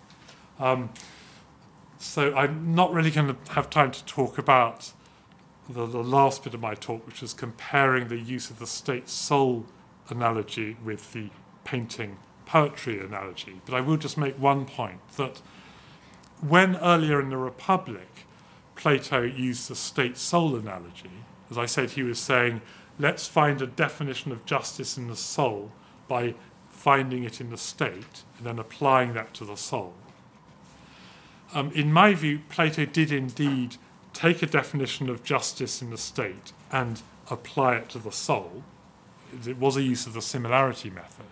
Um, 0.59 0.89
so 1.97 2.36
I'm 2.36 2.74
not 2.74 2.93
really 2.93 3.11
going 3.11 3.28
to 3.28 3.53
have 3.53 3.69
time 3.69 3.91
to 3.91 4.03
talk 4.05 4.38
about 4.38 4.91
the, 5.69 5.86
the 5.86 6.03
last 6.03 6.43
bit 6.43 6.53
of 6.53 6.59
my 6.59 6.74
talk, 6.74 7.05
which 7.05 7.22
was 7.22 7.34
comparing 7.34 8.07
the 8.07 8.17
use 8.17 8.49
of 8.49 8.59
the 8.59 8.67
state 8.67 9.07
soul 9.07 9.65
analogy 10.09 10.78
with 10.84 11.13
the 11.13 11.30
painting 11.63 12.17
poetry 12.45 12.99
analogy. 12.99 13.61
But 13.65 13.76
I 13.76 13.82
will 13.82 13.97
just 13.97 14.17
make 14.17 14.38
one 14.38 14.65
point 14.65 14.99
that 15.15 15.41
when 16.41 16.76
earlier 16.78 17.22
in 17.22 17.30
the 17.30 17.38
Republic, 17.38 18.26
Plato 18.82 19.21
used 19.21 19.69
the 19.69 19.75
state 19.75 20.17
soul 20.17 20.55
analogy, 20.55 21.11
as 21.51 21.57
I 21.59 21.67
said, 21.67 21.91
he 21.91 22.01
was 22.01 22.17
saying, 22.17 22.61
let's 22.97 23.27
find 23.27 23.61
a 23.61 23.67
definition 23.67 24.32
of 24.32 24.43
justice 24.43 24.97
in 24.97 25.07
the 25.07 25.15
soul 25.15 25.71
by 26.07 26.34
finding 26.71 27.23
it 27.23 27.39
in 27.39 27.51
the 27.51 27.57
state 27.57 28.23
and 28.38 28.47
then 28.47 28.57
applying 28.57 29.13
that 29.13 29.36
to 29.36 29.45
the 29.45 29.55
soul. 29.55 29.93
Um, 31.53 31.71
in 31.73 31.93
my 31.93 32.15
view, 32.15 32.39
Plato 32.49 32.86
did 32.86 33.11
indeed 33.11 33.75
take 34.13 34.41
a 34.41 34.47
definition 34.47 35.09
of 35.09 35.23
justice 35.23 35.84
in 35.84 35.91
the 35.91 35.97
state 35.97 36.51
and 36.71 37.03
apply 37.29 37.75
it 37.75 37.89
to 37.89 37.99
the 37.99 38.11
soul. 38.11 38.63
It 39.45 39.57
was 39.57 39.77
a 39.77 39.84
use 39.84 40.07
of 40.07 40.13
the 40.13 40.23
similarity 40.23 40.89
method. 40.89 41.25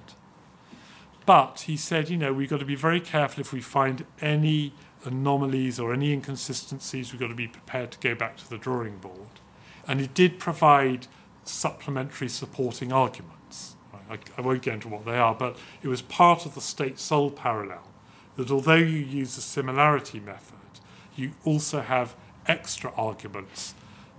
But 1.26 1.62
he 1.62 1.78
said, 1.78 2.10
you 2.10 2.18
know, 2.18 2.32
we've 2.32 2.50
got 2.50 2.60
to 2.60 2.66
be 2.66 2.76
very 2.76 3.02
careful 3.02 3.42
if 3.42 3.52
we 3.52 3.62
find 3.62 4.06
any 4.22 4.74
anomalies 5.06 5.80
or 5.80 5.94
any 5.94 6.12
inconsistencies, 6.12 7.12
we've 7.12 7.22
got 7.22 7.28
to 7.28 7.36
be 7.36 7.48
prepared 7.48 7.92
to 7.92 8.00
go 8.00 8.16
back 8.16 8.38
to 8.38 8.50
the 8.50 8.58
drawing 8.58 8.98
board. 8.98 9.40
And 9.88 10.02
it 10.02 10.14
did 10.14 10.40
provide 10.40 11.08
supplementary 11.44 12.30
supporting 12.30 12.92
arguments. 12.92 13.76
I, 14.10 14.20
I 14.38 14.42
won't 14.42 14.64
go 14.64 14.74
into 14.74 14.88
what 14.88 15.06
they 15.06 15.18
are, 15.18 15.36
but 15.36 15.58
it 15.82 15.88
was 15.88 16.02
part 16.02 16.46
of 16.46 16.56
the 16.56 16.62
state 16.62 17.00
soul 17.00 17.32
parallel 17.32 17.88
that 18.36 18.52
although 18.52 18.76
you 18.76 18.98
use 18.98 19.36
the 19.36 19.42
similarity 19.42 20.20
method, 20.20 20.56
you 21.16 21.32
also 21.44 21.82
have 21.82 22.16
extra 22.48 22.92
arguments 22.96 23.76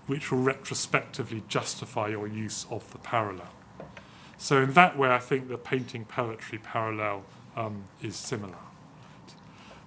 which 0.06 0.30
will 0.30 0.42
retrospectively 0.42 1.42
justify 1.48 2.08
your 2.08 2.26
use 2.26 2.66
of 2.70 2.90
the 2.92 2.98
parallel. 2.98 3.50
So, 4.36 4.62
in 4.62 4.72
that 4.72 4.98
way, 4.98 5.10
I 5.10 5.18
think 5.18 5.48
the 5.48 5.58
painting 5.58 6.04
poetry 6.04 6.58
parallel 6.58 7.24
um, 7.56 7.84
is 8.02 8.16
similar. 8.16 8.58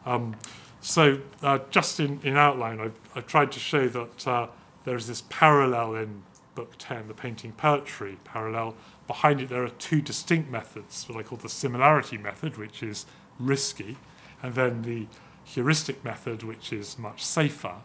Um, 0.06 0.36
so, 0.84 1.20
uh, 1.42 1.60
just 1.70 2.02
in, 2.02 2.20
in 2.24 2.36
outline, 2.36 2.82
I've, 2.82 3.00
I've 3.16 3.26
tried 3.26 3.54
to 3.54 3.60
show 3.60 3.88
that 3.88 4.28
uh, 4.28 4.48
there 4.84 4.98
is 4.98 5.08
this 5.08 5.24
parallel 5.30 5.96
in 5.96 6.24
Book 6.56 6.74
10, 6.78 7.08
the 7.08 7.14
painting 7.14 7.54
poetry 7.54 8.18
parallel. 8.26 8.76
Behind 9.08 9.40
it, 9.40 9.48
there 9.48 9.64
are 9.64 9.70
two 9.70 10.02
distinct 10.02 10.52
methods, 10.52 11.08
what 11.08 11.18
I 11.18 11.24
call 11.24 11.38
the 11.38 11.48
similarity 11.48 12.18
method, 12.18 12.58
which 12.58 12.84
is 12.84 13.06
risky, 13.40 13.96
and 14.42 14.56
then 14.56 14.82
the 14.82 15.08
heuristic 15.46 16.04
method, 16.04 16.44
which 16.44 16.74
is 16.74 17.00
much 17.00 17.24
safer. 17.24 17.76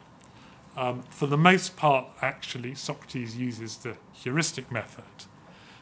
Um, 0.76 1.04
for 1.08 1.28
the 1.28 1.38
most 1.38 1.76
part, 1.76 2.06
actually, 2.20 2.74
Socrates 2.74 3.36
uses 3.36 3.76
the 3.76 3.96
heuristic 4.12 4.72
method. 4.72 5.04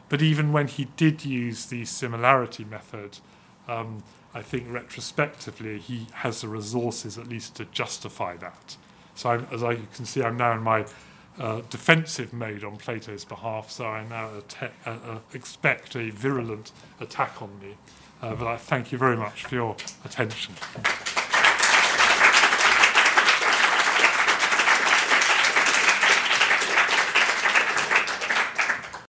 But 0.07 0.21
even 0.21 0.53
when 0.53 0.67
he 0.67 0.85
did 0.95 1.25
use 1.25 1.65
the 1.65 1.83
similarity 1.85 2.63
method, 2.63 3.17
um, 3.67 4.03
I 4.33 4.41
think 4.41 4.65
retrospectively 4.69 5.79
he 5.79 6.07
has 6.13 6.41
the 6.41 6.47
resources 6.47 7.17
at 7.17 7.27
least 7.27 7.55
to 7.55 7.65
justify 7.65 8.37
that. 8.37 8.77
So, 9.15 9.31
I'm, 9.31 9.47
as 9.51 9.63
I 9.63 9.75
can 9.75 10.05
see, 10.05 10.21
I'm 10.21 10.37
now 10.37 10.53
in 10.53 10.61
my 10.61 10.85
uh, 11.39 11.61
defensive 11.69 12.33
mode 12.33 12.63
on 12.63 12.77
Plato's 12.77 13.25
behalf, 13.25 13.69
so 13.71 13.85
I 13.85 14.07
now 14.07 14.29
atta- 14.37 14.71
uh, 14.85 14.89
uh, 14.89 15.19
expect 15.33 15.95
a 15.95 16.09
virulent 16.09 16.71
attack 16.99 17.41
on 17.41 17.59
me. 17.59 17.75
Uh, 18.21 18.35
but 18.35 18.47
I 18.47 18.57
thank 18.57 18.91
you 18.91 18.97
very 18.97 19.17
much 19.17 19.45
for 19.45 19.55
your 19.55 19.75
attention. 20.03 20.55